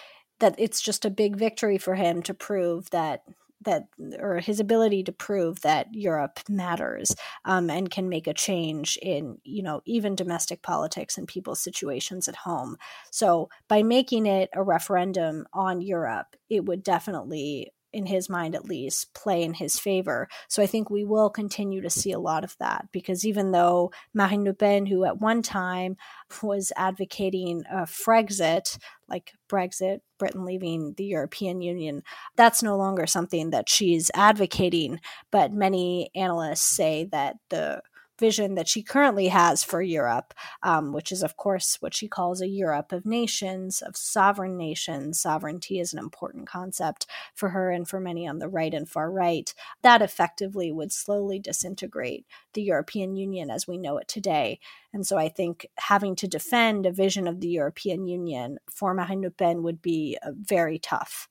that 0.40 0.56
it's 0.58 0.80
just 0.80 1.04
a 1.04 1.10
big 1.10 1.36
victory 1.36 1.78
for 1.78 1.94
him 1.94 2.22
to 2.22 2.34
prove 2.34 2.90
that 2.90 3.22
that 3.66 3.84
or 4.18 4.38
his 4.38 4.58
ability 4.58 5.02
to 5.04 5.12
prove 5.12 5.60
that 5.60 5.86
Europe 5.92 6.40
matters 6.48 7.14
um, 7.44 7.68
and 7.68 7.90
can 7.90 8.08
make 8.08 8.26
a 8.26 8.34
change 8.34 8.98
in 9.02 9.38
you 9.44 9.62
know 9.62 9.82
even 9.84 10.16
domestic 10.16 10.62
politics 10.62 11.18
and 11.18 11.28
people's 11.28 11.60
situations 11.60 12.28
at 12.28 12.36
home. 12.36 12.76
So 13.10 13.48
by 13.68 13.82
making 13.82 14.26
it 14.26 14.48
a 14.54 14.62
referendum 14.62 15.46
on 15.52 15.82
Europe, 15.82 16.34
it 16.48 16.64
would 16.64 16.82
definitely 16.82 17.72
in 17.96 18.06
his 18.06 18.28
mind 18.28 18.54
at 18.54 18.66
least, 18.66 19.14
play 19.14 19.42
in 19.42 19.54
his 19.54 19.78
favor. 19.78 20.28
So 20.48 20.62
I 20.62 20.66
think 20.66 20.90
we 20.90 21.02
will 21.02 21.30
continue 21.30 21.80
to 21.80 21.88
see 21.88 22.12
a 22.12 22.18
lot 22.18 22.44
of 22.44 22.54
that 22.58 22.88
because 22.92 23.26
even 23.26 23.52
though 23.52 23.90
Marine 24.12 24.44
Le 24.44 24.52
Pen, 24.52 24.84
who 24.84 25.04
at 25.04 25.18
one 25.18 25.40
time 25.40 25.96
was 26.42 26.72
advocating 26.76 27.64
a 27.70 27.82
Frexit, 27.82 28.78
like 29.08 29.32
Brexit, 29.48 30.00
Britain 30.18 30.44
leaving 30.44 30.92
the 30.98 31.04
European 31.04 31.62
Union, 31.62 32.02
that's 32.36 32.62
no 32.62 32.76
longer 32.76 33.06
something 33.06 33.50
that 33.50 33.68
she's 33.68 34.10
advocating. 34.14 35.00
But 35.30 35.52
many 35.52 36.10
analysts 36.14 36.64
say 36.64 37.08
that 37.12 37.36
the 37.48 37.80
vision 38.18 38.54
that 38.54 38.68
she 38.68 38.82
currently 38.82 39.28
has 39.28 39.62
for 39.62 39.82
Europe, 39.82 40.34
um, 40.62 40.92
which 40.92 41.12
is, 41.12 41.22
of 41.22 41.36
course, 41.36 41.76
what 41.80 41.94
she 41.94 42.08
calls 42.08 42.40
a 42.40 42.48
Europe 42.48 42.92
of 42.92 43.06
nations, 43.06 43.82
of 43.82 43.96
sovereign 43.96 44.56
nations. 44.56 45.20
Sovereignty 45.20 45.80
is 45.80 45.92
an 45.92 45.98
important 45.98 46.46
concept 46.46 47.06
for 47.34 47.50
her 47.50 47.70
and 47.70 47.88
for 47.88 48.00
many 48.00 48.26
on 48.26 48.38
the 48.38 48.48
right 48.48 48.74
and 48.74 48.88
far 48.88 49.10
right. 49.10 49.52
That 49.82 50.02
effectively 50.02 50.72
would 50.72 50.92
slowly 50.92 51.38
disintegrate 51.38 52.26
the 52.54 52.62
European 52.62 53.16
Union 53.16 53.50
as 53.50 53.66
we 53.66 53.78
know 53.78 53.98
it 53.98 54.08
today. 54.08 54.60
And 54.92 55.06
so 55.06 55.18
I 55.18 55.28
think 55.28 55.66
having 55.78 56.16
to 56.16 56.28
defend 56.28 56.86
a 56.86 56.92
vision 56.92 57.28
of 57.28 57.40
the 57.40 57.48
European 57.48 58.06
Union 58.06 58.58
for 58.70 58.94
Marine 58.94 59.22
Le 59.22 59.30
Pen 59.30 59.62
would 59.62 59.82
be 59.82 60.16
uh, 60.22 60.30
very 60.34 60.78
tough. 60.78 61.28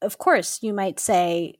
Of 0.00 0.18
course, 0.18 0.60
you 0.62 0.72
might 0.72 0.98
say 0.98 1.54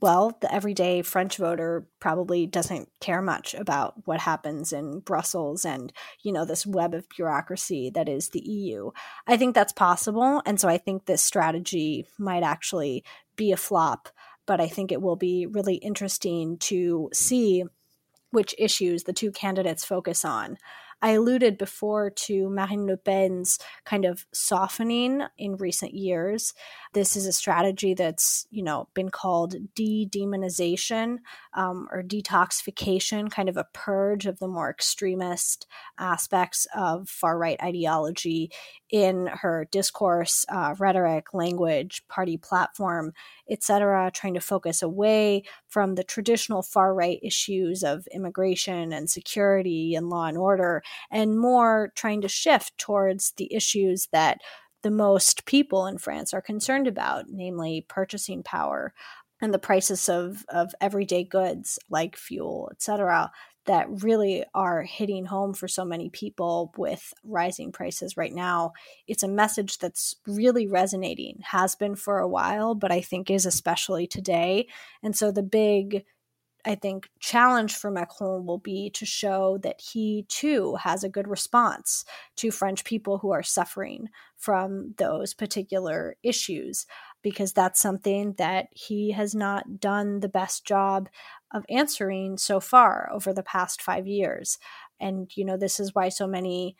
well, 0.00 0.36
the 0.40 0.52
everyday 0.52 1.02
French 1.02 1.38
voter 1.38 1.86
probably 1.98 2.46
doesn't 2.46 2.88
care 3.00 3.22
much 3.22 3.54
about 3.54 3.94
what 4.06 4.20
happens 4.20 4.72
in 4.72 5.00
Brussels 5.00 5.64
and, 5.64 5.92
you 6.22 6.32
know, 6.32 6.44
this 6.44 6.66
web 6.66 6.94
of 6.94 7.08
bureaucracy 7.08 7.90
that 7.94 8.08
is 8.08 8.28
the 8.28 8.40
EU. 8.40 8.90
I 9.26 9.36
think 9.36 9.54
that's 9.54 9.72
possible. 9.72 10.42
And 10.46 10.60
so 10.60 10.68
I 10.68 10.78
think 10.78 11.06
this 11.06 11.22
strategy 11.22 12.06
might 12.18 12.42
actually 12.42 13.02
be 13.36 13.50
a 13.50 13.56
flop, 13.56 14.08
but 14.46 14.60
I 14.60 14.68
think 14.68 14.92
it 14.92 15.02
will 15.02 15.16
be 15.16 15.46
really 15.46 15.76
interesting 15.76 16.58
to 16.58 17.10
see 17.12 17.64
which 18.30 18.54
issues 18.58 19.04
the 19.04 19.12
two 19.12 19.32
candidates 19.32 19.84
focus 19.84 20.24
on. 20.24 20.58
I 21.00 21.10
alluded 21.10 21.58
before 21.58 22.10
to 22.10 22.50
Marine 22.50 22.86
Le 22.86 22.96
Pen's 22.96 23.58
kind 23.84 24.04
of 24.04 24.26
softening 24.32 25.22
in 25.36 25.56
recent 25.56 25.94
years. 25.94 26.54
This 26.92 27.14
is 27.14 27.26
a 27.26 27.32
strategy 27.32 27.94
that's, 27.94 28.46
you 28.50 28.62
know, 28.62 28.88
been 28.94 29.10
called 29.10 29.54
de-demonization 29.74 31.18
um, 31.54 31.88
or 31.92 32.02
detoxification, 32.02 33.30
kind 33.30 33.48
of 33.48 33.56
a 33.56 33.66
purge 33.72 34.26
of 34.26 34.38
the 34.38 34.48
more 34.48 34.70
extremist 34.70 35.66
aspects 35.98 36.66
of 36.74 37.08
far 37.08 37.38
right 37.38 37.60
ideology 37.62 38.50
in 38.90 39.26
her 39.26 39.68
discourse, 39.70 40.44
uh, 40.48 40.74
rhetoric, 40.78 41.34
language, 41.34 42.02
party 42.08 42.36
platform, 42.36 43.12
etc., 43.50 44.10
trying 44.14 44.34
to 44.34 44.40
focus 44.40 44.82
away 44.82 45.42
from 45.68 45.94
the 45.94 46.04
traditional 46.04 46.62
far 46.62 46.94
right 46.94 47.18
issues 47.22 47.82
of 47.82 48.06
immigration 48.12 48.92
and 48.92 49.10
security 49.10 49.94
and 49.94 50.08
law 50.08 50.26
and 50.26 50.38
order, 50.38 50.82
and 51.10 51.38
more 51.38 51.92
trying 51.94 52.20
to 52.20 52.28
shift 52.28 52.76
towards 52.78 53.32
the 53.32 53.52
issues 53.54 54.08
that 54.12 54.38
the 54.82 54.90
most 54.90 55.44
people 55.44 55.86
in 55.86 55.98
France 55.98 56.32
are 56.32 56.40
concerned 56.40 56.86
about, 56.86 57.26
namely 57.28 57.84
purchasing 57.88 58.42
power 58.42 58.94
and 59.40 59.52
the 59.52 59.58
prices 59.58 60.08
of, 60.08 60.44
of 60.48 60.74
everyday 60.80 61.24
goods 61.24 61.78
like 61.90 62.16
fuel, 62.16 62.68
etc., 62.72 63.30
that 63.68 64.02
really 64.02 64.44
are 64.54 64.82
hitting 64.82 65.26
home 65.26 65.54
for 65.54 65.68
so 65.68 65.84
many 65.84 66.08
people 66.08 66.72
with 66.76 67.12
rising 67.22 67.70
prices 67.70 68.16
right 68.16 68.32
now. 68.32 68.72
It's 69.06 69.22
a 69.22 69.28
message 69.28 69.78
that's 69.78 70.16
really 70.26 70.66
resonating, 70.66 71.40
has 71.44 71.74
been 71.74 71.94
for 71.94 72.18
a 72.18 72.28
while, 72.28 72.74
but 72.74 72.90
I 72.90 73.02
think 73.02 73.30
is 73.30 73.46
especially 73.46 74.06
today. 74.06 74.68
And 75.02 75.14
so 75.14 75.30
the 75.30 75.42
big 75.42 76.04
I 76.64 76.74
think, 76.74 77.08
challenge 77.20 77.76
for 77.76 77.90
Macron 77.90 78.44
will 78.44 78.58
be 78.58 78.90
to 78.90 79.06
show 79.06 79.58
that 79.62 79.80
he 79.80 80.26
too 80.28 80.74
has 80.74 81.04
a 81.04 81.08
good 81.08 81.28
response 81.28 82.04
to 82.36 82.50
French 82.50 82.84
people 82.84 83.18
who 83.18 83.30
are 83.30 83.42
suffering 83.42 84.08
from 84.36 84.94
those 84.98 85.34
particular 85.34 86.16
issues, 86.22 86.84
because 87.22 87.52
that's 87.52 87.80
something 87.80 88.34
that 88.38 88.68
he 88.72 89.12
has 89.12 89.34
not 89.34 89.80
done 89.80 90.20
the 90.20 90.28
best 90.28 90.64
job 90.64 91.08
of 91.52 91.64
answering 91.68 92.38
so 92.38 92.60
far 92.60 93.08
over 93.12 93.32
the 93.32 93.42
past 93.42 93.82
five 93.82 94.06
years. 94.06 94.58
And, 95.00 95.30
you 95.36 95.44
know, 95.44 95.56
this 95.56 95.80
is 95.80 95.94
why 95.94 96.08
so 96.08 96.26
many 96.26 96.76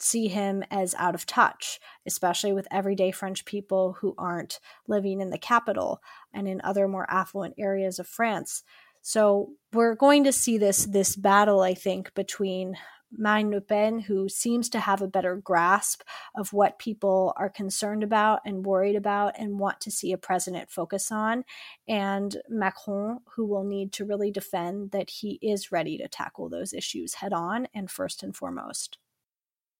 see 0.00 0.28
him 0.28 0.62
as 0.70 0.94
out 0.98 1.14
of 1.14 1.26
touch, 1.26 1.78
especially 2.06 2.52
with 2.52 2.68
everyday 2.70 3.10
French 3.10 3.44
people 3.44 3.96
who 4.00 4.14
aren't 4.18 4.60
living 4.86 5.20
in 5.20 5.30
the 5.30 5.38
capital 5.38 6.00
and 6.32 6.48
in 6.48 6.60
other 6.62 6.88
more 6.88 7.10
affluent 7.10 7.54
areas 7.58 7.98
of 7.98 8.06
France. 8.06 8.62
So 9.02 9.50
we're 9.72 9.94
going 9.94 10.24
to 10.24 10.32
see 10.32 10.58
this 10.58 10.86
this 10.86 11.14
battle, 11.14 11.60
I 11.60 11.74
think, 11.74 12.14
between 12.14 12.76
Marine 13.18 13.50
Le 13.50 13.60
Pen, 13.60 14.00
who 14.00 14.28
seems 14.28 14.68
to 14.70 14.80
have 14.80 15.02
a 15.02 15.08
better 15.08 15.36
grasp 15.36 16.02
of 16.34 16.52
what 16.52 16.78
people 16.78 17.32
are 17.36 17.48
concerned 17.48 18.02
about 18.02 18.40
and 18.44 18.66
worried 18.66 18.96
about 18.96 19.34
and 19.38 19.58
want 19.58 19.80
to 19.80 19.90
see 19.90 20.12
a 20.12 20.18
president 20.18 20.70
focus 20.70 21.10
on, 21.12 21.44
and 21.88 22.36
Macron, 22.48 23.20
who 23.34 23.46
will 23.46 23.64
need 23.64 23.92
to 23.92 24.04
really 24.04 24.30
defend 24.30 24.90
that 24.90 25.10
he 25.10 25.38
is 25.42 25.72
ready 25.72 25.98
to 25.98 26.08
tackle 26.08 26.48
those 26.48 26.72
issues 26.72 27.14
head 27.14 27.32
on 27.32 27.68
and 27.74 27.90
first 27.90 28.22
and 28.22 28.36
foremost. 28.36 28.98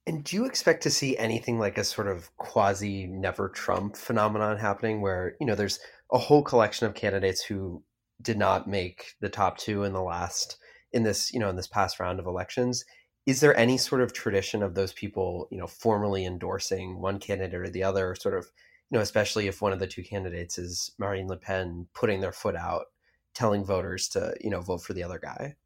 And 0.06 0.22
do 0.22 0.36
you 0.36 0.44
expect 0.44 0.82
to 0.82 0.90
see 0.90 1.16
anything 1.16 1.58
like 1.58 1.78
a 1.78 1.84
sort 1.84 2.08
of 2.08 2.34
quasi 2.36 3.06
never 3.06 3.48
Trump 3.48 3.96
phenomenon 3.96 4.58
happening 4.58 5.00
where, 5.00 5.34
you 5.40 5.46
know, 5.46 5.54
there's 5.54 5.80
a 6.12 6.18
whole 6.18 6.42
collection 6.42 6.86
of 6.86 6.94
candidates 6.94 7.42
who 7.42 7.82
did 8.20 8.36
not 8.36 8.68
make 8.68 9.14
the 9.20 9.30
top 9.30 9.56
two 9.56 9.82
in 9.82 9.92
the 9.92 10.02
last 10.02 10.58
in 10.92 11.02
this, 11.02 11.32
you 11.32 11.40
know, 11.40 11.48
in 11.48 11.56
this 11.56 11.66
past 11.66 11.98
round 11.98 12.20
of 12.20 12.26
elections? 12.26 12.84
Is 13.26 13.40
there 13.40 13.56
any 13.56 13.78
sort 13.78 14.02
of 14.02 14.12
tradition 14.12 14.62
of 14.62 14.74
those 14.74 14.92
people, 14.92 15.48
you 15.50 15.58
know, 15.58 15.66
formally 15.66 16.26
endorsing 16.26 17.00
one 17.00 17.18
candidate 17.18 17.60
or 17.60 17.70
the 17.70 17.82
other, 17.82 18.14
sort 18.14 18.36
of, 18.36 18.50
you 18.90 18.96
know, 18.96 19.00
especially 19.00 19.46
if 19.46 19.62
one 19.62 19.72
of 19.72 19.78
the 19.78 19.86
two 19.86 20.02
candidates 20.02 20.58
is 20.58 20.92
Marine 20.98 21.28
Le 21.28 21.36
Pen 21.36 21.86
putting 21.94 22.20
their 22.20 22.32
foot 22.32 22.54
out, 22.54 22.86
telling 23.32 23.64
voters 23.64 24.08
to, 24.08 24.34
you 24.40 24.50
know, 24.50 24.60
vote 24.60 24.82
for 24.82 24.92
the 24.92 25.02
other 25.02 25.18
guy? 25.18 25.56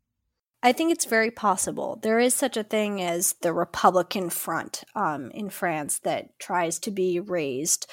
I 0.62 0.72
think 0.72 0.90
it's 0.90 1.04
very 1.04 1.30
possible. 1.30 2.00
There 2.02 2.18
is 2.18 2.34
such 2.34 2.56
a 2.56 2.64
thing 2.64 3.00
as 3.00 3.34
the 3.42 3.52
Republican 3.52 4.28
front 4.28 4.82
um, 4.96 5.30
in 5.30 5.50
France 5.50 6.00
that 6.00 6.36
tries 6.40 6.80
to 6.80 6.90
be 6.90 7.20
raised 7.20 7.86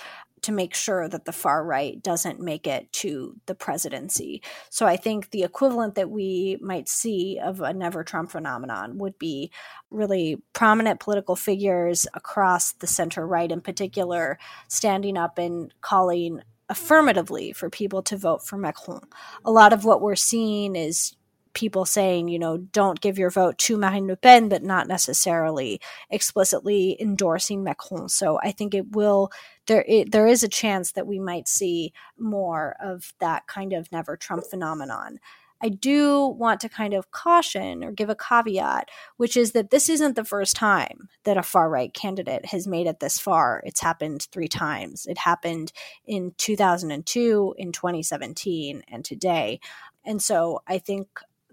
to 0.45 0.51
make 0.51 0.73
sure 0.73 1.09
that 1.09 1.25
the 1.25 1.31
far 1.31 1.65
right 1.65 2.01
doesn't 2.01 2.39
make 2.39 2.67
it 2.67 2.91
to 2.93 3.35
the 3.47 3.55
presidency. 3.55 4.41
So 4.69 4.85
I 4.85 4.95
think 4.95 5.31
the 5.31 5.43
equivalent 5.43 5.95
that 5.95 6.09
we 6.09 6.57
might 6.61 6.87
see 6.87 7.39
of 7.43 7.61
a 7.61 7.73
never 7.73 8.03
Trump 8.03 8.31
phenomenon 8.31 8.97
would 8.99 9.17
be 9.17 9.51
really 9.89 10.37
prominent 10.53 10.99
political 10.99 11.35
figures 11.35 12.07
across 12.13 12.73
the 12.73 12.87
center 12.87 13.25
right 13.25 13.51
in 13.51 13.61
particular 13.61 14.37
standing 14.67 15.17
up 15.17 15.37
and 15.37 15.73
calling 15.81 16.41
affirmatively 16.69 17.51
for 17.53 17.69
people 17.69 18.01
to 18.03 18.17
vote 18.17 18.45
for 18.45 18.57
Macron. 18.57 19.01
A 19.45 19.51
lot 19.51 19.73
of 19.73 19.83
what 19.83 20.01
we're 20.01 20.15
seeing 20.15 20.75
is 20.75 21.15
people 21.56 21.86
saying, 21.86 22.28
you 22.28 22.38
know, 22.38 22.58
don't 22.58 23.01
give 23.01 23.18
your 23.18 23.32
vote 23.32 23.58
to 23.58 23.78
Marine 23.78 24.08
Le 24.08 24.16
Pen, 24.16 24.49
but 24.49 24.62
not 24.62 24.88
necessarily 24.88 25.82
explicitly 26.12 26.95
endorsing 27.01 27.64
Macron. 27.64 28.10
So 28.10 28.39
I 28.43 28.51
think 28.51 28.76
it 28.76 28.91
will 28.91 29.32
there 29.68 29.84
it, 29.88 30.12
there 30.12 30.28
is 30.28 30.43
a 30.43 30.47
chance 30.47 30.91
that 30.91 31.08
we 31.08 31.18
might 31.18 31.47
see 31.47 31.93
more 32.20 32.76
of 32.80 33.14
that 33.20 33.47
kind 33.47 33.74
of 33.74 33.91
never 33.91 34.16
Trump 34.16 34.45
phenomenon. 34.45 35.20
I 35.62 35.70
do 35.70 36.28
want 36.28 36.60
to 36.62 36.70
kind 36.70 36.93
of 36.93 37.12
caution 37.12 37.84
or 37.84 37.91
give 37.91 38.10
a 38.10 38.16
caveat, 38.16 38.89
which 39.18 39.38
is 39.38 39.53
that 39.53 39.72
this 39.72 39.89
isn't 39.89 40.16
the 40.16 40.26
first 40.26 40.56
time 40.56 41.10
that 41.24 41.38
a 41.38 41.43
far 41.43 41.70
right 41.70 41.93
candidate 41.93 42.45
has 42.47 42.68
made 42.68 42.88
it 42.88 42.99
this 42.99 43.18
far. 43.18 43.64
It's 43.66 43.80
happened 43.80 44.28
three 44.32 44.49
times. 44.49 45.06
It 45.08 45.18
happened 45.18 45.72
in 46.06 46.34
2002, 46.38 47.56
in 47.58 47.72
2017, 47.72 48.84
and 48.88 49.06
today. 49.06 49.60
And 50.03 50.22
so 50.22 50.62
I 50.68 50.78
think 50.78 51.08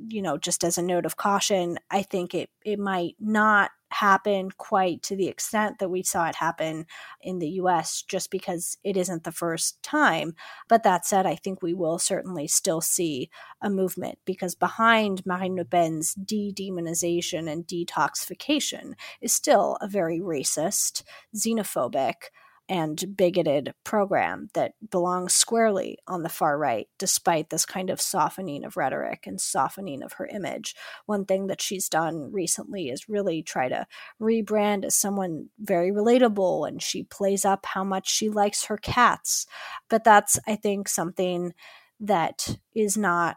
you 0.09 0.23
know, 0.23 0.39
just 0.39 0.65
as 0.65 0.79
a 0.79 0.83
note 0.83 1.07
of 1.07 1.17
caution, 1.17 1.79
I 1.91 2.03
think 2.03 2.35
it 2.35 2.51
it 2.65 2.79
might 2.79 3.17
not 3.21 3.71
happen 3.91 4.51
quite 4.57 5.03
to 5.03 5.15
the 5.15 5.29
extent 5.29 5.79
that 5.79 5.91
we 5.91 6.03
saw 6.03 6.27
it 6.27 6.35
happen 6.35 6.87
in 7.21 7.39
the 7.39 7.49
US 7.51 8.03
just 8.03 8.31
because 8.31 8.77
it 8.83 8.97
isn't 8.97 9.25
the 9.25 9.33
first 9.33 9.83
time. 9.83 10.35
But 10.69 10.83
that 10.85 11.05
said, 11.07 11.27
I 11.27 11.37
think 11.37 11.63
we 11.63 11.75
will 11.75 11.99
certainly 11.99 12.49
still 12.49 12.81
see 12.81 13.31
a 13.61 13.69
movement 13.69 14.19
because 14.25 14.55
behind 14.55 15.27
Marine 15.27 15.57
Le 15.57 15.65
Pen's 15.65 16.15
de 16.15 16.53
demonization 16.53 17.51
and 17.51 17.67
detoxification 17.67 18.95
is 19.21 19.33
still 19.33 19.77
a 19.81 19.89
very 19.89 20.21
racist, 20.21 21.03
xenophobic, 21.37 22.31
and 22.69 23.17
bigoted 23.17 23.75
program 23.85 24.49
that 24.55 24.73
belongs 24.91 25.35
squarely 25.35 25.99
on 26.07 26.23
the 26.23 26.29
far 26.29 26.57
right, 26.57 26.89
despite 26.99 27.51
this 27.51 27.67
kind 27.67 27.91
of 27.91 28.01
softening 28.01 28.65
of 28.65 28.77
rhetoric 28.77 29.27
and 29.27 29.41
softening 29.41 30.03
of 30.03 30.15
her 30.15 30.27
image. 30.27 30.75
One 31.07 31.25
thing 31.25 31.49
that 31.49 31.61
she's 31.61 31.89
done 31.89 32.33
recently 32.33 32.89
is 32.89 33.09
really 33.09 33.43
try 33.43 33.69
to 33.69 33.87
rebrand 34.21 34.85
as 34.85 34.95
someone 34.95 35.49
very 35.59 35.91
relatable, 35.91 36.67
and 36.67 36.83
she 36.83 37.03
plays 37.03 37.45
up 37.45 37.67
how 37.67 37.85
much 37.85 38.11
she 38.11 38.29
likes 38.29 38.65
her 38.65 38.77
cats. 38.77 39.47
But 39.91 40.05
that's, 40.05 40.39
I 40.47 40.57
think, 40.57 40.89
something 40.89 41.53
that 42.01 42.57
is 42.75 42.97
not 42.97 43.37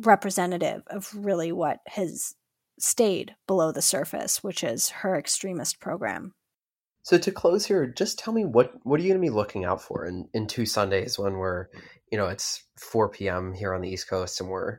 representative 0.00 0.82
of 0.86 1.12
really 1.14 1.52
what 1.52 1.78
has 1.88 2.34
stayed 2.78 3.34
below 3.46 3.72
the 3.72 3.82
surface, 3.82 4.42
which 4.42 4.64
is 4.64 4.88
her 4.88 5.16
extremist 5.18 5.80
program. 5.80 6.34
So 7.10 7.18
to 7.18 7.32
close 7.32 7.66
here, 7.66 7.88
just 7.88 8.20
tell 8.20 8.32
me 8.32 8.44
what 8.44 8.72
what 8.84 9.00
are 9.00 9.02
you 9.02 9.08
going 9.08 9.20
to 9.20 9.28
be 9.28 9.34
looking 9.34 9.64
out 9.64 9.82
for 9.82 10.06
in 10.06 10.28
in 10.32 10.46
two 10.46 10.64
Sundays 10.64 11.18
when 11.18 11.38
we're, 11.38 11.66
you 12.12 12.16
know, 12.16 12.28
it's 12.28 12.62
4 12.78 13.08
p.m. 13.08 13.52
here 13.52 13.74
on 13.74 13.80
the 13.80 13.88
East 13.88 14.08
Coast 14.08 14.40
and 14.40 14.48
we're 14.48 14.78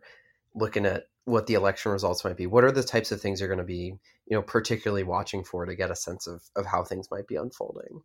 looking 0.55 0.86
at 0.86 1.07
what 1.25 1.47
the 1.47 1.55
election 1.55 1.91
results 1.91 2.23
might 2.23 2.38
be. 2.38 2.47
What 2.47 2.63
are 2.63 2.71
the 2.71 2.84
types 2.84 3.11
of 3.11 3.19
things 3.19 3.41
you're 3.41 3.49
going 3.49 3.57
to 3.57 3.65
be, 3.65 3.95
you 4.27 4.38
know, 4.38 4.41
particularly 4.41 5.03
watching 5.03 5.43
for 5.43 5.65
to 5.65 5.75
get 5.75 5.91
a 5.91 5.95
sense 5.97 6.25
of 6.25 6.41
of 6.55 6.65
how 6.65 6.86
things 6.86 7.11
might 7.11 7.27
be 7.27 7.36
unfolding? 7.36 8.01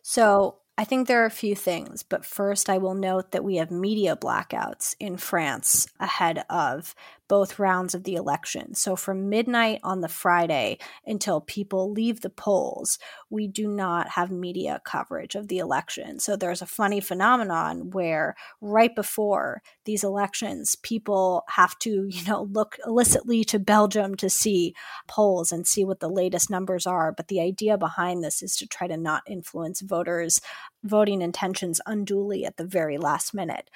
So 0.00 0.58
I 0.78 0.84
think 0.84 1.08
there 1.08 1.24
are 1.24 1.26
a 1.26 1.30
few 1.30 1.56
things, 1.56 2.04
but 2.04 2.24
first 2.24 2.70
I 2.70 2.78
will 2.78 2.94
note 2.94 3.32
that 3.32 3.42
we 3.42 3.56
have 3.56 3.72
media 3.72 4.14
blackouts 4.14 4.94
in 5.00 5.16
France 5.16 5.88
ahead 5.98 6.44
of 6.48 6.94
both 7.28 7.58
rounds 7.58 7.94
of 7.94 8.04
the 8.04 8.14
election. 8.14 8.74
So 8.74 8.96
from 8.96 9.28
midnight 9.28 9.80
on 9.82 10.00
the 10.00 10.08
Friday 10.08 10.78
until 11.04 11.40
people 11.40 11.90
leave 11.90 12.20
the 12.20 12.30
polls, 12.30 12.98
we 13.30 13.48
do 13.48 13.68
not 13.68 14.10
have 14.10 14.30
media 14.30 14.80
coverage 14.84 15.34
of 15.34 15.48
the 15.48 15.58
election. 15.58 16.20
So 16.20 16.36
there's 16.36 16.62
a 16.62 16.66
funny 16.66 17.00
phenomenon 17.00 17.90
where 17.90 18.36
right 18.60 18.94
before 18.94 19.62
these 19.84 20.04
elections, 20.04 20.76
people 20.76 21.44
have 21.48 21.78
to, 21.80 22.06
you 22.08 22.24
know, 22.24 22.42
look 22.52 22.76
illicitly 22.86 23.44
to 23.44 23.58
Belgium 23.58 24.14
to 24.16 24.30
see 24.30 24.74
polls 25.08 25.52
and 25.52 25.66
see 25.66 25.84
what 25.84 26.00
the 26.00 26.08
latest 26.08 26.50
numbers 26.50 26.86
are. 26.86 27.12
But 27.12 27.28
the 27.28 27.40
idea 27.40 27.78
behind 27.78 28.22
this 28.22 28.42
is 28.42 28.56
to 28.56 28.66
try 28.66 28.86
to 28.86 28.96
not 28.96 29.22
influence 29.26 29.80
voters' 29.80 30.40
voting 30.84 31.22
intentions 31.22 31.80
unduly 31.86 32.44
at 32.44 32.56
the 32.56 32.64
very 32.64 32.98
last 32.98 33.34
minute. 33.34 33.70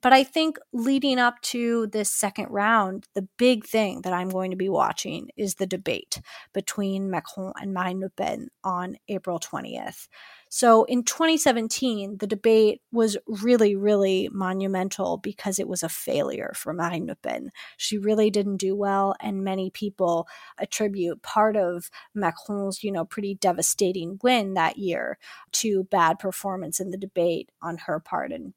But 0.00 0.12
I 0.12 0.24
think 0.24 0.58
leading 0.72 1.18
up 1.18 1.40
to 1.42 1.86
this 1.88 2.10
second 2.10 2.48
round, 2.50 2.91
the 3.14 3.28
big 3.38 3.64
thing 3.64 4.02
that 4.02 4.12
I'm 4.12 4.28
going 4.28 4.50
to 4.50 4.56
be 4.56 4.68
watching 4.68 5.28
is 5.36 5.54
the 5.54 5.66
debate 5.66 6.20
between 6.52 7.10
Macron 7.10 7.52
and 7.60 7.72
Marine 7.72 8.00
Le 8.00 8.10
Pen 8.10 8.48
on 8.64 8.96
April 9.08 9.38
20th. 9.38 10.08
So 10.48 10.84
in 10.84 11.02
2017, 11.02 12.18
the 12.18 12.26
debate 12.26 12.82
was 12.92 13.16
really, 13.26 13.74
really 13.74 14.28
monumental 14.30 15.16
because 15.16 15.58
it 15.58 15.66
was 15.66 15.82
a 15.82 15.88
failure 15.88 16.52
for 16.54 16.74
Marine 16.74 17.06
Le 17.06 17.16
Pen. 17.16 17.52
She 17.78 17.96
really 17.96 18.30
didn't 18.30 18.58
do 18.58 18.76
well, 18.76 19.14
and 19.20 19.44
many 19.44 19.70
people 19.70 20.28
attribute 20.58 21.22
part 21.22 21.56
of 21.56 21.88
Macron's, 22.14 22.84
you 22.84 22.92
know, 22.92 23.06
pretty 23.06 23.34
devastating 23.34 24.18
win 24.22 24.52
that 24.54 24.76
year 24.76 25.16
to 25.52 25.84
bad 25.84 26.18
performance 26.18 26.80
in 26.80 26.90
the 26.90 26.98
debate 26.98 27.50
on 27.62 27.78
her 27.78 27.98
part 27.98 28.30
and 28.30 28.52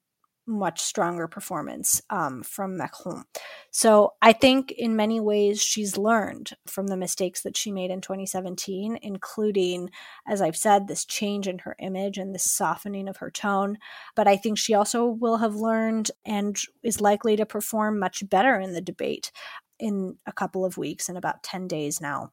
much 0.47 0.81
stronger 0.81 1.27
performance 1.27 2.01
um, 2.09 2.43
from 2.43 2.77
Macron. 2.77 3.23
So 3.71 4.13
I 4.21 4.33
think 4.33 4.71
in 4.71 4.95
many 4.95 5.19
ways 5.19 5.61
she's 5.61 5.97
learned 5.97 6.51
from 6.67 6.87
the 6.87 6.97
mistakes 6.97 7.41
that 7.43 7.57
she 7.57 7.71
made 7.71 7.91
in 7.91 8.01
2017, 8.01 8.99
including, 9.01 9.89
as 10.27 10.41
I've 10.41 10.57
said, 10.57 10.87
this 10.87 11.05
change 11.05 11.47
in 11.47 11.59
her 11.59 11.75
image 11.79 12.17
and 12.17 12.33
this 12.33 12.49
softening 12.49 13.07
of 13.07 13.17
her 13.17 13.31
tone. 13.31 13.77
But 14.15 14.27
I 14.27 14.37
think 14.37 14.57
she 14.57 14.73
also 14.73 15.05
will 15.05 15.37
have 15.37 15.55
learned 15.55 16.11
and 16.25 16.57
is 16.83 17.01
likely 17.01 17.35
to 17.37 17.45
perform 17.45 17.99
much 17.99 18.27
better 18.29 18.59
in 18.59 18.73
the 18.73 18.81
debate 18.81 19.31
in 19.79 20.17
a 20.25 20.31
couple 20.31 20.63
of 20.63 20.77
weeks, 20.77 21.09
in 21.09 21.17
about 21.17 21.43
10 21.43 21.67
days 21.67 21.99
now. 21.99 22.31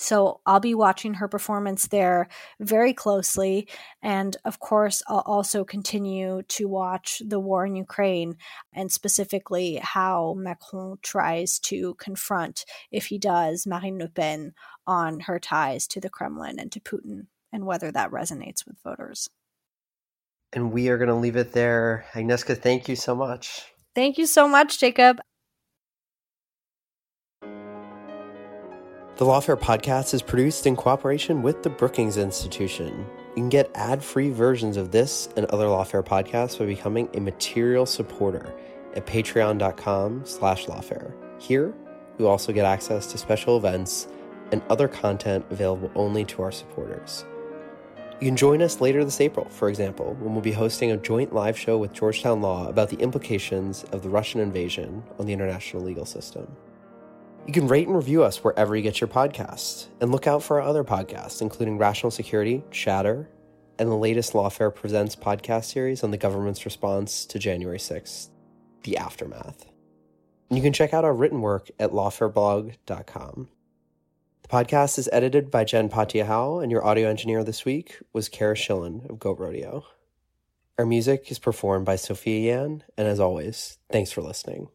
So 0.00 0.40
I'll 0.46 0.60
be 0.60 0.74
watching 0.74 1.14
her 1.14 1.28
performance 1.28 1.86
there 1.88 2.28
very 2.58 2.94
closely. 2.94 3.68
And 4.02 4.34
of 4.46 4.58
course, 4.58 5.02
I'll 5.06 5.22
also 5.26 5.62
continue 5.62 6.42
to 6.48 6.66
watch 6.66 7.20
the 7.24 7.38
war 7.38 7.66
in 7.66 7.76
Ukraine 7.76 8.36
and 8.72 8.90
specifically 8.90 9.78
how 9.82 10.34
Macron 10.38 10.96
tries 11.02 11.58
to 11.60 11.94
confront, 11.96 12.64
if 12.90 13.06
he 13.06 13.18
does, 13.18 13.66
Marine 13.66 13.98
Le 13.98 14.08
Pen 14.08 14.54
on 14.86 15.20
her 15.20 15.38
ties 15.38 15.86
to 15.88 16.00
the 16.00 16.08
Kremlin 16.08 16.58
and 16.58 16.72
to 16.72 16.80
Putin 16.80 17.26
and 17.52 17.66
whether 17.66 17.92
that 17.92 18.10
resonates 18.10 18.66
with 18.66 18.80
voters. 18.82 19.28
And 20.54 20.72
we 20.72 20.88
are 20.88 20.96
going 20.96 21.08
to 21.08 21.14
leave 21.14 21.36
it 21.36 21.52
there. 21.52 22.06
Agneska, 22.14 22.56
thank 22.56 22.88
you 22.88 22.96
so 22.96 23.14
much. 23.14 23.66
Thank 23.94 24.16
you 24.16 24.24
so 24.24 24.48
much, 24.48 24.80
Jacob. 24.80 25.20
The 29.20 29.26
Lawfare 29.26 29.60
podcast 29.60 30.14
is 30.14 30.22
produced 30.22 30.66
in 30.66 30.76
cooperation 30.76 31.42
with 31.42 31.62
the 31.62 31.68
Brookings 31.68 32.16
Institution. 32.16 33.04
You 33.28 33.34
can 33.34 33.48
get 33.50 33.70
ad-free 33.74 34.30
versions 34.30 34.78
of 34.78 34.92
this 34.92 35.28
and 35.36 35.44
other 35.44 35.66
Lawfare 35.66 36.02
podcasts 36.02 36.58
by 36.58 36.64
becoming 36.64 37.06
a 37.12 37.20
material 37.20 37.84
supporter 37.84 38.54
at 38.96 39.04
patreon.com 39.04 40.22
slash 40.24 40.68
lawfare. 40.68 41.12
Here, 41.38 41.74
you 42.18 42.28
also 42.28 42.50
get 42.50 42.64
access 42.64 43.08
to 43.08 43.18
special 43.18 43.58
events, 43.58 44.08
and 44.52 44.62
other 44.70 44.88
content 44.88 45.44
available 45.50 45.90
only 45.94 46.24
to 46.24 46.40
our 46.40 46.50
supporters. 46.50 47.26
You 48.22 48.28
can 48.28 48.36
join 48.36 48.62
us 48.62 48.80
later 48.80 49.04
this 49.04 49.20
April, 49.20 49.50
for 49.50 49.68
example, 49.68 50.16
when 50.18 50.32
we'll 50.32 50.40
be 50.40 50.52
hosting 50.52 50.92
a 50.92 50.96
joint 50.96 51.34
live 51.34 51.58
show 51.58 51.76
with 51.76 51.92
Georgetown 51.92 52.40
Law 52.40 52.68
about 52.68 52.88
the 52.88 52.96
implications 52.96 53.84
of 53.92 54.02
the 54.02 54.08
Russian 54.08 54.40
invasion 54.40 55.04
on 55.18 55.26
the 55.26 55.34
international 55.34 55.82
legal 55.82 56.06
system. 56.06 56.56
You 57.46 57.52
can 57.54 57.68
rate 57.68 57.86
and 57.86 57.96
review 57.96 58.22
us 58.22 58.44
wherever 58.44 58.76
you 58.76 58.82
get 58.82 59.00
your 59.00 59.08
podcasts, 59.08 59.86
and 60.00 60.12
look 60.12 60.26
out 60.26 60.42
for 60.42 60.60
our 60.60 60.68
other 60.68 60.84
podcasts, 60.84 61.40
including 61.40 61.78
Rational 61.78 62.10
Security, 62.10 62.62
Chatter, 62.70 63.28
and 63.78 63.90
the 63.90 63.96
latest 63.96 64.34
Lawfare 64.34 64.72
Presents 64.72 65.16
podcast 65.16 65.64
series 65.64 66.04
on 66.04 66.10
the 66.10 66.18
government's 66.18 66.64
response 66.64 67.24
to 67.24 67.38
January 67.38 67.78
6th, 67.78 68.28
The 68.82 68.98
Aftermath. 68.98 69.66
And 70.48 70.58
you 70.58 70.62
can 70.62 70.72
check 70.72 70.92
out 70.92 71.04
our 71.04 71.14
written 71.14 71.40
work 71.40 71.70
at 71.78 71.90
lawfareblog.com. 71.90 73.48
The 74.42 74.48
podcast 74.48 74.98
is 74.98 75.08
edited 75.10 75.50
by 75.50 75.64
Jen 75.64 75.88
Patja 75.88 76.26
Howell, 76.26 76.60
and 76.60 76.70
your 76.70 76.84
audio 76.84 77.08
engineer 77.08 77.42
this 77.42 77.64
week 77.64 77.98
was 78.12 78.28
Cara 78.28 78.54
Shillenn 78.54 79.08
of 79.08 79.18
Goat 79.18 79.38
Rodeo. 79.38 79.86
Our 80.78 80.86
music 80.86 81.30
is 81.30 81.38
performed 81.38 81.86
by 81.86 81.96
Sophia 81.96 82.52
Yan, 82.52 82.84
and 82.96 83.08
as 83.08 83.18
always, 83.18 83.78
thanks 83.90 84.12
for 84.12 84.20
listening. 84.22 84.68